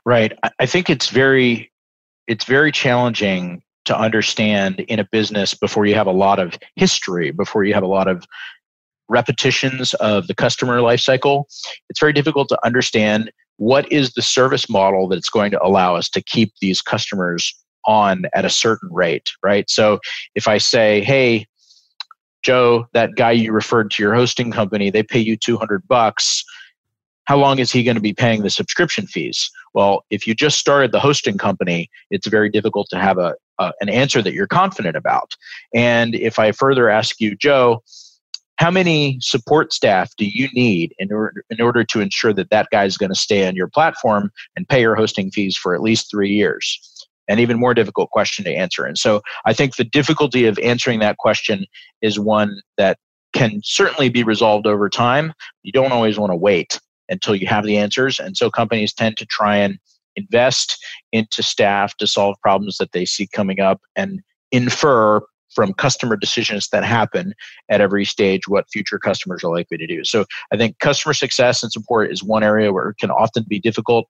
Right. 0.04 0.32
I 0.58 0.66
think 0.66 0.90
it's 0.90 1.08
very 1.08 1.70
it's 2.28 2.44
very 2.44 2.70
challenging 2.70 3.62
to 3.84 3.98
understand 3.98 4.80
in 4.80 4.98
a 4.98 5.04
business 5.04 5.54
before 5.54 5.86
you 5.86 5.94
have 5.94 6.06
a 6.06 6.12
lot 6.12 6.38
of 6.38 6.58
history, 6.76 7.30
before 7.30 7.64
you 7.64 7.74
have 7.74 7.82
a 7.82 7.88
lot 7.88 8.08
of 8.08 8.24
repetitions 9.08 9.92
of 9.94 10.28
the 10.28 10.34
customer 10.34 10.78
lifecycle. 10.78 11.44
It's 11.90 12.00
very 12.00 12.12
difficult 12.12 12.48
to 12.48 12.58
understand 12.64 13.30
what 13.56 13.90
is 13.92 14.12
the 14.14 14.22
service 14.22 14.68
model 14.70 15.08
that's 15.08 15.28
going 15.28 15.50
to 15.50 15.62
allow 15.62 15.96
us 15.96 16.08
to 16.10 16.22
keep 16.22 16.52
these 16.60 16.80
customers 16.80 17.54
on 17.84 18.24
at 18.34 18.44
a 18.44 18.50
certain 18.50 18.88
rate, 18.92 19.30
right? 19.42 19.68
So 19.68 19.98
if 20.34 20.46
I 20.46 20.58
say, 20.58 21.02
hey, 21.02 21.46
Joe, 22.42 22.86
that 22.92 23.14
guy 23.16 23.32
you 23.32 23.52
referred 23.52 23.90
to 23.92 24.02
your 24.02 24.14
hosting 24.14 24.50
company, 24.50 24.90
they 24.90 25.02
pay 25.02 25.20
you 25.20 25.36
200 25.36 25.86
bucks. 25.86 26.44
How 27.24 27.36
long 27.36 27.58
is 27.58 27.70
he 27.70 27.84
going 27.84 27.94
to 27.94 28.00
be 28.00 28.12
paying 28.12 28.42
the 28.42 28.50
subscription 28.50 29.06
fees? 29.06 29.50
Well, 29.74 30.04
if 30.10 30.26
you 30.26 30.34
just 30.34 30.58
started 30.58 30.92
the 30.92 31.00
hosting 31.00 31.38
company, 31.38 31.88
it's 32.10 32.26
very 32.26 32.50
difficult 32.50 32.88
to 32.90 32.98
have 32.98 33.18
a, 33.18 33.34
a 33.58 33.72
an 33.80 33.88
answer 33.88 34.22
that 34.22 34.34
you're 34.34 34.48
confident 34.48 34.96
about. 34.96 35.34
And 35.74 36.14
if 36.14 36.38
I 36.38 36.52
further 36.52 36.90
ask 36.90 37.20
you, 37.20 37.36
Joe, 37.36 37.82
how 38.56 38.70
many 38.70 39.18
support 39.20 39.72
staff 39.72 40.14
do 40.16 40.26
you 40.26 40.48
need 40.52 40.94
in 40.98 41.12
order, 41.12 41.44
in 41.50 41.60
order 41.60 41.84
to 41.84 42.00
ensure 42.00 42.32
that 42.32 42.50
that 42.50 42.68
guy 42.70 42.84
is 42.84 42.96
going 42.96 43.10
to 43.10 43.18
stay 43.18 43.46
on 43.46 43.56
your 43.56 43.68
platform 43.68 44.30
and 44.56 44.68
pay 44.68 44.80
your 44.80 44.94
hosting 44.94 45.30
fees 45.30 45.56
for 45.56 45.74
at 45.74 45.80
least 45.80 46.10
three 46.10 46.30
years? 46.30 46.91
An 47.28 47.38
even 47.38 47.58
more 47.58 47.74
difficult 47.74 48.10
question 48.10 48.44
to 48.44 48.54
answer. 48.54 48.84
And 48.84 48.98
so 48.98 49.22
I 49.44 49.52
think 49.52 49.76
the 49.76 49.84
difficulty 49.84 50.46
of 50.46 50.58
answering 50.58 50.98
that 51.00 51.18
question 51.18 51.66
is 52.00 52.18
one 52.18 52.60
that 52.78 52.98
can 53.32 53.60
certainly 53.64 54.08
be 54.08 54.22
resolved 54.22 54.66
over 54.66 54.88
time. 54.88 55.32
You 55.62 55.72
don't 55.72 55.92
always 55.92 56.18
want 56.18 56.32
to 56.32 56.36
wait 56.36 56.80
until 57.08 57.34
you 57.34 57.46
have 57.46 57.64
the 57.64 57.78
answers. 57.78 58.18
And 58.18 58.36
so 58.36 58.50
companies 58.50 58.92
tend 58.92 59.16
to 59.18 59.26
try 59.26 59.56
and 59.56 59.78
invest 60.16 60.84
into 61.12 61.42
staff 61.42 61.96
to 61.96 62.06
solve 62.06 62.36
problems 62.42 62.76
that 62.78 62.92
they 62.92 63.04
see 63.04 63.26
coming 63.26 63.60
up 63.60 63.80
and 63.96 64.20
infer 64.50 65.20
from 65.54 65.72
customer 65.74 66.16
decisions 66.16 66.68
that 66.68 66.84
happen 66.84 67.34
at 67.70 67.80
every 67.80 68.04
stage 68.04 68.48
what 68.48 68.66
future 68.72 68.98
customers 68.98 69.44
are 69.44 69.52
likely 69.52 69.76
to 69.78 69.86
do. 69.86 70.04
So 70.04 70.24
I 70.52 70.56
think 70.56 70.78
customer 70.78 71.14
success 71.14 71.62
and 71.62 71.70
support 71.70 72.10
is 72.10 72.22
one 72.22 72.42
area 72.42 72.72
where 72.72 72.90
it 72.90 72.98
can 72.98 73.10
often 73.10 73.44
be 73.48 73.58
difficult. 73.58 74.06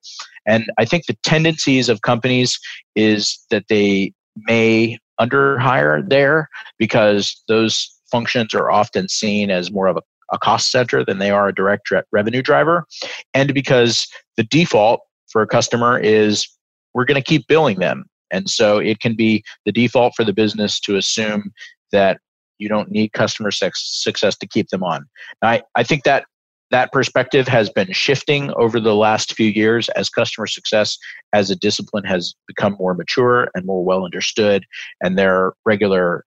And 0.46 0.70
I 0.78 0.84
think 0.84 1.06
the 1.06 1.16
tendencies 1.22 1.88
of 1.88 2.02
companies 2.02 2.58
is 2.94 3.38
that 3.50 3.64
they 3.68 4.12
may 4.48 4.98
underhire 5.20 6.08
there 6.08 6.48
because 6.78 7.42
those 7.48 7.90
functions 8.10 8.54
are 8.54 8.70
often 8.70 9.08
seen 9.08 9.50
as 9.50 9.70
more 9.70 9.86
of 9.86 9.96
a, 9.96 10.02
a 10.32 10.38
cost 10.38 10.70
center 10.70 11.04
than 11.04 11.18
they 11.18 11.30
are 11.30 11.48
a 11.48 11.54
direct 11.54 11.90
revenue 12.12 12.42
driver. 12.42 12.86
And 13.34 13.52
because 13.54 14.06
the 14.36 14.44
default 14.44 15.00
for 15.28 15.42
a 15.42 15.46
customer 15.46 15.98
is 15.98 16.46
we're 16.94 17.04
going 17.04 17.20
to 17.20 17.26
keep 17.26 17.46
billing 17.46 17.78
them 17.78 18.04
and 18.32 18.48
so 18.48 18.78
it 18.78 19.00
can 19.00 19.14
be 19.14 19.44
the 19.64 19.72
default 19.72 20.14
for 20.16 20.24
the 20.24 20.32
business 20.32 20.80
to 20.80 20.96
assume 20.96 21.52
that 21.92 22.18
you 22.58 22.68
don't 22.68 22.90
need 22.90 23.12
customer 23.12 23.50
success 23.50 24.36
to 24.36 24.46
keep 24.46 24.68
them 24.68 24.82
on. 24.82 25.06
I, 25.42 25.62
I 25.74 25.82
think 25.82 26.04
that 26.04 26.24
that 26.70 26.90
perspective 26.90 27.46
has 27.48 27.68
been 27.68 27.92
shifting 27.92 28.50
over 28.54 28.80
the 28.80 28.94
last 28.94 29.34
few 29.34 29.48
years 29.48 29.90
as 29.90 30.08
customer 30.08 30.46
success 30.46 30.96
as 31.34 31.50
a 31.50 31.56
discipline 31.56 32.04
has 32.04 32.34
become 32.48 32.76
more 32.78 32.94
mature 32.94 33.48
and 33.54 33.66
more 33.66 33.84
well 33.84 34.04
understood 34.04 34.64
and 35.02 35.18
there 35.18 35.36
are 35.36 35.54
regular 35.66 36.24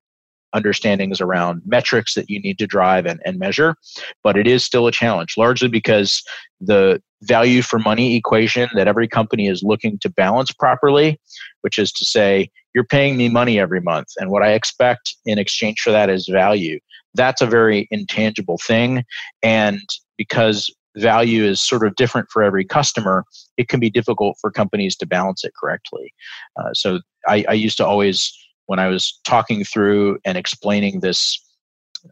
understandings 0.54 1.20
around 1.20 1.62
metrics 1.66 2.14
that 2.14 2.30
you 2.30 2.40
need 2.40 2.58
to 2.58 2.68
drive 2.68 3.06
and, 3.06 3.20
and 3.26 3.38
measure 3.38 3.76
but 4.24 4.38
it 4.38 4.48
is 4.48 4.64
still 4.64 4.88
a 4.88 4.92
challenge 4.92 5.36
largely 5.38 5.68
because 5.68 6.24
the 6.62 7.02
value 7.26 7.62
for 7.62 7.80
money 7.80 8.16
equation 8.16 8.70
that 8.76 8.88
every 8.88 9.08
company 9.08 9.48
is 9.48 9.64
looking 9.64 9.98
to 10.00 10.10
balance 10.10 10.52
properly, 10.52 11.20
which 11.62 11.78
is 11.78 11.92
to 11.92 12.06
say, 12.06 12.50
you're 12.74 12.86
paying 12.86 13.18
me 13.18 13.30
money 13.30 13.60
every 13.60 13.82
month, 13.82 14.08
and 14.18 14.30
what 14.30 14.44
I 14.44 14.52
expect 14.52 15.16
in 15.26 15.40
exchange 15.40 15.80
for 15.80 15.92
that 15.92 16.10
is 16.10 16.28
value. 16.32 16.80
That's 17.14 17.42
a 17.42 17.46
very 17.46 17.88
intangible 17.92 18.60
thing. 18.66 19.04
And 19.42 19.82
because 20.18 20.74
value 20.98 21.44
is 21.44 21.62
sort 21.62 21.86
of 21.86 21.96
different 21.96 22.28
for 22.32 22.44
every 22.44 22.66
customer, 22.66 23.24
it 23.58 23.70
can 23.70 23.80
be 23.80 23.90
difficult 23.90 24.38
for 24.40 24.52
companies 24.52 24.96
to 24.98 25.06
balance 25.06 25.44
it 25.44 25.54
correctly. 25.60 26.14
Uh, 26.58 26.74
so 26.74 27.00
I, 27.28 27.46
I 27.48 27.54
used 27.54 27.78
to 27.78 27.86
always, 27.86 28.32
when 28.68 28.80
I 28.80 28.88
was 28.88 29.20
talking 29.24 29.64
through 29.64 30.20
and 30.26 30.38
explaining 30.38 31.00
this 31.00 31.42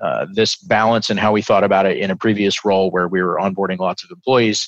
uh, 0.02 0.26
this 0.34 0.56
balance 0.56 1.12
and 1.12 1.20
how 1.20 1.32
we 1.32 1.42
thought 1.42 1.64
about 1.64 1.86
it 1.86 1.98
in 1.98 2.10
a 2.10 2.16
previous 2.16 2.66
role 2.66 2.90
where 2.90 3.08
we 3.08 3.22
were 3.22 3.38
onboarding 3.38 3.78
lots 3.78 4.04
of 4.04 4.10
employees, 4.10 4.68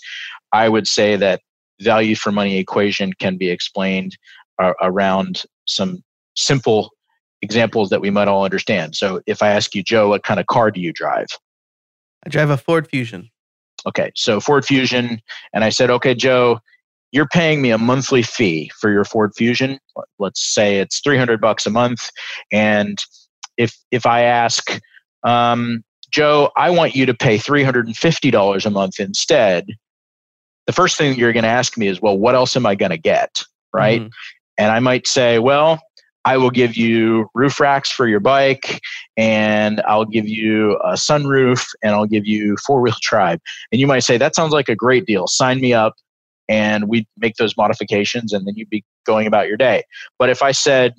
I 0.52 0.70
would 0.70 0.88
say 0.88 1.16
that 1.16 1.42
value 1.82 2.16
for 2.16 2.32
money 2.32 2.58
equation 2.58 3.12
can 3.14 3.36
be 3.36 3.50
explained 3.50 4.16
uh, 4.62 4.74
around 4.82 5.44
some 5.66 6.04
simple 6.36 6.92
examples 7.42 7.90
that 7.90 8.02
we 8.02 8.10
might 8.10 8.28
all 8.28 8.46
understand. 8.46 8.96
So 8.96 9.22
if 9.26 9.42
I 9.42 9.50
ask 9.50 9.74
you, 9.74 9.84
Joe, 9.84 10.10
what 10.10 10.24
kind 10.24 10.40
of 10.40 10.46
car 10.46 10.72
do 10.72 10.80
you 10.80 10.94
drive? 10.94 11.28
I 12.26 12.30
drive 12.30 12.50
a 12.50 12.58
Ford 12.58 12.88
Fusion. 12.88 13.30
Okay, 13.88 14.12
so 14.16 14.40
Ford 14.40 14.66
Fusion, 14.66 15.22
and 15.54 15.64
I 15.64 15.70
said, 15.70 15.90
okay, 15.92 16.16
Joe, 16.16 16.60
you're 17.16 17.28
paying 17.28 17.62
me 17.62 17.72
a 17.72 17.78
monthly 17.78 18.22
fee 18.22 18.70
for 18.78 18.92
your 18.92 19.06
Ford 19.06 19.32
Fusion. 19.38 19.80
Let's 20.20 20.54
say 20.54 20.80
it's 20.80 21.00
300 21.00 21.40
bucks 21.40 21.66
a 21.66 21.70
month, 21.70 22.10
and 22.52 22.98
if 23.58 23.74
if 23.90 24.06
I 24.06 24.24
ask, 24.24 24.80
um, 25.24 25.82
Joe, 26.12 26.52
I 26.58 26.70
want 26.72 26.94
you 26.94 27.06
to 27.06 27.14
pay 27.14 27.38
$350 27.38 28.66
a 28.66 28.70
month 28.70 29.00
instead. 29.00 29.68
The 30.68 30.74
first 30.74 30.98
thing 30.98 31.18
you're 31.18 31.32
going 31.32 31.44
to 31.44 31.50
ask 31.50 31.78
me 31.78 31.88
is, 31.88 32.02
well, 32.02 32.18
what 32.18 32.36
else 32.36 32.58
am 32.58 32.66
I 32.66 32.76
going 32.76 32.92
to 32.92 32.98
get? 32.98 33.44
Right. 33.74 34.02
Mm-hmm. 34.02 34.10
And 34.58 34.72
I 34.72 34.80
might 34.80 35.08
say, 35.08 35.40
well, 35.40 35.80
I 36.26 36.36
will 36.38 36.50
give 36.50 36.76
you 36.76 37.30
roof 37.34 37.60
racks 37.62 37.92
for 37.92 38.08
your 38.08 38.20
bike, 38.20 38.82
and 39.16 39.82
I'll 39.88 40.06
give 40.06 40.28
you 40.28 40.78
a 40.84 40.94
sunroof, 40.94 41.66
and 41.82 41.94
I'll 41.94 42.08
give 42.08 42.26
you 42.26 42.58
four 42.66 42.82
wheel 42.82 42.96
drive. 43.02 43.40
And 43.72 43.80
you 43.80 43.88
might 43.88 44.00
say, 44.00 44.18
that 44.18 44.36
sounds 44.36 44.52
like 44.52 44.68
a 44.68 44.76
great 44.76 45.06
deal. 45.06 45.28
Sign 45.28 45.62
me 45.62 45.74
up, 45.74 45.94
and 46.50 46.88
we'd 46.88 47.08
make 47.18 47.36
those 47.36 47.56
modifications, 47.58 48.34
and 48.34 48.46
then 48.48 48.56
you'd 48.56 48.70
be 48.70 48.84
going 49.06 49.28
about 49.28 49.48
your 49.48 49.58
day. 49.58 49.84
But 50.20 50.30
if 50.30 50.42
I 50.44 50.52
said, 50.52 50.94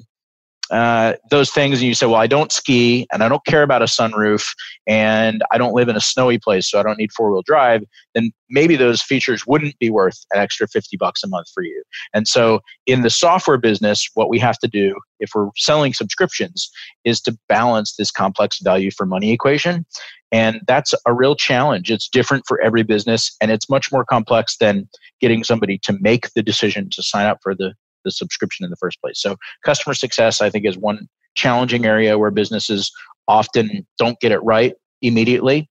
uh, 0.70 1.14
those 1.30 1.50
things 1.50 1.78
and 1.78 1.88
you 1.88 1.94
say, 1.94 2.06
well, 2.06 2.16
I 2.16 2.26
don't 2.26 2.50
ski 2.50 3.06
and 3.12 3.22
I 3.22 3.28
don't 3.28 3.44
care 3.46 3.62
about 3.62 3.82
a 3.82 3.86
sunroof 3.86 4.46
and 4.86 5.42
I 5.50 5.58
don't 5.58 5.74
live 5.74 5.88
in 5.88 5.96
a 5.96 6.00
snowy 6.00 6.38
place, 6.38 6.70
so 6.70 6.80
I 6.80 6.82
don't 6.82 6.98
need 6.98 7.12
four 7.12 7.32
wheel 7.32 7.42
drive, 7.42 7.82
then 8.14 8.30
maybe 8.50 8.76
those 8.76 9.02
features 9.02 9.46
wouldn't 9.46 9.78
be 9.78 9.90
worth 9.90 10.18
an 10.32 10.40
extra 10.40 10.66
50 10.68 10.96
bucks 10.96 11.22
a 11.22 11.28
month 11.28 11.48
for 11.52 11.62
you. 11.62 11.82
And 12.14 12.26
so 12.26 12.60
in 12.86 13.02
the 13.02 13.10
software 13.10 13.58
business, 13.58 14.08
what 14.14 14.28
we 14.28 14.38
have 14.38 14.58
to 14.58 14.68
do 14.68 14.96
if 15.20 15.30
we're 15.34 15.48
selling 15.56 15.94
subscriptions 15.94 16.70
is 17.04 17.20
to 17.22 17.36
balance 17.48 17.96
this 17.96 18.10
complex 18.10 18.58
value 18.60 18.90
for 18.90 19.06
money 19.06 19.32
equation. 19.32 19.86
And 20.32 20.60
that's 20.66 20.92
a 21.06 21.14
real 21.14 21.36
challenge. 21.36 21.90
It's 21.90 22.08
different 22.08 22.44
for 22.46 22.60
every 22.60 22.82
business 22.82 23.34
and 23.40 23.50
it's 23.50 23.70
much 23.70 23.92
more 23.92 24.04
complex 24.04 24.56
than 24.58 24.88
getting 25.20 25.44
somebody 25.44 25.78
to 25.78 25.96
make 26.00 26.32
the 26.34 26.42
decision 26.42 26.90
to 26.90 27.02
sign 27.02 27.26
up 27.26 27.38
for 27.42 27.54
the 27.54 27.74
the 28.06 28.12
subscription 28.12 28.64
in 28.64 28.70
the 28.70 28.76
first 28.76 28.98
place. 29.02 29.20
So 29.20 29.36
customer 29.64 29.92
success, 29.92 30.40
I 30.40 30.48
think, 30.48 30.64
is 30.64 30.78
one 30.78 31.08
challenging 31.34 31.84
area 31.84 32.18
where 32.18 32.30
businesses 32.30 32.90
often 33.28 33.86
don't 33.98 34.18
get 34.20 34.32
it 34.32 34.42
right 34.42 34.72
immediately 35.02 35.68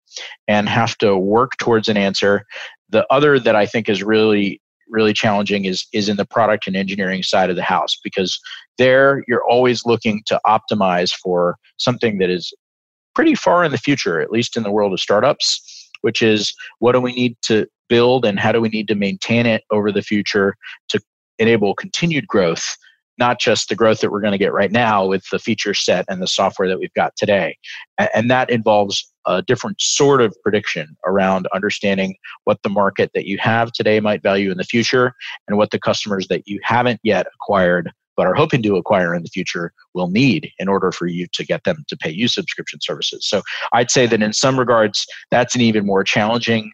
and 0.48 0.70
have 0.70 0.96
to 1.00 1.18
work 1.18 1.54
towards 1.58 1.88
an 1.88 1.98
answer. 1.98 2.44
The 2.90 3.08
other 3.12 3.40
that 3.40 3.56
I 3.56 3.66
think 3.66 3.90
is 3.90 4.04
really 4.04 4.62
really 4.88 5.14
challenging 5.14 5.66
is 5.66 5.88
is 5.94 6.10
in 6.10 6.18
the 6.18 6.26
product 6.26 6.68
and 6.68 6.76
engineering 6.76 7.24
side 7.24 7.50
of 7.50 7.56
the 7.56 7.64
house 7.64 7.98
because 8.04 8.40
there 8.78 9.24
you're 9.28 9.44
always 9.50 9.84
looking 9.84 10.22
to 10.28 10.40
optimize 10.46 11.12
for 11.12 11.58
something 11.78 12.20
that 12.20 12.30
is 12.30 12.54
pretty 13.16 13.34
far 13.34 13.64
in 13.64 13.72
the 13.72 13.80
future 13.80 14.22
at 14.22 14.30
least 14.30 14.56
in 14.56 14.62
the 14.62 14.72
world 14.72 14.94
of 14.94 15.00
startups 15.00 15.90
which 16.02 16.22
is 16.22 16.54
what 16.80 16.92
do 16.92 17.02
we 17.02 17.14
need 17.14 17.36
to 17.42 17.66
build 17.90 18.26
and 18.26 18.40
how 18.40 18.52
do 18.52 18.62
we 18.62 18.70
need 18.70 18.88
to 18.88 18.96
maintain 18.96 19.46
it 19.46 19.64
over 19.72 19.92
the 19.92 20.02
future 20.02 20.56
to 20.88 21.00
enable 21.40 21.74
continued 21.74 22.28
growth 22.28 22.78
not 23.18 23.40
just 23.40 23.70
the 23.70 23.76
growth 23.76 24.02
that 24.02 24.12
we're 24.12 24.22
going 24.22 24.34
to 24.34 24.38
get 24.38 24.54
right 24.54 24.72
now 24.72 25.06
with 25.06 25.24
the 25.32 25.40
feature 25.40 25.74
set 25.74 26.06
and 26.10 26.22
the 26.22 26.28
software 26.28 26.68
that 26.68 26.80
we've 26.80 26.94
got 26.94 27.16
today. 27.16 27.58
And 28.14 28.30
that 28.30 28.50
involves 28.50 29.10
a 29.26 29.42
different 29.42 29.80
sort 29.82 30.22
of 30.22 30.36
prediction 30.44 30.96
around 31.06 31.48
understanding 31.54 32.16
what 32.44 32.62
the 32.64 32.70
market 32.70 33.12
that 33.14 33.26
you 33.26 33.38
have 33.40 33.72
today 33.72 34.00
might 34.00 34.22
value 34.22 34.52
in 34.52 34.58
the 34.58 34.64
future 34.64 35.14
and 35.48 35.58
what 35.58 35.72
the 35.72 35.80
customers 35.80 36.28
that 36.28 36.48
you 36.48 36.60
haven't 36.64 37.00
yet 37.04 37.28
acquired 37.36 37.92
but 38.18 38.28
are 38.28 38.34
hoping 38.34 38.64
to 38.64 38.78
acquire 38.78 39.14
in 39.14 39.24
the 39.24 39.30
future 39.30 39.74
will 39.94 40.10
need 40.10 40.50
in 40.58 40.70
order 40.70 40.90
for 40.90 41.06
you 41.06 41.28
to 41.34 41.44
get 41.44 41.66
them 41.66 41.84
to 41.90 41.98
pay 41.98 42.10
you 42.10 42.30
subscription 42.30 42.80
services. 42.82 43.28
So 43.28 43.42
I'd 43.74 43.92
say 43.92 44.08
that 44.08 44.24
in 44.24 44.32
some 44.32 44.58
regards, 44.58 45.06
that's 45.32 45.54
an 45.54 45.60
even 45.60 45.86
more 45.86 46.02
challenging 46.02 46.72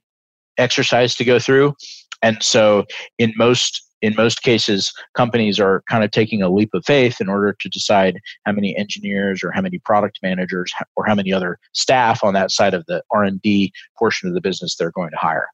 exercise 0.59 1.15
to 1.15 1.23
go 1.23 1.39
through. 1.39 1.73
And 2.21 2.43
so 2.43 2.85
in 3.17 3.33
most 3.37 3.81
in 4.01 4.15
most 4.15 4.43
cases 4.43 4.93
companies 5.15 5.59
are 5.59 5.83
kind 5.89 6.03
of 6.03 6.11
taking 6.11 6.41
a 6.41 6.49
leap 6.49 6.69
of 6.73 6.83
faith 6.85 7.21
in 7.21 7.29
order 7.29 7.55
to 7.59 7.69
decide 7.69 8.19
how 8.45 8.51
many 8.51 8.75
engineers 8.77 9.43
or 9.43 9.51
how 9.51 9.61
many 9.61 9.79
product 9.79 10.19
managers 10.21 10.71
or 10.95 11.05
how 11.05 11.15
many 11.15 11.31
other 11.31 11.59
staff 11.73 12.23
on 12.23 12.33
that 12.33 12.51
side 12.51 12.73
of 12.73 12.85
the 12.87 13.03
r&d 13.11 13.71
portion 13.97 14.27
of 14.27 14.35
the 14.35 14.41
business 14.41 14.75
they're 14.75 14.91
going 14.91 15.11
to 15.11 15.17
hire. 15.17 15.47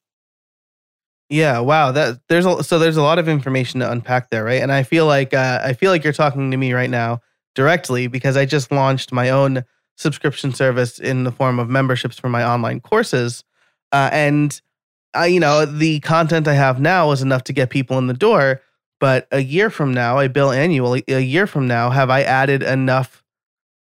Yeah 1.30 1.60
wow 1.60 1.92
that 1.92 2.20
there's 2.30 2.46
a, 2.46 2.64
so 2.64 2.80
there's 2.80 2.98
a 2.98 3.04
lot 3.04 3.20
of 3.20 3.28
information 3.28 3.80
to 3.82 3.92
unpack 3.92 4.30
there 4.30 4.44
right? 4.44 4.62
And 4.62 4.72
i 4.72 4.84
feel 4.84 5.06
like 5.06 5.34
uh, 5.34 5.62
i 5.64 5.74
feel 5.74 5.92
like 5.92 6.04
you're 6.04 6.14
talking 6.14 6.52
to 6.52 6.58
me 6.58 6.74
right 6.74 6.90
now 6.90 7.22
directly 7.56 8.08
because 8.08 8.38
i 8.38 8.46
just 8.46 8.72
launched 8.72 9.12
my 9.12 9.30
own 9.30 9.64
subscription 9.98 10.54
service 10.54 11.00
in 11.00 11.24
the 11.24 11.32
form 11.32 11.60
of 11.60 11.70
memberships 11.70 12.20
for 12.20 12.30
my 12.30 12.44
online 12.44 12.80
courses 12.80 13.44
uh, 13.92 14.10
and 14.12 14.62
I, 15.18 15.26
you 15.28 15.40
know, 15.40 15.66
the 15.66 16.00
content 16.02 16.48
I 16.48 16.54
have 16.54 16.80
now 16.80 17.12
is 17.12 17.22
enough 17.22 17.44
to 17.46 17.54
get 17.54 17.70
people 17.70 17.98
in 17.98 18.08
the 18.08 18.14
door. 18.14 18.62
But 19.00 19.28
a 19.32 19.40
year 19.40 19.70
from 19.70 19.94
now, 19.94 20.18
I 20.18 20.28
bill 20.28 20.52
annually. 20.52 21.04
A 21.08 21.20
year 21.20 21.46
from 21.46 21.68
now, 21.68 21.90
have 21.90 22.10
I 22.10 22.24
added 22.24 22.64
enough, 22.64 23.24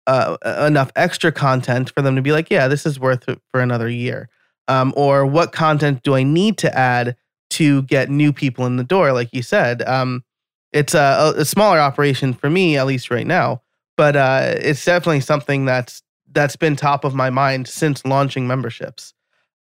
uh, 0.07 0.37
enough 0.65 0.91
extra 0.95 1.31
content 1.31 1.91
for 1.91 2.01
them 2.01 2.15
to 2.15 2.21
be 2.21 2.31
like, 2.31 2.49
yeah, 2.49 2.67
this 2.67 2.85
is 2.85 2.99
worth 2.99 3.27
it 3.27 3.41
for 3.51 3.59
another 3.59 3.89
year? 3.89 4.29
Um, 4.67 4.93
or 4.95 5.25
what 5.25 5.51
content 5.51 6.03
do 6.03 6.15
I 6.15 6.23
need 6.23 6.57
to 6.59 6.77
add 6.77 7.17
to 7.51 7.81
get 7.83 8.09
new 8.09 8.31
people 8.31 8.65
in 8.65 8.77
the 8.77 8.85
door? 8.85 9.11
Like 9.11 9.29
you 9.33 9.41
said, 9.41 9.81
um, 9.81 10.23
it's 10.71 10.93
a, 10.93 11.33
a 11.35 11.43
smaller 11.43 11.79
operation 11.79 12.33
for 12.33 12.49
me, 12.49 12.77
at 12.77 12.85
least 12.85 13.11
right 13.11 13.27
now. 13.27 13.61
But 13.97 14.15
uh, 14.15 14.55
it's 14.57 14.83
definitely 14.85 15.19
something 15.19 15.65
that's 15.65 16.01
that's 16.31 16.55
been 16.55 16.77
top 16.77 17.03
of 17.03 17.13
my 17.13 17.29
mind 17.29 17.67
since 17.67 18.05
launching 18.05 18.47
memberships. 18.47 19.13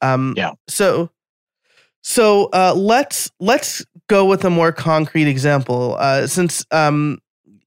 Um, 0.01 0.35
yeah. 0.37 0.51
So 0.67 1.09
so 2.01 2.49
uh, 2.53 2.73
let's 2.75 3.31
let's 3.39 3.85
go 4.07 4.25
with 4.25 4.43
a 4.45 4.49
more 4.49 4.71
concrete 4.71 5.27
example. 5.27 5.95
Uh, 5.99 6.27
since 6.27 6.65
um, 6.71 7.19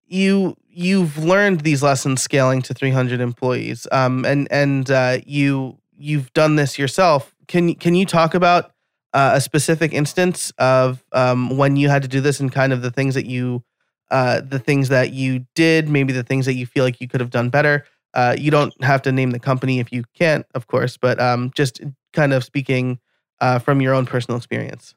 you 0.06 0.56
you've 0.68 1.18
learned 1.18 1.60
these 1.60 1.82
lessons 1.82 2.22
scaling 2.22 2.62
to 2.62 2.74
300 2.74 3.20
employees, 3.20 3.86
um, 3.92 4.24
and 4.24 4.48
and 4.50 4.90
uh, 4.90 5.18
you 5.26 5.78
you've 5.96 6.32
done 6.32 6.56
this 6.56 6.78
yourself. 6.78 7.34
Can 7.48 7.74
can 7.74 7.94
you 7.94 8.06
talk 8.06 8.34
about 8.34 8.72
uh, 9.12 9.32
a 9.34 9.40
specific 9.40 9.92
instance 9.92 10.52
of 10.58 11.04
um, 11.12 11.56
when 11.56 11.76
you 11.76 11.88
had 11.88 12.02
to 12.02 12.08
do 12.08 12.20
this 12.20 12.40
and 12.40 12.50
kind 12.50 12.72
of 12.72 12.82
the 12.82 12.90
things 12.90 13.14
that 13.14 13.26
you 13.26 13.62
uh, 14.10 14.40
the 14.40 14.58
things 14.58 14.88
that 14.88 15.12
you 15.12 15.46
did, 15.54 15.88
maybe 15.88 16.12
the 16.12 16.22
things 16.22 16.46
that 16.46 16.54
you 16.54 16.66
feel 16.66 16.84
like 16.84 17.00
you 17.00 17.08
could 17.08 17.20
have 17.20 17.30
done 17.30 17.50
better? 17.50 17.84
Uh, 18.14 18.36
you 18.38 18.50
don't 18.50 18.74
have 18.84 19.00
to 19.00 19.10
name 19.10 19.30
the 19.30 19.38
company 19.38 19.80
if 19.80 19.90
you 19.90 20.04
can't, 20.14 20.44
of 20.54 20.66
course, 20.66 20.98
but 20.98 21.18
um, 21.18 21.50
just 21.54 21.80
kind 22.12 22.34
of 22.34 22.44
speaking 22.44 22.98
uh, 23.42 23.59
from 23.59 23.83
your 23.83 23.92
own 23.92 24.07
personal 24.07 24.38
experience? 24.38 24.94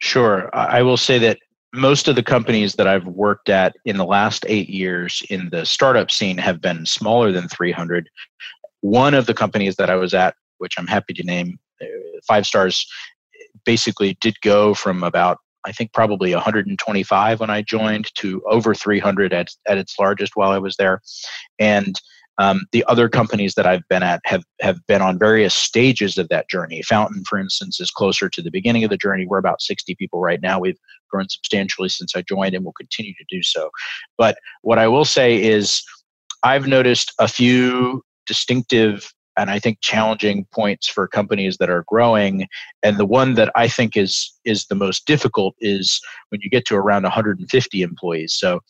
Sure. 0.00 0.50
I 0.52 0.82
will 0.82 0.98
say 0.98 1.18
that 1.20 1.38
most 1.72 2.08
of 2.08 2.16
the 2.16 2.22
companies 2.22 2.74
that 2.74 2.86
I've 2.86 3.06
worked 3.06 3.48
at 3.48 3.74
in 3.84 3.96
the 3.96 4.04
last 4.04 4.44
eight 4.48 4.68
years 4.68 5.22
in 5.30 5.48
the 5.50 5.64
startup 5.64 6.10
scene 6.10 6.36
have 6.38 6.60
been 6.60 6.84
smaller 6.84 7.30
than 7.30 7.48
300. 7.48 8.08
One 8.80 9.14
of 9.14 9.26
the 9.26 9.34
companies 9.34 9.76
that 9.76 9.88
I 9.88 9.94
was 9.94 10.12
at, 10.12 10.34
which 10.58 10.74
I'm 10.76 10.86
happy 10.86 11.14
to 11.14 11.22
name, 11.22 11.58
uh, 11.80 11.86
Five 12.26 12.46
Stars, 12.46 12.86
basically 13.64 14.18
did 14.20 14.40
go 14.42 14.74
from 14.74 15.02
about 15.02 15.38
I 15.64 15.72
think 15.72 15.92
probably 15.92 16.32
125 16.32 17.40
when 17.40 17.50
I 17.50 17.62
joined 17.62 18.14
to 18.14 18.42
over 18.48 18.74
300 18.74 19.34
at, 19.34 19.48
at 19.66 19.76
its 19.76 19.98
largest 19.98 20.32
while 20.34 20.50
I 20.50 20.58
was 20.58 20.76
there. 20.76 21.02
And 21.58 22.00
um, 22.38 22.66
the 22.72 22.84
other 22.86 23.08
companies 23.08 23.54
that 23.54 23.66
I've 23.66 23.86
been 23.88 24.02
at 24.02 24.20
have, 24.24 24.44
have 24.60 24.78
been 24.86 25.02
on 25.02 25.18
various 25.18 25.54
stages 25.54 26.18
of 26.18 26.28
that 26.28 26.48
journey. 26.48 26.82
Fountain, 26.82 27.24
for 27.28 27.38
instance, 27.38 27.80
is 27.80 27.90
closer 27.90 28.28
to 28.28 28.40
the 28.42 28.50
beginning 28.50 28.84
of 28.84 28.90
the 28.90 28.96
journey. 28.96 29.26
We're 29.26 29.38
about 29.38 29.60
60 29.60 29.96
people 29.96 30.20
right 30.20 30.40
now. 30.40 30.60
We've 30.60 30.78
grown 31.10 31.28
substantially 31.28 31.88
since 31.88 32.14
I 32.14 32.22
joined 32.22 32.54
and 32.54 32.64
will 32.64 32.72
continue 32.72 33.12
to 33.14 33.24
do 33.28 33.42
so. 33.42 33.70
But 34.16 34.38
what 34.62 34.78
I 34.78 34.86
will 34.86 35.04
say 35.04 35.42
is, 35.42 35.82
I've 36.44 36.68
noticed 36.68 37.12
a 37.18 37.26
few 37.26 38.02
distinctive 38.26 39.12
and 39.36 39.50
I 39.50 39.58
think 39.58 39.78
challenging 39.80 40.46
points 40.52 40.88
for 40.88 41.08
companies 41.08 41.56
that 41.58 41.70
are 41.70 41.84
growing. 41.86 42.46
And 42.82 42.96
the 42.96 43.06
one 43.06 43.34
that 43.34 43.50
I 43.56 43.68
think 43.68 43.96
is 43.96 44.32
is 44.44 44.66
the 44.66 44.74
most 44.74 45.06
difficult 45.06 45.54
is 45.60 46.00
when 46.28 46.40
you 46.42 46.50
get 46.50 46.64
to 46.66 46.76
around 46.76 47.04
150 47.04 47.82
employees. 47.82 48.34
So 48.34 48.60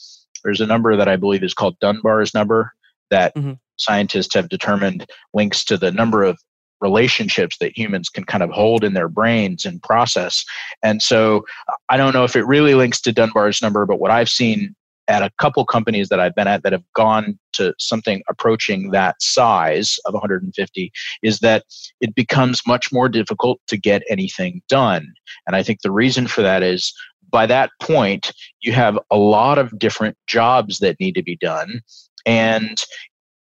there's 0.45 0.61
a 0.61 0.67
number 0.67 0.97
that 0.97 1.09
I 1.09 1.17
believe 1.17 1.43
is 1.43 1.55
called 1.55 1.79
Dunbar's 1.81 2.33
number 2.33 2.73
that 3.11 3.35
mm-hmm. 3.35 3.53
scientists 3.77 4.35
have 4.35 4.49
determined 4.49 5.07
links 5.35 5.65
to 5.67 5.77
the 5.77 5.93
number 5.93 6.23
of 6.23 6.39
relationships 6.81 7.57
that 7.59 7.77
humans 7.77 8.09
can 8.09 8.25
kind 8.25 8.43
of 8.43 8.51
hold 8.51 8.85
in 8.85 8.95
their 8.95 9.09
brains 9.09 9.65
and 9.65 9.83
process. 9.83 10.45
And 10.83 11.03
so 11.03 11.45
I 11.89 11.97
don't 11.97 12.15
know 12.15 12.25
if 12.25 12.37
it 12.37 12.47
really 12.47 12.75
links 12.75 13.01
to 13.03 13.13
Dunbar's 13.13 13.61
number, 13.61 13.85
but 13.85 13.99
what 13.99 14.11
I've 14.11 14.29
seen 14.29 14.75
at 15.09 15.23
a 15.23 15.31
couple 15.39 15.65
companies 15.65 16.11
that 16.11 16.21
I've 16.21 16.35
been 16.35 16.47
at 16.47 16.63
that 16.63 16.73
have 16.73 16.85
gone 16.95 17.39
to 17.55 17.75
something 17.79 18.23
approaching 18.29 18.91
that 18.91 19.21
size 19.21 19.99
of 20.05 20.13
150 20.13 20.93
is 21.23 21.39
that 21.41 21.65
it 22.01 22.15
becomes 22.15 22.61
much 22.67 22.93
more 22.93 23.09
difficult 23.09 23.59
to 23.69 23.79
get 23.79 24.03
anything 24.09 24.61
done. 24.69 25.13
And 25.47 25.57
I 25.57 25.63
think 25.63 25.81
the 25.81 25.91
reason 25.91 26.27
for 26.27 26.43
that 26.43 26.63
is 26.63 26.93
by 27.31 27.47
that 27.47 27.71
point, 27.81 28.33
you 28.61 28.73
have 28.73 28.99
a 29.11 29.17
lot 29.17 29.59
of 29.59 29.79
different 29.79 30.17
jobs 30.27 30.79
that 30.79 31.01
need 31.01 31.15
to 31.15 31.23
be 31.23 31.37
done. 31.37 31.81
And 32.29 32.85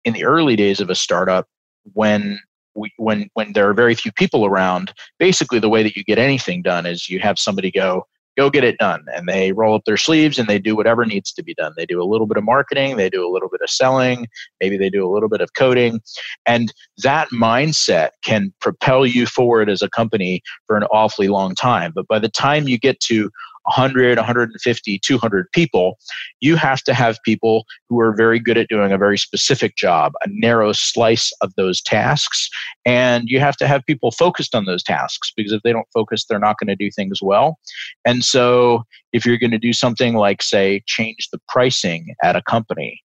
in 0.04 0.12
the 0.12 0.24
early 0.24 0.56
days 0.56 0.78
of 0.78 0.90
a 0.90 0.94
startup, 0.94 1.48
when 1.94 2.38
we, 2.74 2.92
when 2.98 3.30
when 3.32 3.54
there 3.54 3.68
are 3.68 3.74
very 3.74 3.94
few 3.94 4.12
people 4.12 4.44
around, 4.44 4.92
basically 5.18 5.58
the 5.58 5.70
way 5.70 5.82
that 5.82 5.96
you 5.96 6.04
get 6.04 6.18
anything 6.18 6.60
done 6.60 6.84
is 6.84 7.08
you 7.08 7.18
have 7.20 7.38
somebody 7.38 7.70
go, 7.70 8.06
go 8.36 8.50
get 8.50 8.62
it 8.62 8.76
done, 8.78 9.06
and 9.14 9.26
they 9.26 9.52
roll 9.52 9.74
up 9.74 9.84
their 9.86 9.96
sleeves 9.96 10.38
and 10.38 10.48
they 10.48 10.58
do 10.58 10.76
whatever 10.76 11.06
needs 11.06 11.32
to 11.32 11.42
be 11.42 11.54
done. 11.54 11.72
They 11.78 11.86
do 11.86 12.02
a 12.02 12.04
little 12.04 12.26
bit 12.26 12.36
of 12.36 12.44
marketing, 12.44 12.98
they 12.98 13.08
do 13.08 13.26
a 13.26 13.32
little 13.32 13.48
bit 13.48 13.62
of 13.62 13.70
selling, 13.70 14.26
maybe 14.60 14.76
they 14.76 14.90
do 14.90 15.06
a 15.06 15.12
little 15.12 15.30
bit 15.30 15.40
of 15.40 15.54
coding, 15.56 16.00
and 16.44 16.70
that 16.98 17.28
mindset 17.30 18.10
can 18.22 18.52
propel 18.60 19.06
you 19.06 19.24
forward 19.24 19.70
as 19.70 19.80
a 19.80 19.88
company 19.88 20.42
for 20.66 20.76
an 20.76 20.84
awfully 20.84 21.28
long 21.28 21.54
time. 21.54 21.92
But 21.94 22.06
by 22.08 22.18
the 22.18 22.28
time 22.28 22.68
you 22.68 22.78
get 22.78 23.00
to 23.00 23.30
100, 23.64 24.18
150, 24.18 24.98
200 24.98 25.52
people, 25.52 25.98
you 26.40 26.56
have 26.56 26.82
to 26.82 26.94
have 26.94 27.18
people 27.24 27.64
who 27.88 28.00
are 28.00 28.14
very 28.14 28.38
good 28.38 28.58
at 28.58 28.68
doing 28.68 28.92
a 28.92 28.98
very 28.98 29.18
specific 29.18 29.76
job, 29.76 30.12
a 30.24 30.28
narrow 30.28 30.72
slice 30.72 31.32
of 31.40 31.52
those 31.56 31.80
tasks. 31.82 32.48
And 32.84 33.28
you 33.28 33.40
have 33.40 33.56
to 33.58 33.66
have 33.66 33.84
people 33.86 34.10
focused 34.10 34.54
on 34.54 34.66
those 34.66 34.82
tasks 34.82 35.32
because 35.36 35.52
if 35.52 35.62
they 35.62 35.72
don't 35.72 35.88
focus, 35.92 36.24
they're 36.24 36.38
not 36.38 36.58
going 36.58 36.68
to 36.68 36.76
do 36.76 36.90
things 36.90 37.20
well. 37.22 37.58
And 38.04 38.24
so 38.24 38.84
if 39.12 39.24
you're 39.24 39.38
going 39.38 39.50
to 39.50 39.58
do 39.58 39.72
something 39.72 40.14
like, 40.14 40.42
say, 40.42 40.82
change 40.86 41.28
the 41.32 41.40
pricing 41.48 42.14
at 42.22 42.36
a 42.36 42.42
company, 42.42 43.00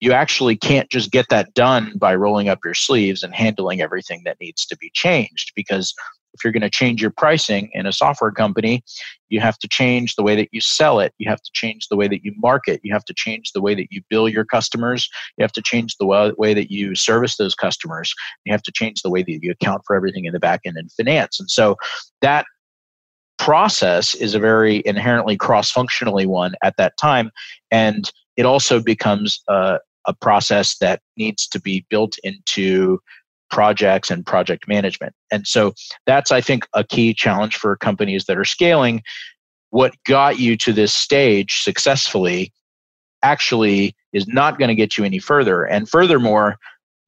you 0.00 0.12
actually 0.12 0.56
can't 0.56 0.90
just 0.90 1.10
get 1.10 1.26
that 1.30 1.54
done 1.54 1.92
by 1.96 2.14
rolling 2.14 2.48
up 2.48 2.58
your 2.64 2.74
sleeves 2.74 3.22
and 3.22 3.34
handling 3.34 3.80
everything 3.80 4.22
that 4.24 4.36
needs 4.40 4.66
to 4.66 4.76
be 4.76 4.90
changed 4.92 5.52
because 5.54 5.94
if 6.34 6.44
you're 6.44 6.52
going 6.52 6.62
to 6.62 6.70
change 6.70 7.00
your 7.00 7.10
pricing 7.10 7.70
in 7.72 7.86
a 7.86 7.92
software 7.92 8.30
company, 8.30 8.82
you 9.28 9.40
have 9.40 9.58
to 9.58 9.68
change 9.68 10.16
the 10.16 10.22
way 10.22 10.36
that 10.36 10.48
you 10.52 10.60
sell 10.60 11.00
it. 11.00 11.14
You 11.18 11.28
have 11.30 11.40
to 11.42 11.50
change 11.54 11.88
the 11.88 11.96
way 11.96 12.08
that 12.08 12.24
you 12.24 12.32
market. 12.36 12.80
You 12.82 12.92
have 12.92 13.04
to 13.06 13.14
change 13.14 13.52
the 13.52 13.62
way 13.62 13.74
that 13.74 13.88
you 13.90 14.02
bill 14.10 14.28
your 14.28 14.44
customers. 14.44 15.08
You 15.38 15.42
have 15.42 15.52
to 15.52 15.62
change 15.62 15.96
the 15.98 16.34
way 16.36 16.54
that 16.54 16.70
you 16.70 16.94
service 16.94 17.36
those 17.36 17.54
customers. 17.54 18.12
You 18.44 18.52
have 18.52 18.62
to 18.62 18.72
change 18.72 19.02
the 19.02 19.10
way 19.10 19.22
that 19.22 19.38
you 19.42 19.50
account 19.50 19.82
for 19.86 19.96
everything 19.96 20.24
in 20.24 20.32
the 20.32 20.40
back 20.40 20.60
end 20.64 20.76
and 20.76 20.90
finance. 20.92 21.40
And 21.40 21.50
so 21.50 21.76
that 22.20 22.46
process 23.38 24.14
is 24.14 24.34
a 24.34 24.38
very 24.38 24.82
inherently 24.84 25.36
cross 25.36 25.70
functionally 25.70 26.26
one 26.26 26.54
at 26.62 26.74
that 26.78 26.96
time. 26.96 27.30
And 27.70 28.10
it 28.36 28.46
also 28.46 28.80
becomes 28.80 29.42
a, 29.48 29.78
a 30.06 30.14
process 30.14 30.78
that 30.78 31.00
needs 31.16 31.46
to 31.48 31.60
be 31.60 31.84
built 31.90 32.16
into 32.22 33.00
projects 33.54 34.10
and 34.10 34.26
project 34.26 34.66
management. 34.66 35.14
And 35.30 35.46
so 35.46 35.72
that's, 36.06 36.32
I 36.32 36.40
think, 36.40 36.66
a 36.74 36.82
key 36.82 37.14
challenge 37.14 37.56
for 37.56 37.76
companies 37.76 38.24
that 38.24 38.36
are 38.36 38.44
scaling. 38.44 39.00
what 39.74 39.92
got 40.06 40.38
you 40.38 40.56
to 40.56 40.72
this 40.72 40.94
stage 40.94 41.62
successfully 41.62 42.52
actually 43.24 43.92
is 44.12 44.24
not 44.28 44.56
going 44.56 44.68
to 44.68 44.74
get 44.74 44.96
you 44.96 45.02
any 45.02 45.18
further. 45.18 45.64
And 45.64 45.88
furthermore, 45.88 46.58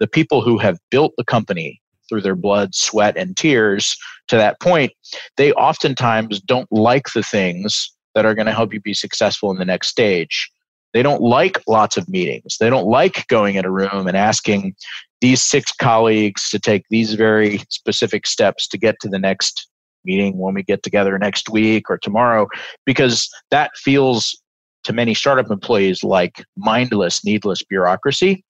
the 0.00 0.08
people 0.08 0.40
who 0.42 0.58
have 0.58 0.76
built 0.90 1.12
the 1.16 1.22
company 1.22 1.80
through 2.08 2.22
their 2.22 2.34
blood, 2.34 2.74
sweat, 2.74 3.16
and 3.16 3.36
tears 3.36 3.96
to 4.26 4.36
that 4.36 4.58
point, 4.58 4.92
they 5.36 5.52
oftentimes 5.52 6.40
don't 6.40 6.66
like 6.72 7.12
the 7.14 7.22
things 7.22 7.88
that 8.16 8.26
are 8.26 8.34
going 8.34 8.46
to 8.46 8.52
help 8.52 8.74
you 8.74 8.80
be 8.80 8.94
successful 8.94 9.52
in 9.52 9.58
the 9.58 9.64
next 9.64 9.86
stage. 9.86 10.50
They 10.96 11.02
don't 11.02 11.20
like 11.20 11.60
lots 11.68 11.98
of 11.98 12.08
meetings. 12.08 12.56
They 12.58 12.70
don't 12.70 12.86
like 12.86 13.28
going 13.28 13.56
in 13.56 13.66
a 13.66 13.70
room 13.70 14.06
and 14.06 14.16
asking 14.16 14.74
these 15.20 15.42
six 15.42 15.70
colleagues 15.70 16.48
to 16.48 16.58
take 16.58 16.84
these 16.88 17.12
very 17.12 17.58
specific 17.68 18.26
steps 18.26 18.66
to 18.68 18.78
get 18.78 18.98
to 19.02 19.08
the 19.10 19.18
next 19.18 19.68
meeting 20.06 20.38
when 20.38 20.54
we 20.54 20.62
get 20.62 20.82
together 20.82 21.18
next 21.18 21.50
week 21.50 21.90
or 21.90 21.98
tomorrow, 21.98 22.46
because 22.86 23.28
that 23.50 23.72
feels 23.76 24.40
to 24.84 24.94
many 24.94 25.12
startup 25.12 25.50
employees 25.50 26.02
like 26.02 26.42
mindless, 26.56 27.22
needless 27.26 27.62
bureaucracy. 27.62 28.42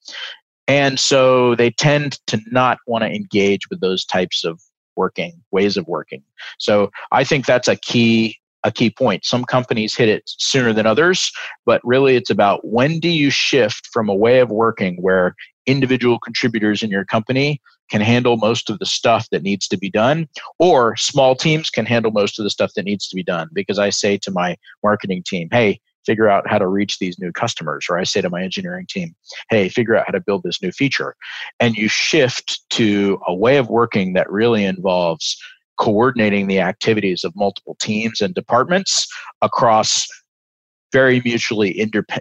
And 0.69 1.01
so 1.01 1.57
they 1.57 1.73
tend 1.73 2.21
to 2.29 2.41
not 2.53 2.79
want 2.87 3.03
to 3.03 3.11
engage 3.11 3.69
with 3.71 3.81
those 3.81 4.05
types 4.05 4.45
of 4.45 4.61
working 4.95 5.33
ways 5.51 5.77
of 5.77 5.89
working. 5.89 6.23
So 6.61 6.93
I 7.11 7.25
think 7.25 7.45
that's 7.45 7.67
a 7.67 7.75
key 7.75 8.39
a 8.65 8.73
key 8.73 8.91
point. 8.91 9.25
Some 9.25 9.45
companies 9.45 9.95
hit 9.95 10.09
it 10.09 10.23
sooner 10.27 10.73
than 10.73 10.87
others, 10.87 11.31
but 11.65 11.81
really 11.85 12.17
it's 12.17 12.31
about 12.31 12.67
when 12.67 12.99
do 12.99 13.09
you 13.09 13.31
shift 13.31 13.89
from 13.93 14.09
a 14.09 14.15
way 14.15 14.41
of 14.41 14.51
working 14.51 14.97
where 15.01 15.35
individual 15.67 16.19
contributors 16.19 16.83
in 16.83 16.91
your 16.91 17.05
company 17.05 17.61
can 17.91 18.01
handle 18.01 18.37
most 18.37 18.69
of 18.69 18.79
the 18.79 18.87
stuff 18.87 19.29
that 19.31 19.43
needs 19.43 19.69
to 19.69 19.79
be 19.79 19.91
done, 19.91 20.29
or 20.59 20.97
small 20.97 21.37
teams 21.37 21.71
can 21.71 21.87
handle 21.87 22.11
most 22.11 22.39
of 22.39 22.43
the 22.43 22.51
stuff 22.51 22.73
that 22.75 22.85
needs 22.85 23.09
to 23.09 23.15
be 23.15 23.23
done. 23.23 23.49
Because 23.53 23.79
I 23.79 23.91
say 23.91 24.19
to 24.19 24.31
my 24.31 24.57
marketing 24.83 25.23
team, 25.25 25.49
hey, 25.53 25.81
figure 26.05 26.29
out 26.29 26.49
how 26.49 26.59
to 26.59 26.69
reach 26.69 26.99
these 26.99 27.19
new 27.19 27.33
customers. 27.33 27.87
Or 27.91 27.99
I 27.99 28.05
say 28.05 28.21
to 28.21 28.31
my 28.31 28.43
engineering 28.43 28.87
team, 28.89 29.15
hey, 29.51 29.69
figure 29.69 29.97
out 29.97 30.05
how 30.07 30.13
to 30.13 30.21
build 30.21 30.43
this 30.45 30.63
new 30.63 30.73
feature. 30.73 31.17
And 31.61 31.77
you 31.77 31.89
shift 31.89 32.61
to 32.71 33.21
a 33.27 33.35
way 33.35 33.57
of 33.57 33.69
working 33.69 34.15
that 34.15 34.31
really 34.31 34.65
involves 34.65 35.37
coordinating 35.79 36.47
the 36.47 36.61
activities 36.61 37.25
of 37.25 37.35
multiple 37.37 37.77
teams 37.81 38.21
and 38.21 38.35
departments 38.35 39.07
across 39.43 40.07
very 40.93 41.21
mutually 41.25 41.79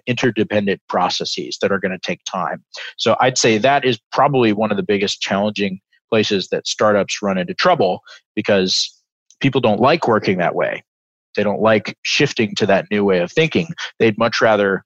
interdependent 0.07 0.81
processes 0.89 1.57
that 1.61 1.71
are 1.71 1.79
going 1.79 1.91
to 1.91 1.99
take 1.99 2.19
time. 2.25 2.63
So 2.97 3.15
I'd 3.19 3.37
say 3.37 3.57
that 3.57 3.85
is 3.85 3.99
probably 4.11 4.53
one 4.53 4.71
of 4.71 4.77
the 4.77 4.83
biggest 4.83 5.21
challenging 5.21 5.79
places 6.09 6.49
that 6.49 6.67
startups 6.67 7.21
run 7.21 7.37
into 7.37 7.53
trouble 7.53 8.01
because 8.35 8.91
people 9.39 9.61
don't 9.61 9.79
like 9.79 10.07
working 10.07 10.37
that 10.39 10.55
way. 10.55 10.83
They 11.35 11.43
don't 11.43 11.61
like 11.61 11.97
shifting 12.03 12.55
to 12.55 12.65
that 12.65 12.87
new 12.89 13.03
way 13.03 13.19
of 13.19 13.31
thinking. 13.31 13.67
They'd 13.99 14.17
much 14.17 14.41
rather 14.41 14.83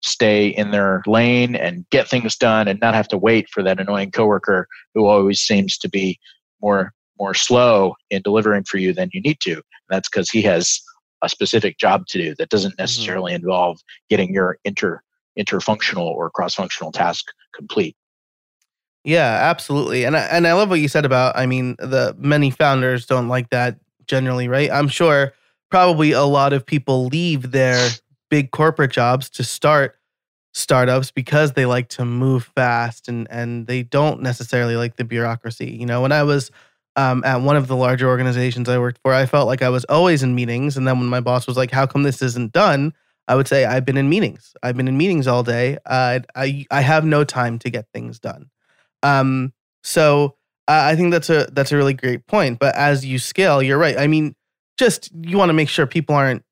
stay 0.00 0.48
in 0.48 0.70
their 0.70 1.02
lane 1.06 1.56
and 1.56 1.84
get 1.90 2.08
things 2.08 2.36
done 2.36 2.68
and 2.68 2.80
not 2.80 2.94
have 2.94 3.08
to 3.08 3.18
wait 3.18 3.48
for 3.50 3.62
that 3.62 3.80
annoying 3.80 4.12
coworker 4.12 4.68
who 4.94 5.06
always 5.06 5.40
seems 5.40 5.76
to 5.78 5.88
be 5.88 6.18
more 6.62 6.92
more 7.18 7.34
slow 7.34 7.94
in 8.10 8.22
delivering 8.22 8.64
for 8.64 8.78
you 8.78 8.92
than 8.92 9.10
you 9.12 9.20
need 9.20 9.40
to. 9.40 9.54
And 9.54 9.62
that's 9.88 10.08
because 10.08 10.30
he 10.30 10.42
has 10.42 10.80
a 11.22 11.28
specific 11.28 11.78
job 11.78 12.06
to 12.08 12.18
do 12.18 12.34
that 12.36 12.48
doesn't 12.48 12.72
mm-hmm. 12.72 12.82
necessarily 12.82 13.32
mm-hmm. 13.32 13.44
involve 13.44 13.78
getting 14.08 14.32
your 14.32 14.58
inter 14.64 15.00
interfunctional 15.38 16.06
or 16.06 16.30
cross-functional 16.30 16.90
task 16.90 17.26
complete. 17.54 17.96
Yeah, 19.04 19.38
absolutely. 19.40 20.04
And 20.04 20.16
I, 20.16 20.22
and 20.22 20.48
I 20.48 20.52
love 20.54 20.68
what 20.68 20.80
you 20.80 20.88
said 20.88 21.04
about 21.04 21.36
I 21.36 21.46
mean 21.46 21.76
the 21.78 22.14
many 22.18 22.50
founders 22.50 23.06
don't 23.06 23.28
like 23.28 23.50
that 23.50 23.78
generally, 24.06 24.48
right? 24.48 24.70
I'm 24.70 24.88
sure 24.88 25.32
probably 25.70 26.12
a 26.12 26.24
lot 26.24 26.52
of 26.52 26.66
people 26.66 27.06
leave 27.06 27.52
their 27.52 27.88
big 28.30 28.50
corporate 28.50 28.90
jobs 28.90 29.30
to 29.30 29.44
start 29.44 29.96
startups 30.54 31.10
because 31.10 31.52
they 31.52 31.66
like 31.66 31.88
to 31.88 32.04
move 32.04 32.50
fast 32.56 33.08
and 33.08 33.28
and 33.30 33.66
they 33.66 33.82
don't 33.82 34.20
necessarily 34.22 34.76
like 34.76 34.96
the 34.96 35.04
bureaucracy. 35.04 35.70
You 35.70 35.86
know, 35.86 36.02
when 36.02 36.12
I 36.12 36.22
was 36.24 36.50
um, 36.98 37.22
at 37.24 37.40
one 37.40 37.56
of 37.56 37.68
the 37.68 37.76
larger 37.76 38.08
organizations 38.08 38.68
I 38.68 38.78
worked 38.78 38.98
for, 39.02 39.14
I 39.14 39.24
felt 39.24 39.46
like 39.46 39.62
I 39.62 39.68
was 39.68 39.84
always 39.84 40.24
in 40.24 40.34
meetings. 40.34 40.76
And 40.76 40.86
then 40.86 40.98
when 40.98 41.08
my 41.08 41.20
boss 41.20 41.46
was 41.46 41.56
like, 41.56 41.70
"How 41.70 41.86
come 41.86 42.02
this 42.02 42.20
isn't 42.20 42.52
done?" 42.52 42.92
I 43.28 43.36
would 43.36 43.46
say, 43.46 43.64
"I've 43.64 43.84
been 43.84 43.96
in 43.96 44.08
meetings. 44.08 44.54
I've 44.64 44.76
been 44.76 44.88
in 44.88 44.98
meetings 44.98 45.28
all 45.28 45.44
day. 45.44 45.78
Uh, 45.86 46.20
I 46.34 46.66
I 46.70 46.80
have 46.80 47.04
no 47.04 47.22
time 47.22 47.58
to 47.60 47.70
get 47.70 47.86
things 47.94 48.18
done." 48.18 48.50
Um, 49.04 49.52
so 49.84 50.34
I 50.66 50.96
think 50.96 51.12
that's 51.12 51.30
a 51.30 51.46
that's 51.52 51.70
a 51.70 51.76
really 51.76 51.94
great 51.94 52.26
point. 52.26 52.58
But 52.58 52.74
as 52.74 53.06
you 53.06 53.20
scale, 53.20 53.62
you're 53.62 53.78
right. 53.78 53.96
I 53.96 54.08
mean, 54.08 54.34
just 54.76 55.10
you 55.22 55.38
want 55.38 55.50
to 55.50 55.54
make 55.54 55.68
sure 55.68 55.86
people 55.86 56.16
aren't 56.16 56.42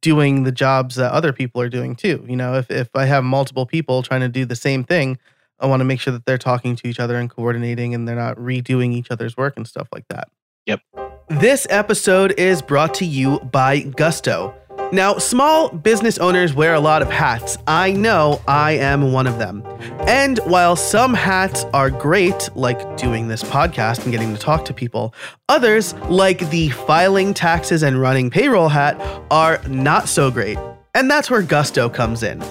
doing 0.00 0.44
the 0.44 0.52
jobs 0.52 0.96
that 0.96 1.12
other 1.12 1.32
people 1.32 1.60
are 1.60 1.68
doing 1.68 1.96
too. 1.96 2.24
You 2.28 2.36
know, 2.36 2.54
if 2.54 2.70
if 2.70 2.88
I 2.94 3.06
have 3.06 3.24
multiple 3.24 3.66
people 3.66 4.02
trying 4.02 4.20
to 4.20 4.28
do 4.28 4.44
the 4.44 4.56
same 4.56 4.84
thing, 4.84 5.18
I 5.60 5.66
want 5.66 5.80
to 5.80 5.84
make 5.84 6.00
sure 6.00 6.12
that 6.12 6.24
they're 6.24 6.38
talking 6.38 6.74
to 6.76 6.88
each 6.88 6.98
other 6.98 7.16
and 7.16 7.28
coordinating 7.28 7.94
and 7.94 8.08
they're 8.08 8.16
not 8.16 8.36
redoing 8.36 8.92
each 8.94 9.10
other's 9.10 9.36
work 9.36 9.56
and 9.56 9.66
stuff 9.66 9.88
like 9.92 10.06
that. 10.08 10.28
Yep. 10.66 10.80
This 11.28 11.66
episode 11.70 12.32
is 12.38 12.62
brought 12.62 12.94
to 12.94 13.04
you 13.04 13.38
by 13.40 13.80
Gusto. 13.80 14.54
Now, 14.92 15.18
small 15.18 15.68
business 15.68 16.18
owners 16.18 16.52
wear 16.52 16.74
a 16.74 16.80
lot 16.80 17.00
of 17.00 17.08
hats. 17.08 17.56
I 17.68 17.92
know 17.92 18.42
I 18.48 18.72
am 18.72 19.12
one 19.12 19.28
of 19.28 19.38
them. 19.38 19.62
And 20.08 20.38
while 20.38 20.74
some 20.74 21.14
hats 21.14 21.64
are 21.72 21.90
great, 21.90 22.48
like 22.56 22.96
doing 22.96 23.28
this 23.28 23.44
podcast 23.44 24.02
and 24.02 24.10
getting 24.10 24.34
to 24.34 24.40
talk 24.40 24.64
to 24.64 24.74
people, 24.74 25.14
others, 25.48 25.94
like 26.08 26.50
the 26.50 26.70
filing 26.70 27.34
taxes 27.34 27.84
and 27.84 28.00
running 28.00 28.30
payroll 28.30 28.68
hat, 28.68 29.00
are 29.30 29.62
not 29.68 30.08
so 30.08 30.28
great. 30.28 30.58
And 30.92 31.08
that's 31.08 31.30
where 31.30 31.42
Gusto 31.42 31.88
comes 31.88 32.24
in. 32.24 32.42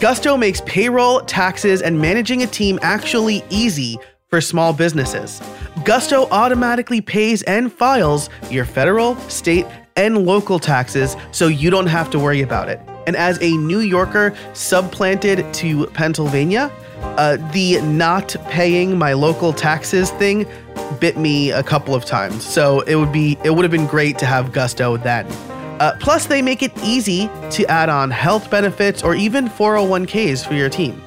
Gusto 0.00 0.38
makes 0.38 0.62
payroll, 0.62 1.20
taxes, 1.20 1.82
and 1.82 2.00
managing 2.00 2.42
a 2.42 2.46
team 2.46 2.78
actually 2.80 3.44
easy 3.50 3.98
for 4.28 4.40
small 4.40 4.72
businesses. 4.72 5.42
Gusto 5.84 6.26
automatically 6.30 7.02
pays 7.02 7.42
and 7.42 7.70
files 7.70 8.30
your 8.48 8.64
federal, 8.64 9.14
state, 9.28 9.66
and 9.96 10.24
local 10.24 10.58
taxes 10.58 11.16
so 11.32 11.48
you 11.48 11.68
don't 11.68 11.86
have 11.86 12.08
to 12.10 12.18
worry 12.18 12.40
about 12.40 12.70
it. 12.70 12.80
And 13.06 13.14
as 13.14 13.38
a 13.42 13.50
New 13.58 13.80
Yorker 13.80 14.30
subplanted 14.52 15.52
to 15.56 15.86
Pennsylvania, 15.88 16.72
uh, 17.02 17.36
the 17.52 17.82
not 17.82 18.34
paying 18.48 18.96
my 18.96 19.12
local 19.12 19.52
taxes 19.52 20.10
thing 20.12 20.46
bit 20.98 21.18
me 21.18 21.50
a 21.50 21.62
couple 21.62 21.94
of 21.94 22.06
times. 22.06 22.46
So 22.46 22.80
it 22.82 22.94
would 22.94 23.12
be 23.12 23.36
it 23.44 23.50
would 23.50 23.64
have 23.64 23.70
been 23.70 23.86
great 23.86 24.18
to 24.20 24.26
have 24.26 24.52
Gusto 24.52 24.96
then. 24.96 25.26
Uh, 25.80 25.96
plus, 25.98 26.26
they 26.26 26.42
make 26.42 26.62
it 26.62 26.72
easy 26.84 27.28
to 27.50 27.64
add 27.68 27.88
on 27.88 28.10
health 28.10 28.50
benefits 28.50 29.02
or 29.02 29.14
even 29.14 29.48
401ks 29.48 30.46
for 30.46 30.54
your 30.54 30.68
team. 30.68 31.02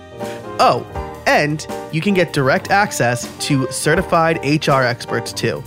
Oh, 0.59 0.85
and 1.27 1.65
you 1.91 2.01
can 2.01 2.13
get 2.13 2.33
direct 2.33 2.71
access 2.71 3.31
to 3.45 3.71
certified 3.71 4.39
HR 4.43 4.81
experts 4.81 5.31
too. 5.31 5.63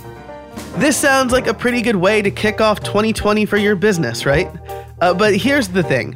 This 0.75 0.97
sounds 0.97 1.31
like 1.31 1.47
a 1.47 1.53
pretty 1.53 1.81
good 1.81 1.95
way 1.95 2.21
to 2.21 2.29
kick 2.29 2.61
off 2.61 2.81
2020 2.81 3.45
for 3.45 3.57
your 3.57 3.75
business, 3.75 4.25
right? 4.25 4.47
Uh, 4.99 5.13
but 5.13 5.35
here's 5.35 5.69
the 5.69 5.83
thing 5.83 6.13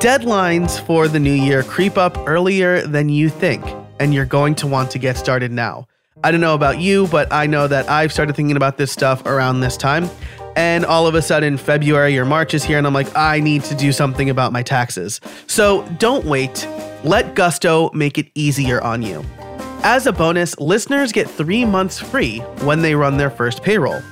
deadlines 0.00 0.80
for 0.80 1.08
the 1.08 1.18
new 1.18 1.32
year 1.32 1.62
creep 1.62 1.98
up 1.98 2.16
earlier 2.28 2.86
than 2.86 3.08
you 3.08 3.28
think, 3.28 3.64
and 3.98 4.14
you're 4.14 4.24
going 4.24 4.54
to 4.54 4.66
want 4.66 4.90
to 4.92 4.98
get 4.98 5.16
started 5.16 5.50
now. 5.50 5.86
I 6.22 6.30
don't 6.30 6.40
know 6.40 6.54
about 6.54 6.80
you, 6.80 7.06
but 7.08 7.32
I 7.32 7.46
know 7.46 7.68
that 7.68 7.88
I've 7.88 8.12
started 8.12 8.34
thinking 8.34 8.56
about 8.56 8.76
this 8.76 8.90
stuff 8.90 9.24
around 9.24 9.60
this 9.60 9.76
time. 9.76 10.10
And 10.58 10.84
all 10.84 11.06
of 11.06 11.14
a 11.14 11.22
sudden, 11.22 11.56
February 11.56 12.18
or 12.18 12.24
March 12.24 12.52
is 12.52 12.64
here, 12.64 12.78
and 12.78 12.86
I'm 12.86 12.92
like, 12.92 13.16
I 13.16 13.38
need 13.38 13.62
to 13.64 13.76
do 13.76 13.92
something 13.92 14.28
about 14.28 14.52
my 14.52 14.64
taxes. 14.64 15.20
So 15.46 15.88
don't 15.98 16.24
wait. 16.24 16.66
Let 17.04 17.36
Gusto 17.36 17.92
make 17.94 18.18
it 18.18 18.26
easier 18.34 18.80
on 18.80 19.00
you. 19.02 19.24
As 19.84 20.08
a 20.08 20.12
bonus, 20.12 20.58
listeners 20.58 21.12
get 21.12 21.30
three 21.30 21.64
months 21.64 22.00
free 22.00 22.38
when 22.64 22.82
they 22.82 22.96
run 22.96 23.18
their 23.18 23.30
first 23.30 23.62
payroll. 23.62 24.02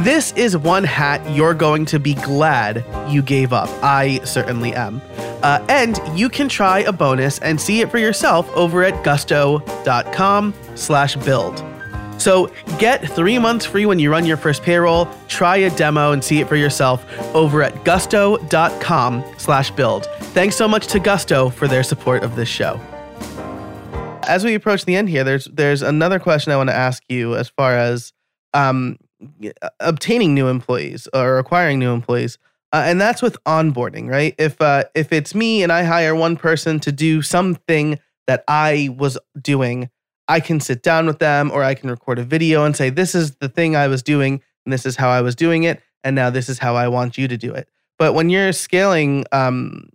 This 0.00 0.32
is 0.32 0.58
one 0.58 0.84
hat 0.84 1.26
you're 1.34 1.54
going 1.54 1.86
to 1.86 1.98
be 1.98 2.12
glad 2.12 2.84
you 3.10 3.22
gave 3.22 3.54
up. 3.54 3.70
I 3.82 4.20
certainly 4.24 4.74
am. 4.74 5.00
Uh, 5.42 5.64
and 5.70 5.98
you 6.14 6.28
can 6.28 6.50
try 6.50 6.80
a 6.80 6.92
bonus 6.92 7.38
and 7.38 7.58
see 7.58 7.80
it 7.80 7.90
for 7.90 7.96
yourself 7.96 8.46
over 8.50 8.84
at 8.84 9.02
gusto.com 9.04 10.52
slash 10.74 11.16
build. 11.16 11.64
So 12.18 12.52
get 12.78 13.08
three 13.08 13.38
months 13.38 13.64
free 13.64 13.86
when 13.86 13.98
you 13.98 14.10
run 14.10 14.26
your 14.26 14.36
first 14.36 14.62
payroll. 14.62 15.08
Try 15.28 15.58
a 15.58 15.70
demo 15.70 16.12
and 16.12 16.22
see 16.22 16.40
it 16.40 16.48
for 16.48 16.56
yourself 16.56 17.04
over 17.34 17.62
at 17.62 17.84
gusto.com 17.84 19.24
slash 19.38 19.70
build. 19.70 20.06
Thanks 20.34 20.56
so 20.56 20.68
much 20.68 20.88
to 20.88 21.00
Gusto 21.00 21.48
for 21.48 21.68
their 21.68 21.82
support 21.82 22.22
of 22.22 22.36
this 22.36 22.48
show. 22.48 22.80
As 24.24 24.44
we 24.44 24.54
approach 24.54 24.84
the 24.84 24.94
end 24.94 25.08
here, 25.08 25.24
there's 25.24 25.46
there's 25.46 25.80
another 25.80 26.18
question 26.18 26.52
I 26.52 26.56
want 26.56 26.68
to 26.68 26.76
ask 26.76 27.02
you 27.08 27.34
as 27.34 27.48
far 27.48 27.76
as 27.76 28.12
um, 28.52 28.98
obtaining 29.80 30.34
new 30.34 30.48
employees 30.48 31.08
or 31.14 31.38
acquiring 31.38 31.78
new 31.78 31.92
employees. 31.92 32.38
Uh, 32.70 32.82
and 32.84 33.00
that's 33.00 33.22
with 33.22 33.42
onboarding, 33.44 34.10
right? 34.10 34.34
If 34.38 34.60
uh, 34.60 34.84
if 34.94 35.12
it's 35.12 35.34
me 35.34 35.62
and 35.62 35.72
I 35.72 35.84
hire 35.84 36.14
one 36.14 36.36
person 36.36 36.78
to 36.80 36.92
do 36.92 37.22
something 37.22 37.98
that 38.26 38.44
I 38.46 38.94
was 38.98 39.16
doing 39.40 39.88
I 40.28 40.40
can 40.40 40.60
sit 40.60 40.82
down 40.82 41.06
with 41.06 41.18
them 41.18 41.50
or 41.50 41.64
I 41.64 41.74
can 41.74 41.90
record 41.90 42.18
a 42.18 42.24
video 42.24 42.64
and 42.64 42.76
say, 42.76 42.90
this 42.90 43.14
is 43.14 43.36
the 43.36 43.48
thing 43.48 43.74
I 43.74 43.88
was 43.88 44.02
doing 44.02 44.42
and 44.64 44.72
this 44.72 44.84
is 44.84 44.96
how 44.96 45.08
I 45.08 45.22
was 45.22 45.34
doing 45.34 45.64
it. 45.64 45.82
And 46.04 46.14
now 46.14 46.30
this 46.30 46.48
is 46.48 46.58
how 46.58 46.76
I 46.76 46.88
want 46.88 47.16
you 47.16 47.26
to 47.28 47.36
do 47.36 47.54
it. 47.54 47.68
But 47.98 48.12
when 48.12 48.30
you're 48.30 48.52
scaling 48.52 49.24
um, 49.32 49.88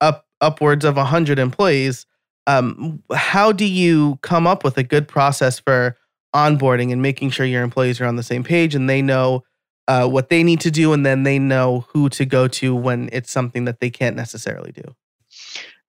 up 0.00 0.26
upwards 0.40 0.84
of 0.84 0.96
100 0.96 1.38
employees, 1.38 2.06
um, 2.46 3.02
how 3.14 3.52
do 3.52 3.64
you 3.64 4.18
come 4.22 4.46
up 4.46 4.64
with 4.64 4.76
a 4.76 4.82
good 4.82 5.06
process 5.06 5.58
for 5.58 5.96
onboarding 6.34 6.92
and 6.92 7.00
making 7.00 7.30
sure 7.30 7.46
your 7.46 7.62
employees 7.62 8.00
are 8.00 8.06
on 8.06 8.16
the 8.16 8.22
same 8.22 8.42
page 8.42 8.74
and 8.74 8.90
they 8.90 9.00
know 9.00 9.44
uh, 9.86 10.08
what 10.08 10.30
they 10.30 10.42
need 10.42 10.60
to 10.60 10.70
do 10.70 10.92
and 10.92 11.04
then 11.06 11.22
they 11.22 11.38
know 11.38 11.86
who 11.90 12.08
to 12.08 12.24
go 12.24 12.48
to 12.48 12.74
when 12.74 13.08
it's 13.12 13.30
something 13.30 13.66
that 13.66 13.80
they 13.80 13.90
can't 13.90 14.16
necessarily 14.16 14.72
do? 14.72 14.94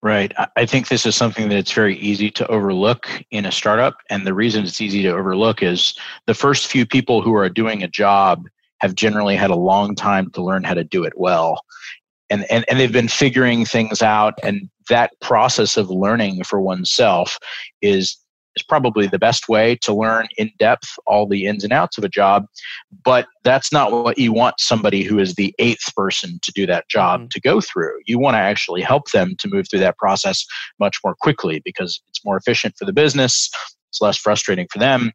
Right. 0.04 0.34
I 0.56 0.68
think 0.68 0.88
this 0.88 1.06
is 1.06 1.16
something 1.16 1.50
that's 1.50 1.72
very 1.72 1.98
easy 1.98 2.30
to 2.32 2.48
overlook 2.48 3.10
in 3.32 3.46
a 3.46 3.52
startup. 3.52 3.98
And 4.12 4.26
the 4.26 4.36
reason 4.36 4.64
it's 4.64 4.80
easy 4.80 5.02
to 5.02 5.10
overlook 5.10 5.64
is 5.64 5.98
the 6.28 6.36
first 6.36 6.68
few 6.68 6.86
people 6.86 7.24
who 7.24 7.34
are 7.34 7.50
doing 7.50 7.82
a 7.82 7.88
job 7.88 8.48
have 8.82 8.94
generally 8.94 9.36
had 9.36 9.50
a 9.50 9.56
long 9.56 9.96
time 9.96 10.30
to 10.32 10.44
learn 10.44 10.64
how 10.64 10.76
to 10.76 10.84
do 10.84 11.04
it 11.04 11.14
well. 11.16 11.62
And, 12.30 12.46
and, 12.52 12.66
and 12.68 12.80
they've 12.80 12.92
been 12.92 13.08
figuring 13.08 13.66
things 13.66 14.04
out. 14.04 14.36
And 14.44 14.70
that 14.90 15.12
process 15.22 15.76
of 15.76 15.90
learning 15.90 16.44
for 16.44 16.62
oneself 16.62 17.40
is 17.82 18.18
is 18.56 18.64
probably 18.64 19.08
the 19.08 19.20
best 19.20 19.50
way 19.50 19.76
to 19.82 19.94
learn 19.94 20.28
in 20.38 20.52
depth 20.60 20.88
all 21.06 21.28
the 21.28 21.46
ins 21.46 21.64
and 21.64 21.74
outs 21.74 21.98
of 21.98 22.04
a 22.04 22.10
job. 22.10 22.46
But 23.04 23.28
that's 23.44 23.72
not 23.72 23.92
what 23.92 24.18
you 24.18 24.34
want 24.34 24.56
somebody 24.60 25.04
who 25.04 25.20
is 25.20 25.36
the 25.36 25.54
eighth 25.60 25.94
person 25.96 26.40
to 26.42 26.52
do 26.54 26.66
that 26.68 26.88
job 26.90 27.22
mm-hmm. 27.22 27.28
to 27.30 27.42
go 27.42 27.62
through. 27.62 28.00
You 28.06 28.20
want 28.20 28.36
to 28.36 28.40
actually 28.40 28.82
help 28.82 29.12
them 29.12 29.36
to 29.40 29.48
move 29.48 29.68
through 29.70 29.80
that 29.80 29.98
process 29.98 30.46
much 30.80 30.98
more 31.04 31.16
quickly 31.20 31.62
because 31.64 32.02
it's 32.08 32.24
more 32.24 32.38
efficient 32.38 32.76
for 32.78 32.86
the 32.86 32.94
business, 32.94 33.50
it's 33.90 34.02
less 34.02 34.18
frustrating 34.18 34.68
for 34.72 34.80
them. 34.80 35.12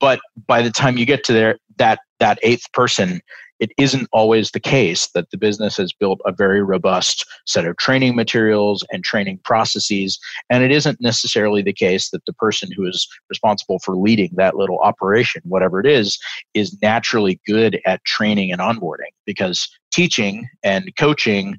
But 0.00 0.20
by 0.46 0.62
the 0.62 0.70
time 0.70 0.98
you 0.98 1.06
get 1.06 1.24
to 1.24 1.32
there, 1.32 1.58
that 1.78 2.00
that 2.20 2.38
eighth 2.42 2.70
person 2.72 3.20
it 3.60 3.70
isn't 3.78 4.08
always 4.12 4.50
the 4.50 4.60
case 4.60 5.08
that 5.14 5.30
the 5.30 5.38
business 5.38 5.76
has 5.76 5.92
built 5.92 6.20
a 6.24 6.32
very 6.32 6.62
robust 6.62 7.24
set 7.46 7.66
of 7.66 7.76
training 7.76 8.16
materials 8.16 8.84
and 8.90 9.04
training 9.04 9.38
processes. 9.44 10.18
And 10.50 10.64
it 10.64 10.70
isn't 10.70 11.00
necessarily 11.00 11.62
the 11.62 11.72
case 11.72 12.10
that 12.10 12.24
the 12.26 12.32
person 12.32 12.70
who 12.72 12.86
is 12.86 13.06
responsible 13.28 13.78
for 13.78 13.96
leading 13.96 14.30
that 14.36 14.56
little 14.56 14.78
operation, 14.80 15.42
whatever 15.44 15.80
it 15.80 15.86
is, 15.86 16.18
is 16.54 16.76
naturally 16.82 17.40
good 17.46 17.80
at 17.86 18.04
training 18.04 18.50
and 18.50 18.60
onboarding 18.60 19.12
because 19.24 19.68
teaching 19.92 20.48
and 20.62 20.90
coaching 20.98 21.56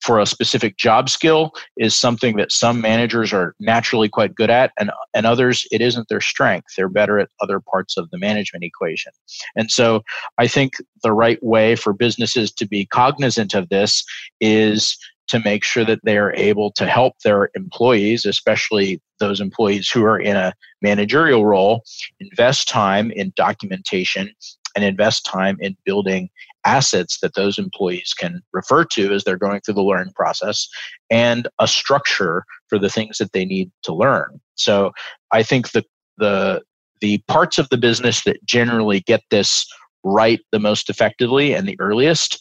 for 0.00 0.20
a 0.20 0.26
specific 0.26 0.76
job 0.76 1.08
skill 1.08 1.52
is 1.76 1.94
something 1.94 2.36
that 2.36 2.52
some 2.52 2.80
managers 2.80 3.32
are 3.32 3.54
naturally 3.58 4.08
quite 4.08 4.34
good 4.34 4.50
at 4.50 4.72
and, 4.78 4.90
and 5.14 5.26
others 5.26 5.66
it 5.70 5.80
isn't 5.80 6.08
their 6.08 6.20
strength. 6.20 6.68
They're 6.76 6.88
better 6.88 7.18
at 7.18 7.30
other 7.40 7.60
parts 7.60 7.96
of 7.96 8.10
the 8.10 8.18
management 8.18 8.64
equation. 8.64 9.12
And 9.56 9.70
so 9.70 10.02
i 10.38 10.46
think 10.46 10.74
the 11.02 11.12
right 11.12 11.42
way 11.42 11.76
for 11.76 11.92
businesses 11.92 12.52
to 12.52 12.66
be 12.66 12.86
cognizant 12.86 13.54
of 13.54 13.68
this 13.68 14.04
is 14.40 14.96
to 15.28 15.40
make 15.40 15.62
sure 15.62 15.84
that 15.84 16.00
they 16.04 16.16
are 16.16 16.34
able 16.34 16.72
to 16.72 16.86
help 16.86 17.14
their 17.24 17.50
employees 17.54 18.24
especially 18.24 19.00
those 19.20 19.40
employees 19.40 19.88
who 19.90 20.04
are 20.04 20.18
in 20.18 20.36
a 20.36 20.52
managerial 20.82 21.46
role 21.46 21.82
invest 22.20 22.68
time 22.68 23.10
in 23.12 23.32
documentation 23.36 24.30
and 24.74 24.84
invest 24.84 25.24
time 25.24 25.56
in 25.60 25.76
building 25.84 26.28
assets 26.68 27.18
that 27.22 27.34
those 27.34 27.58
employees 27.58 28.12
can 28.12 28.42
refer 28.52 28.84
to 28.84 29.12
as 29.14 29.24
they're 29.24 29.38
going 29.38 29.60
through 29.60 29.74
the 29.74 29.82
learning 29.82 30.12
process 30.14 30.68
and 31.10 31.48
a 31.58 31.66
structure 31.66 32.44
for 32.68 32.78
the 32.78 32.90
things 32.90 33.16
that 33.18 33.32
they 33.32 33.46
need 33.46 33.70
to 33.84 33.94
learn. 33.94 34.40
So 34.54 34.92
I 35.32 35.42
think 35.42 35.70
the 35.72 35.84
the 36.18 36.62
the 37.00 37.18
parts 37.28 37.58
of 37.58 37.68
the 37.70 37.78
business 37.78 38.24
that 38.24 38.44
generally 38.44 39.00
get 39.00 39.22
this 39.30 39.66
right 40.04 40.40
the 40.52 40.58
most 40.58 40.90
effectively 40.90 41.54
and 41.54 41.66
the 41.66 41.80
earliest 41.80 42.38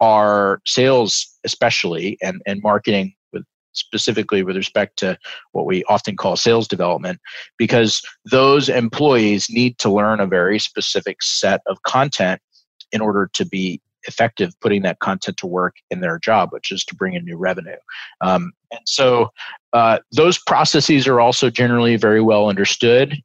are 0.00 0.60
sales 0.66 1.26
especially 1.44 2.16
and, 2.22 2.40
and 2.46 2.60
marketing 2.62 3.12
with 3.32 3.44
specifically 3.72 4.42
with 4.42 4.56
respect 4.56 4.98
to 4.98 5.16
what 5.52 5.66
we 5.66 5.84
often 5.84 6.16
call 6.16 6.36
sales 6.36 6.68
development 6.68 7.18
because 7.58 8.02
those 8.30 8.68
employees 8.68 9.46
need 9.50 9.78
to 9.78 9.90
learn 9.90 10.20
a 10.20 10.26
very 10.26 10.58
specific 10.58 11.22
set 11.22 11.60
of 11.66 11.82
content 11.82 12.40
in 12.92 13.00
order 13.00 13.30
to 13.34 13.44
be 13.44 13.80
effective 14.04 14.58
putting 14.60 14.82
that 14.82 15.00
content 15.00 15.36
to 15.38 15.46
work 15.46 15.76
in 15.90 16.00
their 16.00 16.18
job, 16.18 16.50
which 16.52 16.70
is 16.70 16.84
to 16.84 16.94
bring 16.94 17.14
in 17.14 17.24
new 17.24 17.36
revenue. 17.36 17.76
Um, 18.20 18.52
and 18.70 18.80
so 18.84 19.30
uh, 19.72 19.98
those 20.12 20.38
processes 20.38 21.06
are 21.06 21.20
also 21.20 21.50
generally 21.50 21.96
very 21.96 22.20
well 22.20 22.48
understood. 22.48 23.22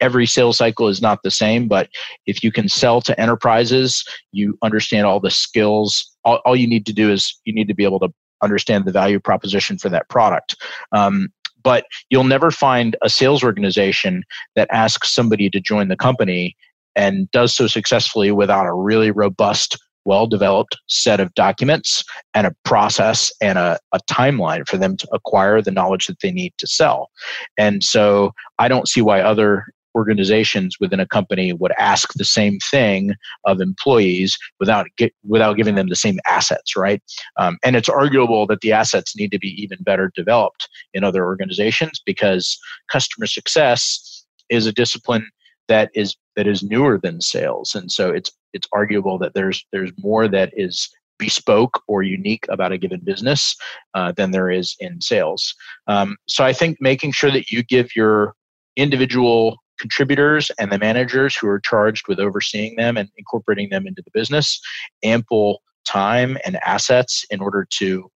Every 0.00 0.26
sales 0.26 0.58
cycle 0.58 0.88
is 0.88 1.00
not 1.00 1.22
the 1.22 1.30
same, 1.30 1.68
but 1.68 1.88
if 2.26 2.42
you 2.42 2.50
can 2.50 2.68
sell 2.68 3.00
to 3.02 3.18
enterprises, 3.20 4.04
you 4.32 4.58
understand 4.62 5.06
all 5.06 5.20
the 5.20 5.30
skills. 5.30 6.16
All, 6.24 6.40
all 6.44 6.56
you 6.56 6.66
need 6.66 6.86
to 6.86 6.92
do 6.92 7.10
is 7.10 7.40
you 7.44 7.52
need 7.52 7.68
to 7.68 7.74
be 7.74 7.84
able 7.84 8.00
to 8.00 8.12
understand 8.42 8.84
the 8.84 8.92
value 8.92 9.20
proposition 9.20 9.78
for 9.78 9.88
that 9.88 10.08
product. 10.08 10.56
Um, 10.90 11.28
but 11.62 11.86
you'll 12.10 12.24
never 12.24 12.50
find 12.50 12.96
a 13.02 13.08
sales 13.08 13.44
organization 13.44 14.24
that 14.56 14.66
asks 14.72 15.14
somebody 15.14 15.48
to 15.50 15.60
join 15.60 15.86
the 15.86 15.96
company 15.96 16.56
and 16.96 17.30
does 17.30 17.54
so 17.54 17.66
successfully 17.66 18.30
without 18.30 18.66
a 18.66 18.74
really 18.74 19.10
robust 19.10 19.78
well 20.04 20.26
developed 20.26 20.76
set 20.88 21.20
of 21.20 21.32
documents 21.34 22.04
and 22.34 22.46
a 22.46 22.54
process 22.64 23.30
and 23.40 23.58
a, 23.58 23.78
a, 23.92 24.00
timeline 24.10 24.66
for 24.66 24.76
them 24.76 24.96
to 24.96 25.08
acquire 25.12 25.62
the 25.62 25.70
knowledge 25.70 26.06
that 26.06 26.18
they 26.20 26.32
need 26.32 26.52
to 26.58 26.66
sell. 26.66 27.08
And 27.56 27.84
so 27.84 28.32
I 28.58 28.66
don't 28.66 28.88
see 28.88 29.00
why 29.00 29.20
other 29.20 29.64
organizations 29.94 30.76
within 30.80 31.00
a 31.00 31.06
company 31.06 31.52
would 31.52 31.72
ask 31.78 32.14
the 32.14 32.24
same 32.24 32.58
thing 32.70 33.12
of 33.44 33.60
employees 33.60 34.38
without 34.58 34.86
get, 34.96 35.12
without 35.26 35.56
giving 35.56 35.74
them 35.74 35.88
the 35.88 35.96
same 35.96 36.18
assets, 36.26 36.76
right? 36.76 37.02
Um, 37.36 37.58
and 37.62 37.76
it's 37.76 37.88
arguable 37.88 38.46
that 38.46 38.62
the 38.62 38.72
assets 38.72 39.14
need 39.16 39.30
to 39.32 39.38
be 39.38 39.48
even 39.62 39.78
better 39.82 40.10
developed 40.14 40.68
in 40.94 41.04
other 41.04 41.24
organizations 41.24 42.00
because 42.04 42.58
customer 42.90 43.26
success 43.26 44.24
is 44.48 44.66
a 44.66 44.72
discipline 44.72 45.26
that 45.68 45.90
is 45.94 46.16
that 46.36 46.46
is 46.46 46.62
newer 46.62 46.98
than 47.02 47.20
sales. 47.20 47.74
And 47.74 47.90
so 47.90 48.10
it's 48.10 48.30
it's 48.52 48.68
arguable 48.72 49.18
that 49.18 49.34
there's 49.34 49.64
there's 49.72 49.92
more 49.98 50.28
that 50.28 50.52
is 50.56 50.88
bespoke 51.18 51.80
or 51.86 52.02
unique 52.02 52.44
about 52.48 52.72
a 52.72 52.78
given 52.78 53.00
business 53.04 53.54
uh, 53.94 54.12
than 54.12 54.32
there 54.32 54.50
is 54.50 54.74
in 54.80 55.00
sales. 55.00 55.54
Um, 55.86 56.16
so 56.26 56.44
i 56.44 56.52
think 56.52 56.78
making 56.80 57.12
sure 57.12 57.30
that 57.30 57.50
you 57.50 57.62
give 57.62 57.94
your 57.94 58.34
individual 58.76 59.58
contributors 59.78 60.50
and 60.58 60.70
the 60.70 60.78
managers 60.78 61.36
who 61.36 61.48
are 61.48 61.60
charged 61.60 62.06
with 62.08 62.18
overseeing 62.18 62.76
them 62.76 62.96
and 62.96 63.08
incorporating 63.16 63.68
them 63.70 63.86
into 63.86 64.02
the 64.02 64.10
business 64.14 64.60
ample 65.02 65.62
time 65.84 66.38
and 66.44 66.58
assets 66.64 67.24
in 67.30 67.40
order 67.40 67.66
to 67.68 68.08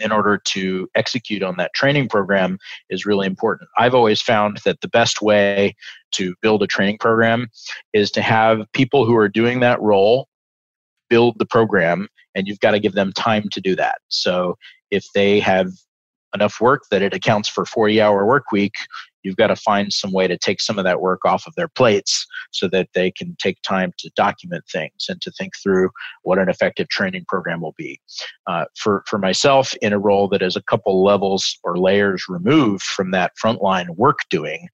in 0.00 0.12
order 0.12 0.38
to 0.38 0.88
execute 0.94 1.42
on 1.42 1.56
that 1.56 1.72
training 1.74 2.08
program 2.08 2.58
is 2.90 3.06
really 3.06 3.26
important. 3.26 3.68
I've 3.76 3.94
always 3.94 4.20
found 4.20 4.58
that 4.64 4.80
the 4.80 4.88
best 4.88 5.22
way 5.22 5.74
to 6.12 6.34
build 6.42 6.62
a 6.62 6.66
training 6.66 6.98
program 6.98 7.48
is 7.92 8.10
to 8.12 8.22
have 8.22 8.66
people 8.72 9.04
who 9.04 9.16
are 9.16 9.28
doing 9.28 9.60
that 9.60 9.80
role 9.80 10.28
build 11.08 11.38
the 11.38 11.46
program 11.46 12.08
and 12.34 12.48
you've 12.48 12.60
got 12.60 12.70
to 12.70 12.80
give 12.80 12.94
them 12.94 13.12
time 13.12 13.48
to 13.50 13.60
do 13.60 13.76
that. 13.76 13.98
So 14.08 14.56
if 14.90 15.04
they 15.14 15.40
have 15.40 15.70
enough 16.34 16.60
work 16.60 16.84
that 16.90 17.02
it 17.02 17.12
accounts 17.12 17.48
for 17.48 17.66
40 17.66 18.00
hour 18.00 18.24
work 18.24 18.50
week 18.50 18.74
you've 19.22 19.36
got 19.36 19.48
to 19.48 19.56
find 19.56 19.92
some 19.92 20.12
way 20.12 20.26
to 20.26 20.38
take 20.38 20.60
some 20.60 20.78
of 20.78 20.84
that 20.84 21.00
work 21.00 21.24
off 21.24 21.46
of 21.46 21.54
their 21.54 21.68
plates 21.68 22.26
so 22.50 22.68
that 22.68 22.88
they 22.94 23.10
can 23.10 23.36
take 23.40 23.60
time 23.62 23.92
to 23.98 24.10
document 24.16 24.64
things 24.70 25.06
and 25.08 25.20
to 25.22 25.30
think 25.32 25.52
through 25.62 25.90
what 26.22 26.38
an 26.38 26.48
effective 26.48 26.88
training 26.88 27.24
program 27.28 27.60
will 27.60 27.74
be. 27.76 28.00
Uh, 28.46 28.64
for, 28.76 29.02
for 29.06 29.18
myself, 29.18 29.74
in 29.82 29.92
a 29.92 29.98
role 29.98 30.28
that 30.28 30.42
is 30.42 30.56
a 30.56 30.62
couple 30.62 31.04
levels 31.04 31.58
or 31.64 31.78
layers 31.78 32.24
removed 32.28 32.82
from 32.82 33.10
that 33.10 33.32
frontline 33.42 33.88
work 33.96 34.18
doing, 34.30 34.68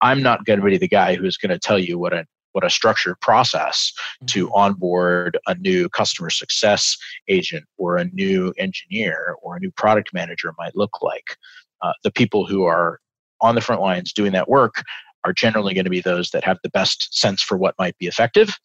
I'm 0.00 0.22
not 0.22 0.44
going 0.44 0.60
to 0.60 0.66
be 0.66 0.78
the 0.78 0.88
guy 0.88 1.14
who's 1.14 1.36
going 1.36 1.50
to 1.50 1.58
tell 1.58 1.78
you 1.78 1.98
what 1.98 2.12
a 2.12 2.26
what 2.52 2.64
a 2.64 2.70
structured 2.70 3.18
process 3.20 3.92
to 4.26 4.46
mm-hmm. 4.46 4.54
onboard 4.54 5.38
a 5.46 5.54
new 5.56 5.88
customer 5.88 6.30
success 6.30 6.96
agent 7.28 7.64
or 7.78 7.96
a 7.96 8.04
new 8.12 8.52
engineer 8.58 9.36
or 9.42 9.56
a 9.56 9.60
new 9.60 9.70
product 9.72 10.10
manager 10.12 10.54
might 10.58 10.76
look 10.76 11.02
like. 11.02 11.36
Uh, 11.80 11.92
the 12.04 12.12
people 12.12 12.46
who 12.46 12.64
are 12.64 13.00
on 13.42 13.54
the 13.54 13.60
front 13.60 13.82
lines 13.82 14.12
doing 14.12 14.32
that 14.32 14.48
work 14.48 14.84
are 15.24 15.32
generally 15.32 15.74
going 15.74 15.84
to 15.84 15.90
be 15.90 16.00
those 16.00 16.30
that 16.30 16.44
have 16.44 16.58
the 16.62 16.70
best 16.70 17.16
sense 17.16 17.42
for 17.42 17.56
what 17.56 17.74
might 17.78 17.96
be 17.98 18.06
effective. 18.06 18.56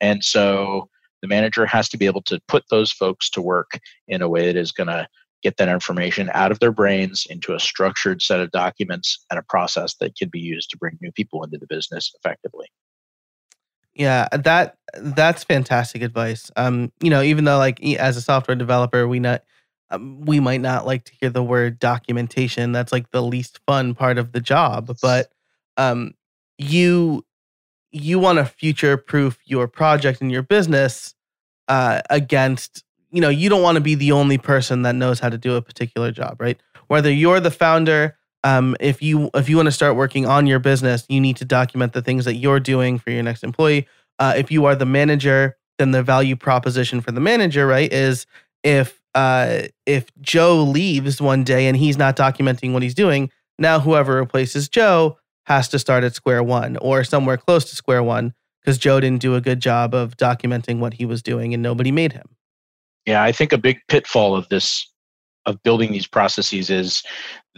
And 0.00 0.24
so 0.24 0.88
the 1.20 1.28
manager 1.28 1.66
has 1.66 1.88
to 1.90 1.98
be 1.98 2.06
able 2.06 2.22
to 2.22 2.40
put 2.48 2.64
those 2.70 2.90
folks 2.90 3.30
to 3.30 3.42
work 3.42 3.78
in 4.08 4.22
a 4.22 4.28
way 4.28 4.46
that 4.46 4.56
is 4.56 4.72
going 4.72 4.88
to 4.88 5.06
get 5.42 5.56
that 5.56 5.68
information 5.68 6.30
out 6.34 6.52
of 6.52 6.60
their 6.60 6.72
brains 6.72 7.26
into 7.28 7.54
a 7.54 7.60
structured 7.60 8.22
set 8.22 8.40
of 8.40 8.50
documents 8.50 9.24
and 9.30 9.38
a 9.38 9.44
process 9.48 9.94
that 10.00 10.16
can 10.16 10.28
be 10.28 10.40
used 10.40 10.70
to 10.70 10.76
bring 10.76 10.96
new 11.00 11.12
people 11.12 11.42
into 11.42 11.58
the 11.58 11.66
business 11.68 12.12
effectively. 12.16 12.66
Yeah, 13.94 14.28
that 14.32 14.76
that's 14.96 15.44
fantastic 15.44 16.02
advice. 16.02 16.50
Um, 16.56 16.92
you 17.02 17.10
know, 17.10 17.22
even 17.22 17.44
though 17.44 17.58
like 17.58 17.82
as 17.84 18.16
a 18.16 18.22
software 18.22 18.54
developer, 18.54 19.06
we 19.06 19.20
not 19.20 19.42
um, 19.92 20.22
we 20.22 20.40
might 20.40 20.60
not 20.60 20.86
like 20.86 21.04
to 21.04 21.12
hear 21.20 21.30
the 21.30 21.42
word 21.42 21.78
documentation. 21.78 22.72
That's 22.72 22.92
like 22.92 23.10
the 23.10 23.22
least 23.22 23.60
fun 23.66 23.94
part 23.94 24.18
of 24.18 24.32
the 24.32 24.40
job, 24.40 24.96
but 25.00 25.30
um, 25.76 26.14
you 26.58 27.24
you 27.92 28.18
want 28.18 28.38
to 28.38 28.44
future 28.44 28.96
proof 28.96 29.38
your 29.44 29.68
project 29.68 30.22
and 30.22 30.32
your 30.32 30.42
business 30.42 31.14
uh, 31.68 32.00
against 32.10 32.84
you 33.12 33.20
know, 33.20 33.28
you 33.28 33.50
don't 33.50 33.62
want 33.62 33.76
to 33.76 33.80
be 33.80 33.94
the 33.94 34.12
only 34.12 34.38
person 34.38 34.82
that 34.82 34.94
knows 34.94 35.20
how 35.20 35.28
to 35.28 35.36
do 35.36 35.54
a 35.54 35.62
particular 35.62 36.10
job, 36.10 36.40
right? 36.40 36.58
Whether 36.88 37.12
you're 37.12 37.40
the 37.40 37.50
founder, 37.50 38.16
um, 38.42 38.74
if 38.80 39.02
you 39.02 39.30
if 39.34 39.48
you 39.48 39.56
want 39.56 39.66
to 39.66 39.72
start 39.72 39.94
working 39.94 40.26
on 40.26 40.46
your 40.46 40.58
business, 40.58 41.04
you 41.08 41.20
need 41.20 41.36
to 41.36 41.44
document 41.44 41.92
the 41.92 42.02
things 42.02 42.24
that 42.24 42.36
you're 42.36 42.58
doing 42.58 42.98
for 42.98 43.10
your 43.10 43.22
next 43.22 43.44
employee. 43.44 43.86
Uh, 44.18 44.32
if 44.36 44.50
you 44.50 44.64
are 44.64 44.74
the 44.74 44.86
manager, 44.86 45.56
then 45.78 45.90
the 45.90 46.02
value 46.02 46.34
proposition 46.34 47.00
for 47.00 47.12
the 47.12 47.20
manager, 47.20 47.66
right, 47.66 47.92
is 47.92 48.26
if 48.64 49.01
uh, 49.14 49.62
if 49.86 50.06
Joe 50.20 50.62
leaves 50.62 51.20
one 51.20 51.44
day 51.44 51.66
and 51.66 51.76
he's 51.76 51.98
not 51.98 52.16
documenting 52.16 52.72
what 52.72 52.82
he's 52.82 52.94
doing, 52.94 53.30
now 53.58 53.80
whoever 53.80 54.14
replaces 54.16 54.68
Joe 54.68 55.18
has 55.46 55.68
to 55.68 55.78
start 55.78 56.04
at 56.04 56.14
square 56.14 56.42
one 56.42 56.76
or 56.78 57.04
somewhere 57.04 57.36
close 57.36 57.68
to 57.70 57.76
square 57.76 58.02
one 58.02 58.34
because 58.60 58.78
Joe 58.78 59.00
didn't 59.00 59.20
do 59.20 59.34
a 59.34 59.40
good 59.40 59.60
job 59.60 59.94
of 59.94 60.16
documenting 60.16 60.78
what 60.78 60.94
he 60.94 61.04
was 61.04 61.22
doing 61.22 61.52
and 61.52 61.62
nobody 61.62 61.90
made 61.90 62.12
him. 62.12 62.36
Yeah, 63.06 63.22
I 63.22 63.32
think 63.32 63.52
a 63.52 63.58
big 63.58 63.78
pitfall 63.88 64.36
of 64.36 64.48
this 64.48 64.88
of 65.44 65.60
building 65.64 65.90
these 65.90 66.06
processes 66.06 66.70
is 66.70 67.02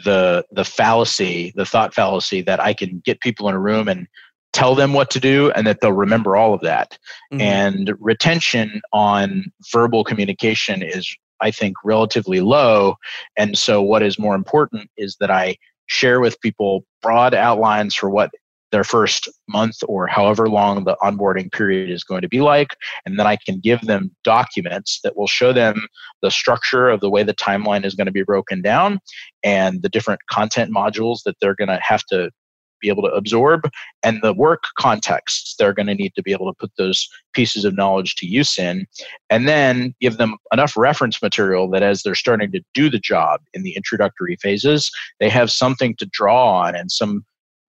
the 0.05 0.45
the 0.51 0.65
fallacy, 0.65 1.53
the 1.55 1.67
thought 1.67 1.95
fallacy 1.95 2.41
that 2.43 2.61
I 2.61 2.73
can 2.73 3.03
get 3.05 3.21
people 3.21 3.49
in 3.49 3.55
a 3.55 3.61
room 3.61 3.89
and 3.89 4.09
tell 4.55 4.75
them 4.75 4.95
what 4.95 5.11
to 5.11 5.21
do 5.21 5.51
and 5.51 5.67
that 5.67 5.81
they'll 5.81 5.93
remember 5.93 6.37
all 6.37 6.55
of 6.55 6.61
that. 6.63 6.97
Mm-hmm. 7.33 7.41
And 7.41 7.95
retention 7.99 8.81
on 8.93 9.53
verbal 9.73 10.05
communication 10.05 10.83
is 10.83 11.15
I 11.41 11.51
think 11.51 11.77
relatively 11.85 12.41
low. 12.41 12.97
And 13.37 13.57
so 13.59 13.83
what 13.83 14.03
is 14.03 14.19
more 14.19 14.35
important 14.35 14.91
is 14.97 15.17
that 15.21 15.31
I 15.31 15.57
share 15.87 16.21
with 16.21 16.41
people 16.41 16.85
broad 17.03 17.35
outlines 17.35 17.95
for 17.95 18.09
what 18.09 18.31
their 18.75 18.83
first 18.83 19.29
month 19.49 19.77
or 19.87 20.09
however 20.09 20.49
long 20.49 20.83
the 20.83 20.97
onboarding 21.01 21.53
period 21.53 21.89
is 21.91 22.03
going 22.03 22.23
to 22.23 22.29
be 22.29 22.41
like. 22.41 22.71
And 23.07 23.17
then 23.17 23.27
I 23.27 23.37
can 23.37 23.61
give 23.61 23.83
them 23.83 24.11
documents 24.25 24.99
that 25.05 25.17
will 25.17 25.29
show 25.29 25.53
them 25.53 25.87
the 26.23 26.31
structure 26.31 26.89
of 26.89 26.99
the 26.99 27.09
way 27.09 27.23
the 27.23 27.35
timeline 27.35 27.85
is 27.85 27.95
going 27.95 28.07
to 28.07 28.13
be 28.13 28.25
broken 28.25 28.63
down 28.63 28.99
and 29.45 29.81
the 29.83 29.89
different 29.89 30.21
content 30.29 30.75
modules 30.75 31.19
that 31.25 31.37
they're 31.41 31.55
going 31.55 31.69
to 31.69 31.79
have 31.83 32.03
to 32.07 32.33
be 32.81 32.89
able 32.89 33.03
to 33.03 33.11
absorb 33.11 33.69
and 34.03 34.21
the 34.23 34.33
work 34.35 34.65
contexts 34.79 35.55
they're 35.59 35.73
going 35.73 35.87
to 35.87 35.95
need 35.95 36.15
to 36.15 36.23
be 36.23 36.33
able 36.33 36.51
to 36.51 36.57
put 36.59 36.71
those 36.77 37.09
pieces 37.33 37.65
of 37.65 37.77
knowledge 37.77 38.15
to 38.15 38.27
use 38.27 38.59
in 38.59 38.87
and 39.31 39.49
then 39.49 39.95
give 40.01 40.19
them 40.19 40.37
enough 40.53 40.77
reference 40.77 41.23
material 41.23 41.69
that 41.69 41.83
as 41.83 42.03
they're 42.03 42.15
starting 42.15 42.51
to 42.53 42.61
do 42.75 42.91
the 42.91 42.99
job 42.99 43.41
in 43.53 43.63
the 43.63 43.75
introductory 43.77 44.37
phases 44.37 44.91
they 45.21 45.29
have 45.29 45.51
something 45.51 45.95
to 45.97 46.07
draw 46.07 46.61
on 46.61 46.75
and 46.75 46.91
some 46.91 47.25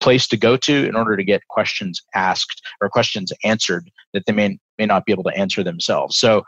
place 0.00 0.26
to 0.28 0.36
go 0.36 0.56
to 0.56 0.86
in 0.86 0.94
order 0.94 1.16
to 1.16 1.24
get 1.24 1.46
questions 1.48 2.00
asked 2.14 2.62
or 2.80 2.88
questions 2.88 3.32
answered 3.44 3.90
that 4.12 4.24
they 4.26 4.32
may 4.32 4.58
may 4.78 4.86
not 4.86 5.04
be 5.04 5.12
able 5.12 5.24
to 5.24 5.36
answer 5.36 5.62
themselves. 5.62 6.16
So 6.16 6.44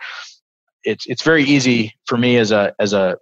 it's 0.85 1.07
it's 1.07 1.23
very 1.23 1.45
easy 1.45 1.95
for 2.07 2.17
me 2.17 2.37
as 2.37 2.53
a 2.53 2.75
as 2.79 2.93
a 2.93 3.17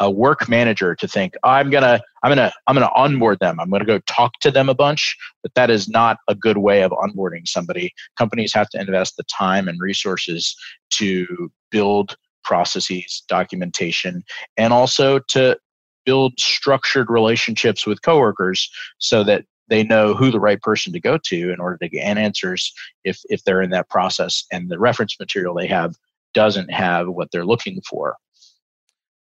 a 0.00 0.10
work 0.10 0.48
manager 0.48 0.94
to 0.94 1.06
think 1.06 1.34
I'm 1.44 1.70
gonna 1.70 2.00
I'm 2.22 2.30
gonna 2.30 2.52
I'm 2.66 2.74
gonna 2.74 2.90
onboard 2.94 3.38
them. 3.38 3.60
I'm 3.60 3.70
gonna 3.70 3.84
go 3.84 4.00
talk 4.00 4.32
to 4.40 4.50
them 4.50 4.68
a 4.68 4.74
bunch, 4.74 5.16
but 5.42 5.54
that 5.54 5.70
is 5.70 5.88
not 5.88 6.16
a 6.26 6.34
good 6.34 6.58
way 6.58 6.82
of 6.82 6.90
onboarding 6.90 7.46
somebody. 7.46 7.92
Companies 8.18 8.52
have 8.54 8.68
to 8.70 8.80
invest 8.80 9.16
the 9.16 9.24
time 9.24 9.68
and 9.68 9.78
resources 9.80 10.56
to 10.94 11.52
build 11.70 12.16
processes, 12.42 13.22
documentation, 13.28 14.24
and 14.56 14.72
also 14.72 15.20
to 15.28 15.58
build 16.06 16.32
structured 16.40 17.10
relationships 17.10 17.86
with 17.86 18.02
coworkers 18.02 18.70
so 18.98 19.22
that 19.22 19.44
they 19.68 19.84
know 19.84 20.14
who 20.14 20.30
the 20.30 20.40
right 20.40 20.60
person 20.62 20.92
to 20.94 21.00
go 21.00 21.18
to 21.18 21.52
in 21.52 21.60
order 21.60 21.76
to 21.76 21.88
get 21.88 22.16
answers 22.16 22.72
if 23.04 23.20
if 23.28 23.44
they're 23.44 23.62
in 23.62 23.70
that 23.70 23.90
process 23.90 24.44
and 24.50 24.70
the 24.70 24.78
reference 24.78 25.20
material 25.20 25.54
they 25.54 25.66
have 25.66 25.94
doesn't 26.32 26.72
have 26.72 27.08
what 27.08 27.28
they're 27.30 27.44
looking 27.44 27.80
for 27.88 28.16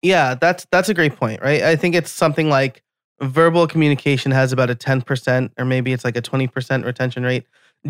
yeah 0.06 0.36
that's 0.36 0.66
that's 0.72 0.90
a 0.90 0.94
great 0.94 1.16
point 1.16 1.42
right 1.42 1.64
i 1.64 1.76
think 1.76 1.96
it's 1.96 2.12
something 2.12 2.50
like 2.50 2.84
verbal 3.22 3.66
communication 3.66 4.32
has 4.32 4.52
about 4.52 4.70
a 4.70 4.76
10% 4.76 5.50
or 5.58 5.64
maybe 5.64 5.94
it's 5.94 6.04
like 6.04 6.18
a 6.18 6.22
20% 6.22 6.84
retention 6.84 7.24
rate 7.24 7.46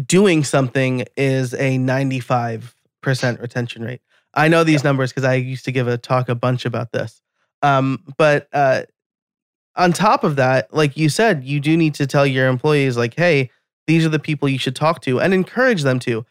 doing 0.05 0.43
something 0.43 1.03
is 1.17 1.55
a 1.55 1.79
95% 1.79 3.41
retention 3.41 3.83
rate 3.83 4.01
i 4.35 4.47
know 4.47 4.63
these 4.63 4.83
yeah. 4.83 4.89
numbers 4.89 5.11
because 5.11 5.23
i 5.23 5.33
used 5.33 5.65
to 5.65 5.71
give 5.71 5.87
a 5.87 5.97
talk 5.97 6.29
a 6.29 6.35
bunch 6.35 6.65
about 6.65 6.91
this 6.91 7.21
um, 7.61 8.03
but 8.17 8.47
uh, 8.53 8.83
on 9.75 9.91
top 9.91 10.23
of 10.23 10.35
that, 10.35 10.73
like 10.73 10.95
you 10.95 11.09
said, 11.09 11.43
you 11.43 11.59
do 11.59 11.75
need 11.75 11.95
to 11.95 12.07
tell 12.07 12.25
your 12.25 12.47
employees, 12.47 12.97
like, 12.97 13.15
hey, 13.15 13.49
these 13.87 14.05
are 14.05 14.09
the 14.09 14.19
people 14.19 14.47
you 14.47 14.59
should 14.59 14.75
talk 14.75 15.01
to 15.01 15.19
and 15.19 15.33
encourage 15.33 15.83
them 15.83 15.99
to. 15.99 16.25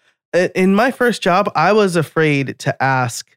In 0.55 0.75
my 0.75 0.91
first 0.91 1.23
job, 1.23 1.51
I 1.55 1.73
was 1.73 1.97
afraid 1.97 2.59
to 2.61 2.83
ask 2.83 3.37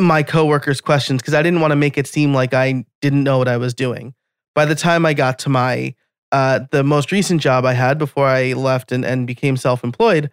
my 0.00 0.22
coworkers 0.22 0.80
questions 0.80 1.22
because 1.22 1.34
I 1.34 1.42
didn't 1.42 1.60
want 1.60 1.72
to 1.72 1.76
make 1.76 1.98
it 1.98 2.06
seem 2.06 2.34
like 2.34 2.54
I 2.54 2.84
didn't 3.00 3.24
know 3.24 3.38
what 3.38 3.48
I 3.48 3.56
was 3.56 3.74
doing. 3.74 4.14
By 4.54 4.64
the 4.64 4.74
time 4.74 5.04
I 5.06 5.14
got 5.14 5.38
to 5.40 5.48
my 5.48 5.94
uh, 6.32 6.60
the 6.70 6.82
most 6.82 7.12
recent 7.12 7.40
job 7.40 7.64
I 7.64 7.72
had 7.72 7.98
before 7.98 8.26
I 8.26 8.52
left 8.54 8.90
and, 8.90 9.04
and 9.04 9.26
became 9.26 9.56
self-employed, 9.56 10.30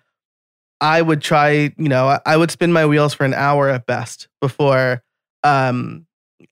I 0.82 1.01
would 1.01 1.22
try, 1.22 1.72
you 1.78 1.89
know, 1.89 2.20
I 2.26 2.36
would 2.36 2.51
spin 2.51 2.74
my 2.74 2.86
wheels 2.86 3.14
for 3.14 3.26
an 3.26 3.34
hour 3.34 3.70
at 3.70 3.86
best 3.86 4.28
before 4.41 5.03
um, 5.43 6.05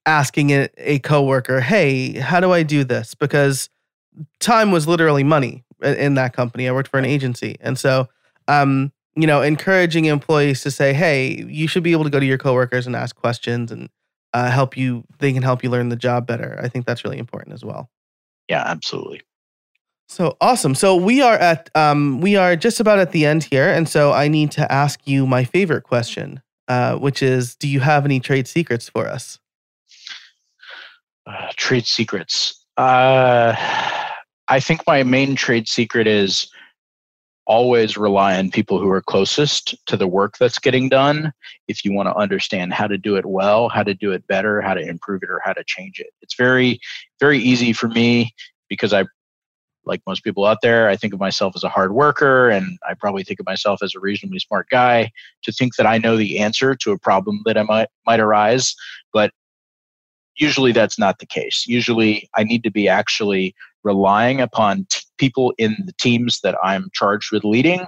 asking 0.05 0.51
a, 0.51 0.69
a 0.77 0.99
coworker, 0.99 1.59
"Hey, 1.59 2.19
how 2.19 2.39
do 2.39 2.51
I 2.51 2.63
do 2.63 2.83
this?" 2.83 3.15
Because 3.15 3.69
time 4.39 4.71
was 4.71 4.87
literally 4.87 5.23
money 5.23 5.65
in 5.83 6.13
that 6.15 6.33
company. 6.33 6.67
I 6.67 6.71
worked 6.71 6.89
for 6.89 6.99
an 6.99 7.05
agency, 7.05 7.57
and 7.59 7.77
so 7.77 8.07
um, 8.47 8.91
you 9.15 9.27
know, 9.27 9.41
encouraging 9.41 10.05
employees 10.05 10.61
to 10.63 10.71
say, 10.71 10.93
"Hey, 10.93 11.43
you 11.47 11.67
should 11.67 11.83
be 11.83 11.91
able 11.91 12.03
to 12.03 12.09
go 12.09 12.19
to 12.19 12.25
your 12.25 12.37
coworkers 12.37 12.87
and 12.87 12.95
ask 12.95 13.15
questions 13.15 13.71
and 13.71 13.89
uh, 14.33 14.49
help 14.49 14.77
you. 14.77 15.03
They 15.19 15.33
can 15.33 15.43
help 15.43 15.63
you 15.63 15.69
learn 15.69 15.89
the 15.89 15.95
job 15.95 16.27
better." 16.27 16.59
I 16.61 16.69
think 16.69 16.85
that's 16.85 17.03
really 17.03 17.17
important 17.17 17.53
as 17.53 17.63
well. 17.63 17.89
Yeah, 18.47 18.63
absolutely. 18.65 19.21
So 20.11 20.35
awesome. 20.41 20.75
So 20.75 20.95
we 20.97 21.21
are 21.21 21.35
at 21.35 21.69
um, 21.73 22.19
we 22.19 22.35
are 22.35 22.57
just 22.57 22.81
about 22.81 22.99
at 22.99 23.13
the 23.13 23.25
end 23.25 23.45
here, 23.45 23.69
and 23.69 23.87
so 23.87 24.11
I 24.11 24.27
need 24.27 24.51
to 24.51 24.69
ask 24.69 24.99
you 25.05 25.25
my 25.25 25.45
favorite 25.45 25.83
question, 25.83 26.41
uh, 26.67 26.97
which 26.97 27.23
is, 27.23 27.55
do 27.55 27.67
you 27.67 27.79
have 27.79 28.03
any 28.03 28.19
trade 28.19 28.47
secrets 28.47 28.89
for 28.89 29.07
us? 29.07 29.39
Uh, 31.25 31.47
trade 31.55 31.85
secrets. 31.85 32.61
Uh, 32.75 33.55
I 34.49 34.59
think 34.59 34.81
my 34.85 35.03
main 35.03 35.35
trade 35.35 35.69
secret 35.69 36.07
is 36.07 36.51
always 37.51 37.97
rely 37.97 38.37
on 38.37 38.49
people 38.49 38.79
who 38.79 38.89
are 38.89 39.01
closest 39.01 39.75
to 39.85 39.97
the 39.97 40.07
work 40.07 40.37
that's 40.37 40.57
getting 40.57 40.87
done 40.87 41.33
if 41.67 41.83
you 41.83 41.91
want 41.91 42.07
to 42.07 42.15
understand 42.15 42.71
how 42.71 42.87
to 42.87 42.97
do 42.97 43.17
it 43.17 43.25
well 43.25 43.67
how 43.67 43.83
to 43.83 43.93
do 43.93 44.13
it 44.13 44.25
better 44.27 44.61
how 44.61 44.73
to 44.73 44.79
improve 44.79 45.21
it 45.21 45.29
or 45.29 45.41
how 45.43 45.51
to 45.51 45.61
change 45.67 45.99
it. 45.99 46.11
It's 46.21 46.35
very 46.35 46.79
very 47.19 47.39
easy 47.39 47.73
for 47.73 47.89
me 47.89 48.33
because 48.69 48.93
i 48.93 49.03
like 49.85 50.01
most 50.07 50.23
people 50.23 50.45
out 50.45 50.59
there 50.61 50.87
i 50.87 50.95
think 50.95 51.13
of 51.13 51.19
myself 51.19 51.51
as 51.53 51.65
a 51.65 51.69
hard 51.69 51.91
worker 51.91 52.49
and 52.49 52.79
i 52.87 52.93
probably 52.93 53.25
think 53.25 53.41
of 53.41 53.45
myself 53.45 53.83
as 53.83 53.93
a 53.95 53.99
reasonably 53.99 54.39
smart 54.39 54.69
guy 54.69 55.11
to 55.43 55.51
think 55.51 55.75
that 55.75 55.85
i 55.85 55.97
know 55.97 56.15
the 56.15 56.39
answer 56.39 56.73
to 56.73 56.93
a 56.93 56.97
problem 56.97 57.41
that 57.43 57.57
i 57.57 57.63
might 57.63 57.89
might 58.07 58.21
arise. 58.21 58.73
But 59.11 59.31
usually 60.37 60.71
that's 60.71 60.99
not 60.99 61.19
the 61.19 61.25
case. 61.25 61.65
Usually 61.67 62.29
I 62.35 62.43
need 62.43 62.63
to 62.63 62.71
be 62.71 62.87
actually 62.87 63.55
relying 63.83 64.41
upon 64.41 64.85
t- 64.89 65.01
people 65.17 65.53
in 65.57 65.75
the 65.85 65.93
teams 65.93 66.39
that 66.41 66.55
I'm 66.63 66.89
charged 66.93 67.31
with 67.31 67.43
leading 67.43 67.85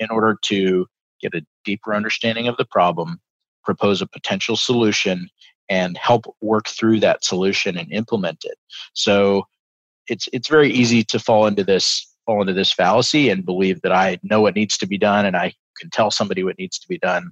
in 0.00 0.10
order 0.10 0.38
to 0.44 0.86
get 1.20 1.34
a 1.34 1.44
deeper 1.64 1.94
understanding 1.94 2.48
of 2.48 2.56
the 2.56 2.64
problem, 2.64 3.20
propose 3.64 4.02
a 4.02 4.06
potential 4.06 4.56
solution, 4.56 5.28
and 5.68 5.96
help 5.98 6.24
work 6.40 6.68
through 6.68 7.00
that 7.00 7.24
solution 7.24 7.76
and 7.76 7.92
implement 7.92 8.44
it. 8.44 8.56
So 8.94 9.44
it's 10.08 10.28
it's 10.32 10.48
very 10.48 10.70
easy 10.70 11.04
to 11.04 11.18
fall 11.18 11.46
into 11.46 11.64
this 11.64 12.06
fall 12.24 12.40
into 12.40 12.54
this 12.54 12.72
fallacy 12.72 13.30
and 13.30 13.44
believe 13.44 13.80
that 13.82 13.92
I 13.92 14.18
know 14.22 14.40
what 14.40 14.54
needs 14.54 14.78
to 14.78 14.86
be 14.86 14.98
done 14.98 15.26
and 15.26 15.36
I 15.36 15.54
can 15.78 15.90
tell 15.90 16.10
somebody 16.10 16.42
what 16.42 16.58
needs 16.58 16.78
to 16.78 16.88
be 16.88 16.98
done 16.98 17.30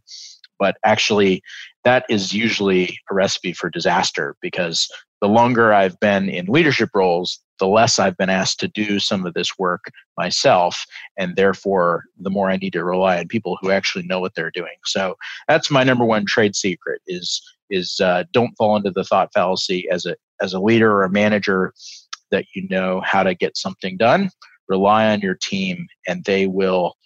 but 0.58 0.76
actually 0.84 1.42
that 1.86 2.04
is 2.08 2.32
usually 2.32 2.98
a 3.12 3.14
recipe 3.14 3.52
for 3.52 3.70
disaster 3.70 4.36
because 4.42 4.88
the 5.20 5.28
longer 5.28 5.72
I've 5.72 5.98
been 6.00 6.28
in 6.28 6.46
leadership 6.46 6.90
roles, 6.92 7.38
the 7.60 7.68
less 7.68 8.00
I've 8.00 8.16
been 8.16 8.28
asked 8.28 8.58
to 8.60 8.68
do 8.68 8.98
some 8.98 9.24
of 9.24 9.34
this 9.34 9.56
work 9.56 9.84
myself. 10.18 10.84
And 11.16 11.36
therefore, 11.36 12.02
the 12.18 12.28
more 12.28 12.50
I 12.50 12.56
need 12.56 12.72
to 12.72 12.82
rely 12.82 13.20
on 13.20 13.28
people 13.28 13.56
who 13.60 13.70
actually 13.70 14.04
know 14.04 14.18
what 14.18 14.34
they're 14.34 14.50
doing. 14.50 14.74
So 14.84 15.14
that's 15.46 15.70
my 15.70 15.84
number 15.84 16.04
one 16.04 16.26
trade 16.26 16.56
secret 16.56 17.02
is, 17.06 17.40
is 17.70 18.00
uh, 18.00 18.24
don't 18.32 18.56
fall 18.58 18.74
into 18.76 18.90
the 18.90 19.04
thought 19.04 19.30
fallacy 19.32 19.88
as 19.88 20.06
a, 20.06 20.16
as 20.42 20.54
a 20.54 20.60
leader 20.60 20.92
or 20.92 21.04
a 21.04 21.10
manager 21.10 21.72
that 22.32 22.46
you 22.56 22.66
know 22.68 23.00
how 23.04 23.22
to 23.22 23.32
get 23.32 23.56
something 23.56 23.96
done. 23.96 24.30
Rely 24.68 25.12
on 25.12 25.20
your 25.20 25.36
team 25.40 25.86
and 26.08 26.24
they 26.24 26.48
will 26.48 26.96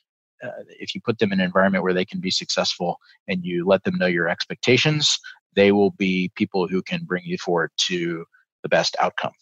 uh, 0.42 0.50
if 0.78 0.94
you 0.94 1.00
put 1.00 1.18
them 1.18 1.32
in 1.32 1.40
an 1.40 1.46
environment 1.46 1.84
where 1.84 1.94
they 1.94 2.04
can 2.04 2.20
be 2.20 2.30
successful 2.30 2.98
and 3.28 3.44
you 3.44 3.66
let 3.66 3.84
them 3.84 3.96
know 3.96 4.06
your 4.06 4.28
expectations, 4.28 5.18
they 5.54 5.72
will 5.72 5.90
be 5.92 6.30
people 6.34 6.68
who 6.68 6.82
can 6.82 7.04
bring 7.04 7.24
you 7.24 7.38
forward 7.38 7.70
to 7.76 8.24
the 8.62 8.68
best 8.68 8.96
outcome. 9.00 9.32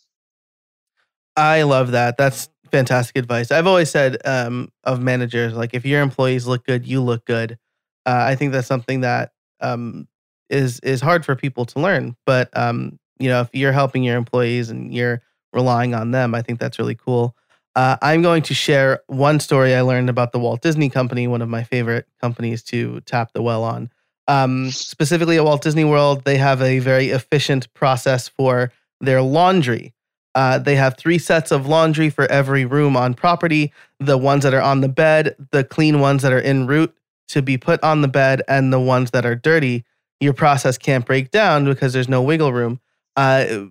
I 1.36 1.62
love 1.62 1.92
that. 1.92 2.16
That's 2.16 2.49
fantastic 2.70 3.16
advice. 3.16 3.51
I've 3.51 3.66
always 3.66 3.90
said 3.90 4.18
um, 4.24 4.70
of 4.84 5.01
managers, 5.01 5.55
like 5.55 5.70
if 5.72 5.84
your 5.84 6.03
employees 6.03 6.46
look 6.46 6.64
good, 6.64 6.86
you 6.86 7.01
look 7.01 7.24
good. 7.24 7.59
Uh, 8.07 8.24
I 8.26 8.34
think 8.34 8.53
that's 8.53 8.66
something 8.66 9.03
that 9.03 9.32
um, 9.61 10.09
is 10.51 10.80
is 10.80 11.01
hard 11.01 11.24
for 11.24 11.36
people 11.36 11.64
to 11.66 11.80
learn. 11.80 12.16
But 12.26 12.55
um, 12.57 12.99
you 13.18 13.28
know, 13.28 13.42
if 13.42 13.51
you're 13.53 13.72
helping 13.72 14.03
your 14.03 14.16
employees 14.16 14.70
and 14.70 14.92
you're 14.92 15.22
relying 15.53 15.94
on 15.94 16.11
them, 16.11 16.34
I 16.34 16.42
think 16.42 16.59
that's 16.59 16.78
really 16.78 16.94
cool. 16.94 17.36
Uh, 17.79 17.97
I'm 18.03 18.22
going 18.22 18.43
to 18.43 18.55
share 18.55 19.05
one 19.07 19.39
story 19.39 19.72
I 19.72 19.83
learned 19.83 20.11
about 20.11 20.33
the 20.33 20.41
Walt 20.41 20.62
Disney 20.62 20.91
Company, 20.91 21.29
one 21.29 21.43
of 21.43 21.49
my 21.49 21.62
favorite 21.62 22.09
companies 22.20 22.61
to 22.64 23.01
tap 23.03 23.31
the 23.35 23.41
well 23.41 23.62
on. 23.62 23.89
Um, 24.26 24.72
specifically 24.72 25.37
at 25.37 25.45
Walt 25.45 25.62
Disney 25.62 25.85
World, 25.85 26.24
they 26.24 26.39
have 26.39 26.61
a 26.61 26.81
very 26.81 27.11
efficient 27.11 27.72
process 27.74 28.26
for 28.26 28.72
their 29.01 29.22
laundry. 29.22 29.95
Uh, 30.35 30.59
they 30.59 30.74
have 30.74 30.97
three 30.97 31.18
sets 31.18 31.53
of 31.53 31.68
laundry 31.68 32.11
for 32.11 32.24
every 32.24 32.64
room 32.64 32.97
on 32.97 33.14
property 33.14 33.72
the 34.01 34.18
ones 34.18 34.43
that 34.43 34.55
are 34.55 34.61
on 34.61 34.81
the 34.81 34.89
bed, 34.89 35.37
the 35.53 35.62
clean 35.62 36.01
ones 36.01 36.22
that 36.22 36.33
are 36.33 36.41
en 36.41 36.66
route 36.66 36.93
to 37.29 37.43
be 37.43 37.57
put 37.57 37.81
on 37.85 38.03
the 38.03 38.09
bed, 38.09 38.43
and 38.49 38.72
the 38.72 38.81
ones 38.81 39.12
that 39.12 39.24
are 39.24 39.37
dirty. 39.37 39.85
Your 40.18 40.33
process 40.33 40.79
can't 40.79 41.07
break 41.07 41.31
down 41.31 41.64
because 41.64 41.93
there's 41.93 42.09
no 42.09 42.22
wiggle 42.22 42.53
room. 42.53 42.81
Uh, 43.14 43.66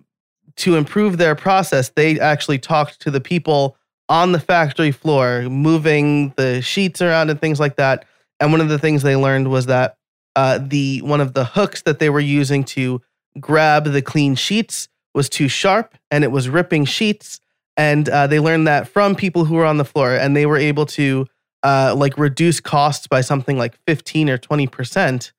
to 0.56 0.76
improve 0.76 1.18
their 1.18 1.34
process, 1.34 1.90
they 1.90 2.18
actually 2.18 2.58
talked 2.58 3.00
to 3.00 3.10
the 3.10 3.20
people 3.20 3.76
on 4.08 4.32
the 4.32 4.40
factory 4.40 4.90
floor, 4.90 5.42
moving 5.42 6.32
the 6.36 6.62
sheets 6.62 7.02
around 7.02 7.30
and 7.30 7.40
things 7.40 7.60
like 7.60 7.76
that. 7.76 8.04
And 8.40 8.52
one 8.52 8.60
of 8.60 8.68
the 8.68 8.78
things 8.78 9.02
they 9.02 9.16
learned 9.16 9.48
was 9.48 9.66
that 9.66 9.96
uh, 10.36 10.58
the 10.58 11.00
one 11.02 11.20
of 11.20 11.34
the 11.34 11.44
hooks 11.44 11.82
that 11.82 11.98
they 11.98 12.10
were 12.10 12.20
using 12.20 12.64
to 12.64 13.02
grab 13.40 13.84
the 13.84 14.02
clean 14.02 14.34
sheets 14.34 14.88
was 15.14 15.28
too 15.28 15.48
sharp, 15.48 15.96
and 16.10 16.24
it 16.24 16.30
was 16.30 16.48
ripping 16.48 16.84
sheets. 16.84 17.40
And 17.76 18.08
uh, 18.08 18.26
they 18.26 18.40
learned 18.40 18.66
that 18.66 18.88
from 18.88 19.14
people 19.14 19.44
who 19.44 19.54
were 19.54 19.64
on 19.64 19.78
the 19.78 19.84
floor, 19.84 20.14
and 20.14 20.36
they 20.36 20.46
were 20.46 20.56
able 20.56 20.86
to 20.86 21.26
uh, 21.62 21.94
like 21.96 22.16
reduce 22.18 22.60
costs 22.60 23.06
by 23.06 23.20
something 23.20 23.58
like 23.58 23.76
fifteen 23.86 24.30
or 24.30 24.38
twenty 24.38 24.66
percent. 24.66 25.32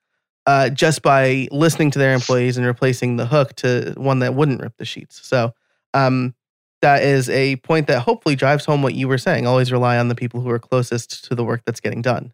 Uh, 0.46 0.68
just 0.68 1.04
by 1.04 1.48
listening 1.52 1.92
to 1.92 2.00
their 2.00 2.14
employees 2.14 2.58
and 2.58 2.66
replacing 2.66 3.18
the 3.18 3.26
hook 3.26 3.54
to 3.54 3.94
one 3.98 4.20
that 4.20 4.34
wouldn't 4.34 4.60
rip 4.62 4.76
the 4.78 4.86
sheets. 4.86 5.20
So 5.28 5.54
um, 5.94 6.34
that 6.82 7.04
is 7.04 7.30
a 7.30 7.58
point 7.58 7.88
that 7.88 8.02
hopefully 8.02 8.36
drives 8.36 8.66
home 8.66 8.82
what 8.82 8.96
you 8.96 9.08
were 9.08 9.18
saying. 9.18 9.48
Always 9.48 9.72
rely 9.72 9.98
on 9.98 10.08
the 10.08 10.16
people 10.16 10.42
who 10.42 10.50
are 10.50 10.60
closest 10.60 11.26
to 11.26 11.36
the 11.36 11.44
work 11.44 11.62
that's 11.66 11.80
getting 11.80 12.02
done. 12.02 12.34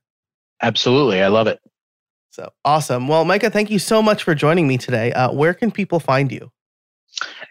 Absolutely. 0.62 1.22
I 1.22 1.28
love 1.28 1.48
it. 1.48 1.60
So 2.32 2.52
awesome. 2.66 3.08
Well, 3.08 3.26
Micah, 3.26 3.50
thank 3.50 3.72
you 3.72 3.80
so 3.80 4.02
much 4.02 4.24
for 4.24 4.36
joining 4.36 4.68
me 4.68 4.78
today. 4.78 5.14
Uh, 5.14 5.32
where 5.32 5.54
can 5.54 5.72
people 5.72 6.00
find 6.00 6.32
you? 6.32 6.52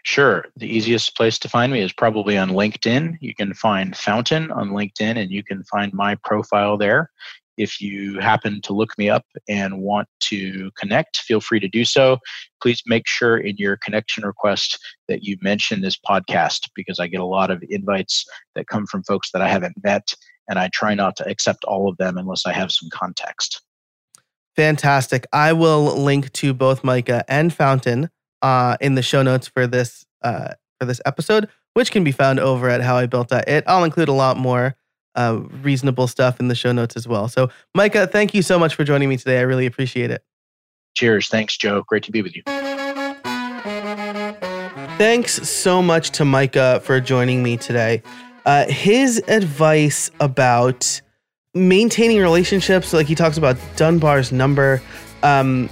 Sure. 0.03 0.45
The 0.57 0.67
easiest 0.67 1.17
place 1.17 1.39
to 1.39 1.49
find 1.49 1.71
me 1.71 1.81
is 1.81 1.91
probably 1.91 2.37
on 2.37 2.51
LinkedIn. 2.51 3.17
You 3.19 3.33
can 3.33 3.53
find 3.55 3.95
Fountain 3.95 4.51
on 4.51 4.69
LinkedIn 4.69 5.17
and 5.17 5.31
you 5.31 5.43
can 5.43 5.63
find 5.63 5.91
my 5.93 6.15
profile 6.23 6.77
there. 6.77 7.09
If 7.57 7.79
you 7.79 8.19
happen 8.19 8.61
to 8.61 8.73
look 8.73 8.97
me 8.97 9.09
up 9.09 9.25
and 9.47 9.81
want 9.81 10.07
to 10.21 10.71
connect, 10.77 11.17
feel 11.17 11.39
free 11.39 11.59
to 11.59 11.67
do 11.67 11.85
so. 11.85 12.17
Please 12.61 12.81
make 12.85 13.07
sure 13.07 13.37
in 13.37 13.55
your 13.57 13.77
connection 13.77 14.25
request 14.25 14.77
that 15.07 15.23
you 15.23 15.37
mention 15.41 15.81
this 15.81 15.97
podcast 15.97 16.69
because 16.75 16.99
I 16.99 17.07
get 17.07 17.21
a 17.21 17.25
lot 17.25 17.51
of 17.51 17.63
invites 17.69 18.25
that 18.55 18.67
come 18.67 18.85
from 18.85 19.03
folks 19.03 19.31
that 19.31 19.41
I 19.41 19.47
haven't 19.47 19.75
met, 19.83 20.13
and 20.49 20.59
I 20.59 20.69
try 20.73 20.95
not 20.95 21.15
to 21.17 21.27
accept 21.27 21.63
all 21.65 21.89
of 21.89 21.97
them 21.97 22.17
unless 22.17 22.45
I 22.45 22.53
have 22.53 22.71
some 22.71 22.89
context. 22.91 23.61
Fantastic. 24.55 25.27
I 25.33 25.53
will 25.53 25.97
link 25.97 26.31
to 26.33 26.53
both 26.53 26.83
Micah 26.83 27.25
and 27.27 27.53
Fountain 27.53 28.09
uh, 28.41 28.77
in 28.79 28.95
the 28.95 29.01
show 29.01 29.21
notes 29.21 29.47
for 29.47 29.67
this 29.67 30.05
uh, 30.21 30.53
for 30.79 30.85
this 30.85 31.01
episode, 31.05 31.49
which 31.73 31.91
can 31.91 32.03
be 32.03 32.11
found 32.11 32.39
over 32.39 32.69
at 32.69 32.81
howibuilt.it. 32.81 33.63
I'll 33.67 33.83
include 33.83 34.07
a 34.07 34.13
lot 34.13 34.37
more 34.37 34.75
uh, 35.15 35.41
reasonable 35.61 36.07
stuff 36.07 36.39
in 36.39 36.47
the 36.47 36.55
show 36.55 36.71
notes 36.71 36.95
as 36.95 37.07
well. 37.07 37.27
So, 37.27 37.49
Micah, 37.73 38.07
thank 38.07 38.33
you 38.33 38.41
so 38.41 38.59
much 38.59 38.75
for 38.75 38.83
joining 38.83 39.09
me 39.09 39.17
today. 39.17 39.39
I 39.39 39.43
really 39.43 39.65
appreciate 39.65 40.11
it. 40.11 40.23
Cheers. 40.95 41.27
Thanks, 41.27 41.57
Joe. 41.57 41.83
Great 41.87 42.03
to 42.03 42.11
be 42.11 42.21
with 42.21 42.35
you. 42.35 42.43
Thanks 44.97 45.47
so 45.47 45.81
much 45.81 46.11
to 46.11 46.25
Micah 46.25 46.79
for 46.83 47.01
joining 47.01 47.43
me 47.43 47.57
today. 47.57 48.01
Uh, 48.45 48.65
his 48.67 49.21
advice 49.27 50.09
about 50.19 51.01
maintaining 51.53 52.19
relationships, 52.21 52.93
like 52.93 53.07
he 53.07 53.15
talks 53.15 53.37
about 53.37 53.57
Dunbar's 53.75 54.31
number, 54.31 54.81
um, 55.23 55.69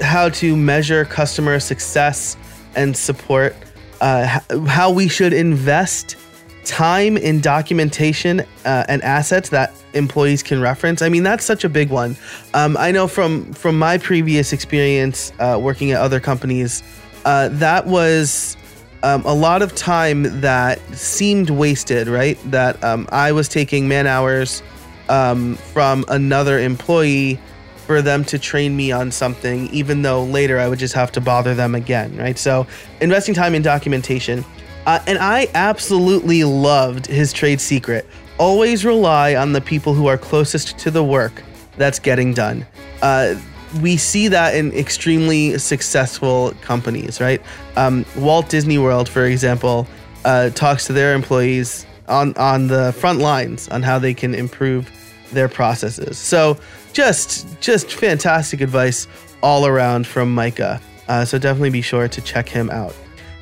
how 0.00 0.28
to 0.30 0.56
measure 0.56 1.04
customer 1.04 1.60
success 1.60 2.36
and 2.74 2.96
support, 2.96 3.54
uh, 4.00 4.40
how 4.66 4.90
we 4.90 5.06
should 5.06 5.32
invest 5.32 6.16
time 6.64 7.16
in 7.16 7.40
documentation 7.40 8.40
uh, 8.64 8.84
and 8.88 9.02
assets 9.02 9.50
that 9.50 9.74
employees 9.92 10.42
can 10.42 10.60
reference. 10.60 11.02
I 11.02 11.08
mean, 11.08 11.22
that's 11.22 11.44
such 11.44 11.64
a 11.64 11.68
big 11.68 11.90
one. 11.90 12.16
Um, 12.52 12.76
I 12.76 12.90
know 12.90 13.06
from 13.06 13.52
from 13.52 13.78
my 13.78 13.98
previous 13.98 14.52
experience 14.52 15.32
uh, 15.38 15.58
working 15.60 15.92
at 15.92 16.00
other 16.00 16.20
companies, 16.20 16.82
uh, 17.24 17.48
that 17.52 17.86
was 17.86 18.56
um, 19.02 19.24
a 19.24 19.34
lot 19.34 19.62
of 19.62 19.74
time 19.74 20.40
that 20.40 20.80
seemed 20.94 21.50
wasted. 21.50 22.08
Right, 22.08 22.38
that 22.50 22.82
um, 22.82 23.08
I 23.12 23.32
was 23.32 23.48
taking 23.48 23.86
man 23.88 24.06
hours 24.06 24.62
um, 25.08 25.56
from 25.56 26.04
another 26.08 26.58
employee 26.58 27.38
for 27.86 28.00
them 28.00 28.24
to 28.24 28.38
train 28.38 28.74
me 28.74 28.90
on 28.92 29.12
something, 29.12 29.68
even 29.68 30.00
though 30.00 30.24
later 30.24 30.58
I 30.58 30.68
would 30.68 30.78
just 30.78 30.94
have 30.94 31.12
to 31.12 31.20
bother 31.20 31.54
them 31.54 31.74
again. 31.74 32.16
Right, 32.16 32.38
so 32.38 32.66
investing 33.00 33.34
time 33.34 33.54
in 33.54 33.62
documentation. 33.62 34.44
Uh, 34.86 35.00
and 35.06 35.18
I 35.18 35.48
absolutely 35.54 36.44
loved 36.44 37.06
his 37.06 37.32
trade 37.32 37.60
secret. 37.60 38.06
Always 38.38 38.84
rely 38.84 39.34
on 39.34 39.52
the 39.52 39.60
people 39.60 39.94
who 39.94 40.06
are 40.06 40.18
closest 40.18 40.78
to 40.78 40.90
the 40.90 41.04
work 41.04 41.42
that's 41.76 41.98
getting 41.98 42.34
done. 42.34 42.66
Uh, 43.02 43.36
we 43.80 43.96
see 43.96 44.28
that 44.28 44.54
in 44.54 44.72
extremely 44.72 45.58
successful 45.58 46.52
companies, 46.60 47.20
right? 47.20 47.40
Um, 47.76 48.04
Walt 48.16 48.48
Disney 48.48 48.78
World, 48.78 49.08
for 49.08 49.24
example, 49.24 49.86
uh, 50.24 50.50
talks 50.50 50.86
to 50.86 50.92
their 50.92 51.14
employees 51.14 51.86
on 52.06 52.36
on 52.36 52.66
the 52.66 52.92
front 52.92 53.20
lines 53.20 53.68
on 53.68 53.82
how 53.82 53.98
they 53.98 54.14
can 54.14 54.34
improve 54.34 54.90
their 55.32 55.48
processes. 55.48 56.18
So, 56.18 56.58
just 56.92 57.60
just 57.60 57.92
fantastic 57.92 58.60
advice 58.60 59.06
all 59.42 59.66
around 59.66 60.06
from 60.06 60.34
Micah. 60.34 60.80
Uh, 61.08 61.24
so 61.24 61.38
definitely 61.38 61.70
be 61.70 61.82
sure 61.82 62.08
to 62.08 62.20
check 62.20 62.48
him 62.48 62.70
out. 62.70 62.94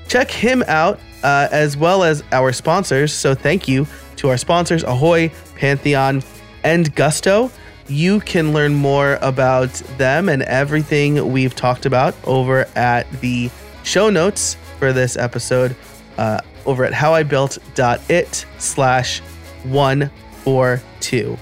Check 0.09 0.31
him 0.31 0.65
out 0.67 0.99
uh, 1.23 1.49
as 1.51 1.77
well 1.77 2.03
as 2.03 2.23
our 2.33 2.53
sponsors. 2.53 3.13
So 3.13 3.35
thank 3.35 3.69
you 3.69 3.87
to 4.17 4.31
our 4.31 4.37
sponsors, 4.37 4.83
Ahoy, 4.85 5.31
Pantheon, 5.57 6.23
and 6.65 6.95
Gusto. 6.95 7.51
You 7.89 8.21
can 8.21 8.53
learn 8.53 8.75
more 8.75 9.19
about 9.21 9.73
them 9.99 10.29
and 10.29 10.43
everything 10.43 11.33
we've 11.33 11.55
talked 11.55 11.87
about 11.87 12.15
over 12.25 12.69
at 12.77 13.11
the 13.21 13.51
show 13.83 14.11
notes 14.11 14.57
for 14.79 14.93
this 14.93 15.17
episode 15.17 15.75
uh, 16.19 16.41
over 16.65 16.85
at 16.85 16.93
howibuilt.it 16.93 18.47
slash 18.59 19.21
142. 19.65 21.39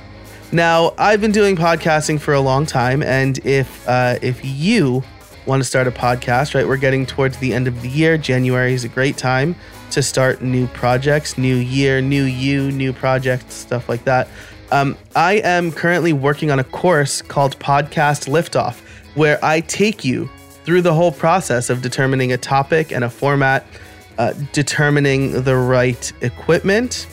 Now, 0.53 0.95
I've 0.99 1.21
been 1.21 1.33
doing 1.33 1.55
podcasting 1.57 2.21
for 2.21 2.35
a 2.35 2.41
long 2.41 2.67
time, 2.67 3.03
and 3.03 3.39
if 3.47 3.89
uh, 3.89 4.19
if 4.21 4.45
you 4.45 5.05
want 5.51 5.61
to 5.61 5.69
start 5.69 5.89
a 5.89 5.91
podcast, 5.91 6.55
right, 6.55 6.67
we're 6.67 6.77
getting 6.77 7.05
towards 7.05 7.37
the 7.39 7.53
end 7.53 7.67
of 7.67 7.83
the 7.83 7.89
year. 7.89 8.17
January 8.17 8.73
is 8.73 8.85
a 8.85 8.89
great 8.89 9.17
time 9.17 9.57
to 9.91 10.01
start 10.01 10.43
new 10.43 10.69
projects, 10.69 11.37
new 11.37 11.57
year, 11.57 12.01
new 12.01 12.23
you, 12.23 12.71
new 12.71 12.93
projects, 12.93 13.55
stuff 13.55 13.89
like 13.89 14.05
that. 14.05 14.29
Um, 14.71 14.97
I 15.17 15.41
am 15.43 15.73
currently 15.73 16.13
working 16.13 16.53
on 16.53 16.61
a 16.61 16.65
course 16.65 17.21
called 17.21 17.59
Podcast 17.59 18.29
Liftoff, 18.29 18.79
where 19.17 19.45
I 19.45 19.59
take 19.63 20.05
you 20.05 20.31
through 20.63 20.83
the 20.83 20.95
whole 20.95 21.11
process 21.11 21.69
of 21.69 21.83
determining 21.83 22.33
a 22.33 22.39
topic 22.39 22.93
and 22.93 23.03
a 23.03 23.11
format, 23.11 23.67
uh, 24.19 24.35
determining 24.53 25.43
the 25.43 25.57
right 25.57 26.13
equipment 26.21 27.09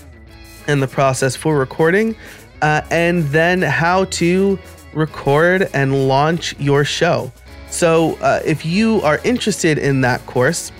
and 0.67 0.79
the 0.79 0.87
process 0.87 1.35
for 1.35 1.57
recording, 1.57 2.15
uh, 2.61 2.81
and 2.91 3.23
then 3.29 3.63
how 3.63 4.05
to 4.05 4.59
record 4.93 5.71
and 5.73 6.07
launch 6.07 6.55
your 6.59 6.85
show. 6.85 7.31
So, 7.69 8.17
uh, 8.21 8.41
if 8.45 8.65
you 8.65 9.01
are 9.01 9.19
interested 9.23 9.77
in 9.77 10.01
that 10.01 10.25
course, 10.25 10.71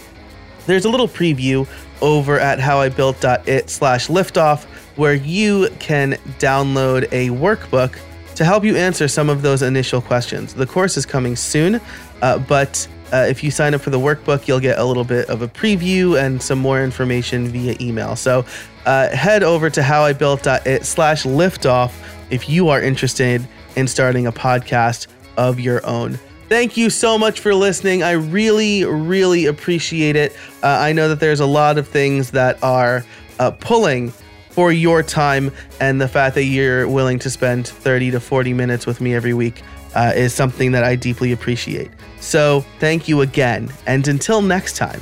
there's 0.66 0.86
a 0.86 0.90
little 0.90 1.08
preview 1.08 1.68
over 2.02 2.40
at 2.40 2.60
howibuilt.it 2.60 3.70
slash 3.70 4.08
liftoff 4.08 4.66
where 4.98 5.14
you 5.14 5.70
can 5.80 6.14
download 6.40 7.04
a 7.12 7.30
workbook 7.30 7.98
to 8.36 8.46
help 8.46 8.64
you 8.64 8.76
answer 8.76 9.08
some 9.08 9.30
of 9.30 9.42
those 9.42 9.62
initial 9.62 10.02
questions. 10.02 10.54
The 10.54 10.66
course 10.66 10.98
is 10.98 11.06
coming 11.06 11.36
soon, 11.36 11.82
uh, 12.22 12.38
but 12.40 12.88
uh, 13.12 13.26
if 13.28 13.44
you 13.44 13.52
sign 13.52 13.74
up 13.74 13.82
for 13.82 13.90
the 13.90 14.00
workbook, 14.00 14.48
you'll 14.48 14.60
get 14.60 14.78
a 14.78 14.84
little 14.84 15.04
bit 15.04 15.30
of 15.30 15.42
a 15.42 15.48
preview 15.48 16.22
and 16.22 16.42
some 16.42 16.60
more 16.60 16.84
information 16.84 17.48
via 17.48 17.76
email. 17.80 18.16
So 18.16 18.46
uh, 18.86 19.10
head 19.10 19.44
over 19.44 19.70
to 19.70 19.82
howibuilt.it 19.82 20.86
slash 20.86 21.24
liftoff 21.24 21.94
if 22.30 22.50
you 22.50 22.70
are 22.70 22.82
interested 22.82 23.48
in 23.76 23.88
starting 23.88 24.28
a 24.28 24.32
podcast 24.32 25.08
of 25.38 25.60
your 25.60 25.86
own. 25.86 26.20
Thank 26.50 26.78
you 26.78 26.90
so 26.90 27.18
much 27.18 27.42
for 27.42 27.54
listening. 27.54 28.04
I 28.04 28.12
really, 28.12 28.86
really 28.86 29.48
appreciate 29.48 30.16
it. 30.16 30.34
Uh, 30.64 30.68
I 30.68 30.94
know 30.94 31.10
that 31.10 31.20
there's 31.20 31.42
a 31.42 31.46
lot 31.46 31.78
of 31.78 31.90
things 31.90 32.32
that 32.32 32.64
are 32.64 33.04
uh, 33.38 33.52
pulling 33.52 34.14
for 34.50 34.72
your 34.72 35.04
time, 35.04 35.52
and 35.82 36.00
the 36.00 36.08
fact 36.08 36.36
that 36.36 36.46
you're 36.46 36.88
willing 36.88 37.20
to 37.20 37.30
spend 37.30 37.68
30 37.68 38.12
to 38.12 38.20
40 38.22 38.54
minutes 38.54 38.88
with 38.88 39.02
me 39.02 39.14
every 39.14 39.34
week 39.34 39.62
uh, 39.94 40.14
is 40.16 40.34
something 40.34 40.72
that 40.72 40.86
I 40.86 40.96
deeply 40.96 41.34
appreciate. 41.34 41.92
So 42.22 42.62
thank 42.80 43.10
you 43.10 43.22
again. 43.22 43.70
And 43.86 44.08
until 44.08 44.42
next 44.42 44.78
time, 44.78 45.02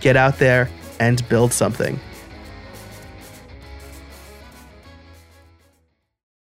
get 0.00 0.16
out 0.16 0.38
there 0.38 0.68
and 0.98 1.26
build 1.28 1.52
something. 1.52 2.00